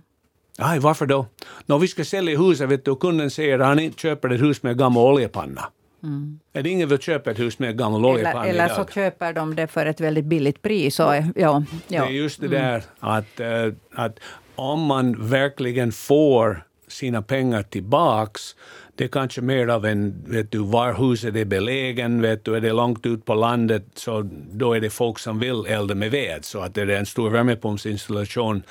Aj, 0.58 0.78
varför 0.78 1.06
då? 1.06 1.26
När 1.66 1.78
vi 1.78 1.88
ska 1.88 2.04
sälja 2.04 2.38
huset 2.38 2.68
vet 2.68 2.84
du, 2.84 2.90
och 2.90 3.00
kunden 3.00 3.30
säger 3.30 3.58
att 3.58 3.66
han 3.66 3.78
inte 3.78 4.00
köper 4.00 4.30
ett 4.30 4.40
hus 4.40 4.62
med 4.62 4.78
gammal 4.78 5.12
oljepanna. 5.14 5.68
Mm. 6.02 6.40
Är 6.52 6.62
det 6.62 6.70
ingen 6.70 6.88
vill 6.88 6.98
köpa 6.98 7.30
ett 7.30 7.38
hus 7.38 7.58
med 7.58 7.78
gammal 7.78 8.04
oljepanna 8.04 8.46
Eller, 8.46 8.64
eller 8.64 8.74
så 8.74 8.84
köper 8.84 9.32
de 9.32 9.56
det 9.56 9.66
för 9.66 9.86
ett 9.86 10.00
väldigt 10.00 10.24
billigt 10.24 10.62
pris. 10.62 11.00
Och, 11.00 11.14
ja, 11.14 11.24
ja. 11.34 11.64
Det 11.88 11.96
är 11.96 12.08
just 12.08 12.40
det 12.40 12.46
mm. 12.46 12.60
där 12.60 12.82
att, 13.00 13.40
uh, 13.40 13.74
att 13.92 14.18
om 14.54 14.80
man 14.80 15.28
verkligen 15.28 15.92
får 15.92 16.64
sina 16.88 17.22
pengar 17.22 17.62
tillbaks 17.62 18.54
det 19.00 19.04
är 19.04 19.08
kanske 19.08 19.40
mer 19.40 19.68
av 19.68 19.86
en, 19.86 20.24
vet 20.26 20.50
du, 20.50 20.58
var 20.58 20.94
huset 20.94 21.36
är 21.36 21.44
belägen, 21.44 22.22
vet 22.22 22.44
du, 22.44 22.56
är 22.56 22.60
det 22.60 22.72
långt 22.72 23.06
ut 23.06 23.24
på 23.24 23.34
landet, 23.34 23.84
så 23.94 24.28
då 24.52 24.72
är 24.72 24.80
det 24.80 24.90
folk 24.90 25.18
som 25.18 25.38
vill 25.38 25.66
elda 25.66 25.94
med 25.94 26.10
ved, 26.10 26.44
så 26.44 26.60
att 26.60 26.74
det 26.74 26.82
är 26.82 26.88
en 26.88 27.06
stor 27.06 27.30
värmepumpsinstallation 27.30 28.62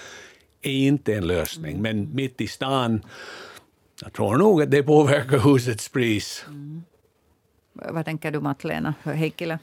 är 0.62 0.72
inte 0.72 1.14
en 1.14 1.28
lösning. 1.28 1.72
Mm. 1.72 1.82
Men 1.82 2.16
mitt 2.16 2.42
i 2.42 2.48
stan, 2.48 3.02
jag 4.02 4.14
tror 4.14 4.38
nog 4.38 4.62
att 4.62 4.72
det 4.72 4.84
påverkar 4.84 5.40
husets 5.54 5.90
pris. 5.90 6.46
Mm. 6.48 6.84
Vad 7.90 8.06
tänker 8.06 8.32
du, 8.32 8.40
Matt-Lena 8.40 8.94
Heikkilä? 9.04 9.60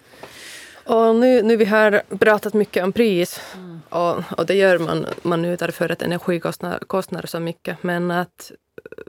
Och 0.86 1.16
nu, 1.16 1.42
nu 1.42 1.56
vi 1.56 1.64
har 1.64 2.02
pratat 2.18 2.54
mycket 2.54 2.84
om 2.84 2.92
pris 2.92 3.40
mm. 3.54 3.80
och, 3.88 4.38
och 4.38 4.46
det 4.46 4.54
gör 4.54 4.78
man, 4.78 5.06
man 5.22 5.42
nu 5.42 5.56
därför 5.56 5.92
att 5.92 6.02
energi 6.02 6.40
kostar, 6.40 6.78
kostar 6.78 7.26
så 7.26 7.40
mycket. 7.40 7.82
Men 7.82 8.10
att, 8.10 8.52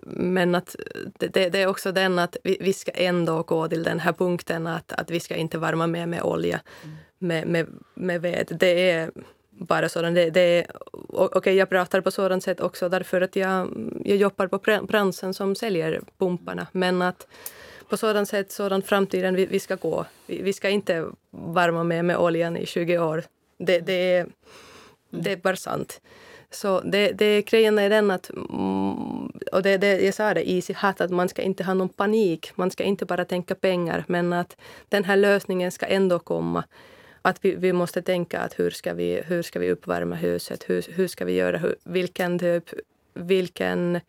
men 0.05 0.55
att 0.55 0.75
det, 1.17 1.49
det 1.49 1.61
är 1.61 1.67
också 1.67 1.91
den 1.91 2.19
att 2.19 2.37
vi, 2.43 2.57
vi, 2.59 2.73
ska 2.73 2.91
ändå 2.91 3.43
gå 3.43 3.67
till 3.67 3.83
den 3.83 3.99
här 3.99 4.13
punkten 4.13 4.67
att, 4.67 4.91
att 4.91 5.11
vi 5.11 5.19
ska 5.19 5.35
inte 5.35 5.57
värma 5.57 5.87
mer 5.87 6.05
med 6.05 6.21
olja, 6.21 6.59
mm. 6.83 6.95
med, 7.17 7.47
med, 7.47 7.67
med 7.93 8.21
ved. 8.21 8.57
Det 8.59 8.91
är, 8.91 9.11
bara 9.57 9.89
sådan. 9.89 10.13
Det, 10.13 10.29
det, 10.29 10.65
Okej, 10.91 11.37
okay, 11.37 11.53
jag 11.53 11.69
pratar 11.69 12.01
på 12.01 12.11
sådant 12.11 12.43
sätt 12.43 12.59
också 12.59 12.89
därför 12.89 13.21
att 13.21 13.35
jag, 13.35 13.69
jag 14.05 14.17
jobbar 14.17 14.47
på 14.47 14.85
branschen 14.87 15.33
som 15.33 15.55
säljer 15.55 16.01
pumparna. 16.17 16.67
Men 16.71 17.01
att 17.01 17.27
på 17.89 17.97
sådant 17.97 18.29
sätt, 18.29 18.51
sådan 18.51 18.81
framtiden 18.81 19.35
vi, 19.35 19.45
vi 19.45 19.59
ska 19.59 19.75
gå. 19.75 20.05
Vi, 20.25 20.41
vi, 20.41 20.53
ska 20.53 20.69
inte 20.69 21.05
varma 21.31 21.83
med, 21.83 22.05
med 22.05 22.17
oljan 22.17 22.57
i 22.57 22.65
20 22.65 22.97
år. 22.97 23.23
Det, 23.57 23.79
det, 23.79 24.25
Det 25.09 25.31
är 25.31 25.37
bara 25.37 25.55
sant. 25.55 26.01
Så 26.49 26.81
det, 26.81 27.11
det 27.11 27.41
grejen 27.41 27.79
är 27.79 27.89
den 27.89 28.11
att, 28.11 28.29
mm, 28.29 29.27
och 29.51 29.61
det, 29.63 29.77
det, 29.77 29.99
jag 30.01 30.13
sa 30.13 30.33
det 30.33 30.49
i 30.49 30.61
Sihat, 30.61 31.01
att 31.01 31.11
man 31.11 31.29
ska 31.29 31.41
inte 31.41 31.63
ha 31.63 31.73
någon 31.73 31.89
panik. 31.89 32.51
Man 32.55 32.71
ska 32.71 32.83
inte 32.83 33.05
bara 33.05 33.25
tänka 33.25 33.55
pengar, 33.55 34.03
men 34.07 34.33
att 34.33 34.57
den 34.89 35.03
här 35.03 35.15
lösningen 35.15 35.71
ska 35.71 35.85
ändå 35.85 36.19
komma. 36.19 36.63
Att 37.21 37.45
vi, 37.45 37.55
vi 37.55 37.73
måste 37.73 38.01
tänka 38.01 38.39
att 38.39 38.59
hur 38.59 38.69
ska 38.69 38.93
vi, 38.93 39.21
hur 39.25 39.41
ska 39.41 39.59
vi 39.59 39.71
uppvärma 39.71 40.15
huset? 40.15 40.63
Hur, 40.67 40.85
hur 40.89 41.07
ska 41.07 41.25
vi 41.25 41.33
göra? 41.33 41.57
Hur, 41.57 41.75
vilken 41.83 42.39
typ, 42.39 42.63
vilken 43.13 43.99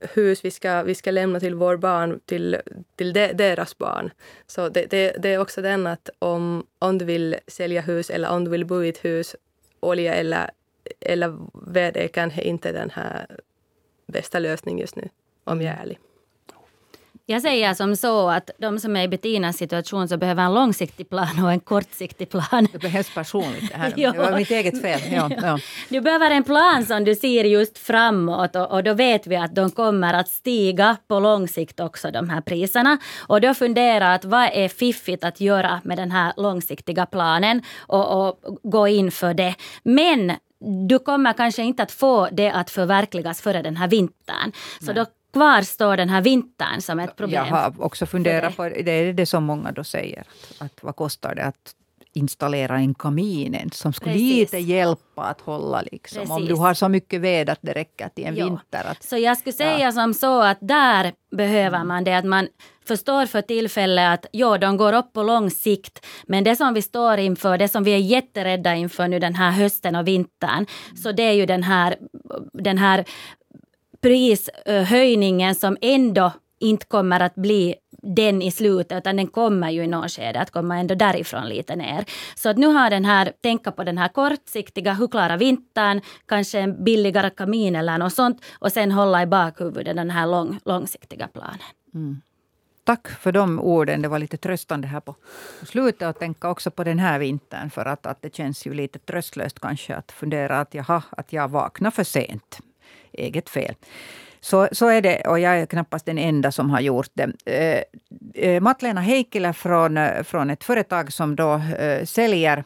hus 0.00 0.44
vi 0.44 0.50
ska, 0.50 0.82
vi 0.82 0.94
ska 0.94 1.10
lämna 1.10 1.40
till 1.40 1.54
vår 1.54 1.76
barn, 1.76 2.20
till, 2.26 2.56
till 2.96 3.12
de, 3.12 3.32
deras 3.32 3.78
barn. 3.78 4.10
Så 4.46 4.68
det, 4.68 4.86
det, 4.90 5.16
det, 5.18 5.28
är 5.28 5.38
också 5.38 5.62
den 5.62 5.86
att 5.86 6.10
om, 6.18 6.66
om 6.78 6.98
du 6.98 7.04
vill 7.04 7.36
sälja 7.46 7.80
hus 7.80 8.10
eller 8.10 8.30
om 8.30 8.44
du 8.44 8.50
vill 8.50 8.64
bo 8.64 8.82
i 8.82 8.88
ett 8.88 9.04
hus, 9.04 9.36
olja 9.80 10.14
eller, 10.14 10.50
eller 11.00 11.38
ved 11.72 11.96
är 11.96 12.08
kanske 12.08 12.42
inte 12.42 12.72
den 12.72 12.90
här 12.90 13.26
bästa 14.06 14.38
lösningen 14.38 14.80
just 14.80 14.96
nu, 14.96 15.08
om 15.44 15.62
jag 15.62 15.74
är 15.74 15.80
ärlig. 15.80 15.98
Jag 17.30 17.42
säger 17.42 17.74
som 17.74 17.96
så 17.96 18.28
att 18.28 18.50
de 18.58 18.78
som 18.78 18.96
är 18.96 19.02
i 19.02 19.08
Bettinas 19.08 19.56
situation 19.56 20.08
så 20.08 20.16
behöver 20.16 20.42
en 20.42 20.54
långsiktig 20.54 21.10
plan 21.10 21.44
och 21.44 21.52
en 21.52 21.60
kortsiktig 21.60 22.30
plan. 22.30 22.68
Det 22.72 22.78
behövs 22.78 23.14
personligt. 23.14 23.70
Det, 23.72 23.78
här. 23.78 23.92
det 23.96 24.18
var 24.18 24.36
mitt 24.36 24.50
eget 24.50 24.82
fel. 24.82 25.00
Ja, 25.12 25.30
ja. 25.42 25.58
Du 25.88 26.00
behöver 26.00 26.30
en 26.30 26.44
plan 26.44 26.86
som 26.86 27.04
du 27.04 27.14
ser 27.14 27.44
just 27.44 27.78
framåt 27.78 28.56
och, 28.56 28.70
och, 28.70 28.84
då 28.84 28.94
vet 28.94 29.26
vi 29.26 29.36
att 29.36 29.54
de 29.54 29.70
kommer 29.70 30.14
att 30.14 30.28
stiga 30.28 30.96
på 31.08 31.20
lång 31.20 31.48
sikt 31.48 31.80
också, 31.80 32.10
de 32.10 32.30
här 32.30 32.40
priserna. 32.40 32.98
Och 33.26 33.40
då 33.40 33.54
fundera 33.54 34.14
att 34.14 34.24
vad 34.24 34.50
är 34.52 34.68
fiffigt 34.68 35.24
att 35.24 35.40
göra 35.40 35.80
med 35.84 35.98
den 35.98 36.10
här 36.10 36.32
långsiktiga 36.36 37.06
planen 37.06 37.62
och, 37.78 38.28
och 38.28 38.58
gå 38.62 38.88
in 38.88 39.10
för 39.10 39.34
det. 39.34 39.54
Men 39.82 40.32
du 40.88 40.98
kommer 40.98 41.32
kanske 41.32 41.62
inte 41.62 41.82
att 41.82 41.92
få 41.92 42.28
det 42.32 42.50
att 42.50 42.70
förverkligas 42.70 43.40
före 43.40 43.62
den 43.62 43.76
här 43.76 43.88
vintern. 43.88 44.52
Så 44.80 44.86
Nej. 44.86 44.94
då 44.94 45.06
kvar 45.32 45.62
står 45.62 45.96
den 45.96 46.08
här 46.08 46.22
vintern 46.22 46.80
som 46.80 46.98
ett 46.98 47.16
problem. 47.16 47.44
Jag 47.44 47.44
har 47.44 47.82
också 47.82 48.06
funderat 48.06 48.56
på, 48.56 48.62
det 48.62 48.90
är 48.90 49.12
det 49.12 49.26
som 49.26 49.44
många 49.44 49.72
då 49.72 49.84
säger, 49.84 50.20
att, 50.20 50.62
att 50.62 50.82
vad 50.82 50.96
kostar 50.96 51.34
det 51.34 51.44
att 51.44 51.74
installera 52.12 52.76
en 52.76 52.94
kamin 52.94 53.70
som 53.72 53.92
skulle 53.92 54.12
Precis. 54.12 54.52
lite 54.52 54.58
hjälpa 54.58 55.22
att 55.22 55.40
hålla 55.40 55.82
liksom. 55.92 56.30
Om 56.30 56.44
du 56.44 56.54
har 56.54 56.74
så 56.74 56.88
mycket 56.88 57.20
ved 57.20 57.50
att 57.50 57.58
det 57.62 57.72
räcker 57.72 58.08
till 58.08 58.26
en 58.26 58.36
jo. 58.36 58.46
vinter. 58.46 58.90
Att, 58.90 59.02
så 59.02 59.16
jag 59.16 59.38
skulle 59.38 59.52
säga 59.52 59.78
ja. 59.78 59.92
som 59.92 60.14
så 60.14 60.42
att 60.42 60.58
där 60.60 61.12
behöver 61.36 61.84
man 61.84 62.04
det 62.04 62.16
att 62.16 62.24
man 62.24 62.48
förstår 62.88 63.26
för 63.26 63.42
tillfället 63.42 64.14
att 64.14 64.26
ja, 64.32 64.58
de 64.58 64.76
går 64.76 64.92
upp 64.92 65.12
på 65.12 65.22
lång 65.22 65.50
sikt. 65.50 66.06
Men 66.26 66.44
det 66.44 66.56
som 66.56 66.74
vi 66.74 66.82
står 66.82 67.18
inför, 67.18 67.58
det 67.58 67.68
som 67.68 67.84
vi 67.84 67.92
är 67.92 67.98
jätterädda 67.98 68.74
inför 68.74 69.08
nu 69.08 69.18
den 69.18 69.34
här 69.34 69.50
hösten 69.50 69.96
och 69.96 70.06
vintern, 70.06 70.66
så 71.02 71.12
det 71.12 71.22
är 71.22 71.32
ju 71.32 71.46
den 71.46 71.62
här, 71.62 71.96
den 72.52 72.78
här 72.78 73.04
prishöjningen 74.00 75.50
eh, 75.50 75.56
som 75.56 75.76
ändå 75.80 76.32
inte 76.60 76.86
kommer 76.86 77.20
att 77.20 77.34
bli 77.34 77.74
den 78.02 78.42
i 78.42 78.50
slutet, 78.50 78.98
utan 78.98 79.16
den 79.16 79.26
kommer 79.26 79.70
ju 79.70 79.84
i 79.84 79.86
något 79.86 80.12
skede 80.12 80.40
att 80.40 80.50
komma 80.50 80.78
ändå 80.78 80.94
därifrån 80.94 81.48
lite 81.48 81.76
ner. 81.76 82.04
Så 82.34 82.48
att 82.48 82.58
nu 82.58 82.66
har 82.66 82.90
den 82.90 83.04
här, 83.04 83.32
tänka 83.42 83.72
på 83.72 83.84
den 83.84 83.98
här 83.98 84.08
kortsiktiga, 84.08 84.92
hur 84.92 85.08
klarar 85.08 85.38
vintern, 85.38 86.00
kanske 86.26 86.60
en 86.60 86.84
billigare 86.84 87.30
kamin 87.30 87.76
eller 87.76 87.98
något 87.98 88.14
sånt 88.14 88.44
och 88.58 88.72
sen 88.72 88.92
hålla 88.92 89.22
i 89.22 89.26
bakhuvudet 89.26 89.96
den 89.96 90.10
här 90.10 90.26
lång, 90.26 90.60
långsiktiga 90.64 91.28
planen. 91.28 91.58
Mm. 91.94 92.20
Tack 92.84 93.08
för 93.08 93.32
de 93.32 93.60
orden. 93.60 94.02
Det 94.02 94.08
var 94.08 94.18
lite 94.18 94.36
tröstande 94.36 94.88
här 94.88 95.00
på 95.00 95.14
slutet 95.66 96.02
att 96.02 96.18
tänka 96.18 96.50
också 96.50 96.70
på 96.70 96.84
den 96.84 96.98
här 96.98 97.18
vintern 97.18 97.70
för 97.70 97.86
att, 97.86 98.06
att 98.06 98.22
det 98.22 98.34
känns 98.34 98.66
ju 98.66 98.74
lite 98.74 98.98
tröstlöst 98.98 99.60
kanske 99.60 99.96
att 99.96 100.12
fundera 100.12 100.60
att 100.60 100.74
jaha, 100.74 101.02
att 101.10 101.32
jag 101.32 101.48
vaknar 101.48 101.90
för 101.90 102.04
sent 102.04 102.60
eget 103.18 103.48
fel. 103.48 103.74
Så, 104.40 104.68
så 104.72 104.86
är 104.88 105.02
det, 105.02 105.20
och 105.20 105.38
jag 105.38 105.60
är 105.60 105.66
knappast 105.66 106.06
den 106.06 106.18
enda 106.18 106.52
som 106.52 106.70
har 106.70 106.80
gjort 106.80 107.10
det. 107.14 107.32
Eh, 107.46 107.82
eh 108.44 108.60
Matlena 108.60 109.00
Heikkilä 109.00 109.52
från, 109.52 109.96
eh, 109.96 110.22
från 110.22 110.50
ett 110.50 110.64
företag 110.64 111.12
som 111.12 111.36
då 111.36 111.54
eh, 111.54 112.04
säljer 112.04 112.64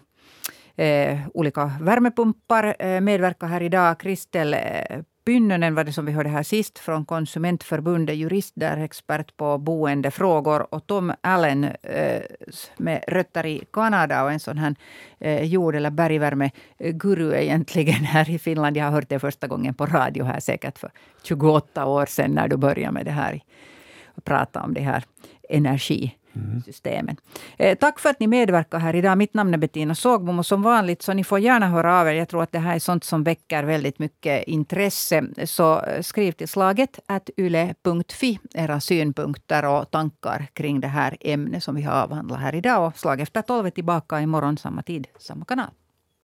eh, 0.77 1.19
olika 1.35 1.73
värmepumpar 1.81 2.77
eh, 2.79 3.01
medverkar 3.01 3.47
här 3.47 3.63
idag. 3.63 4.01
Kristel 4.01 4.55
eh, 4.55 5.01
Pynnönen 5.25 5.75
var 5.75 5.85
det 5.85 5.93
som 5.93 6.07
vi 6.07 6.13
hörde 6.13 6.29
här 6.29 6.43
sist 6.43 6.79
från 6.79 7.05
Konsumentförbundet, 7.05 8.17
jurist 8.17 8.53
där, 8.57 8.77
expert 8.77 9.37
på 9.37 9.59
boendefrågor. 9.59 10.75
Och 10.75 10.87
Tom 10.87 11.13
Allen 11.21 11.65
eh, 11.65 12.23
med 12.77 13.05
rötter 13.09 13.47
i 13.47 13.65
Kanada 13.73 14.25
och 14.25 14.33
en 14.33 14.41
sån 14.41 14.59
här 14.59 14.75
eh, 15.19 15.45
jord 15.45 15.75
eller 15.75 15.91
bergvärmeguru 15.91 17.35
egentligen 17.35 18.05
här 18.05 18.31
i 18.31 18.39
Finland. 18.39 18.77
Jag 18.77 18.85
har 18.85 18.93
hört 18.93 19.09
det 19.09 19.19
första 19.19 19.47
gången 19.47 19.75
på 19.75 19.87
radio 19.87 20.25
här 20.25 20.41
säkert 20.41 20.79
för 20.79 20.91
28 21.23 21.87
år 21.87 22.07
sedan 22.07 22.31
när 22.31 22.49
du 22.49 22.57
började 22.57 22.93
med 22.93 23.05
det 23.05 23.11
här. 23.11 23.41
Och 24.05 24.25
prata 24.25 24.63
om 24.63 24.75
det 24.75 24.81
här 24.81 25.05
energi 25.49 26.17
systemen. 26.65 27.17
Eh, 27.57 27.79
tack 27.79 28.01
för 28.01 28.11
att 28.11 28.21
ni 28.21 28.27
medverkar 28.27 28.79
här 28.79 28.95
idag. 28.97 29.19
Mitt 29.19 29.35
namn 29.35 29.55
är 29.55 29.59
Bettina 29.59 29.95
Sågbom 29.95 30.39
och 30.39 30.47
som 30.47 30.63
vanligt 30.63 31.03
så 31.03 31.13
ni 31.13 31.25
får 31.25 31.39
gärna 31.39 31.67
höra 31.67 32.01
av 32.01 32.09
er. 32.09 32.13
Jag 32.13 32.29
tror 32.29 32.43
att 32.43 32.53
det 32.53 32.59
här 32.59 32.75
är 32.75 32.79
sånt 32.79 33.05
som 33.05 33.25
väcker 33.25 33.65
väldigt 33.65 33.99
mycket 33.99 34.49
intresse. 34.49 35.25
Så 35.45 35.81
eh, 35.81 36.03
skriv 36.03 36.33
till 36.33 36.49
slaget 36.49 36.99
at 37.07 37.31
yle.fi 37.37 38.39
era 38.55 38.81
synpunkter 38.81 39.65
och 39.65 39.91
tankar 39.91 40.47
kring 40.53 40.81
det 40.81 40.89
här 40.89 41.17
ämnet 41.21 41.65
som 41.65 41.75
vi 41.75 41.83
har 41.83 42.03
avhandlat 42.03 42.41
här 42.41 42.55
idag. 42.55 42.87
Och 42.87 42.99
slag 42.99 43.21
efter 43.21 43.43
tolv 43.43 43.67
är 43.67 43.71
tillbaka 43.71 44.21
imorgon 44.21 44.57
samma 44.57 44.83
tid, 44.83 45.07
samma 45.19 45.45
kanal. 45.45 45.71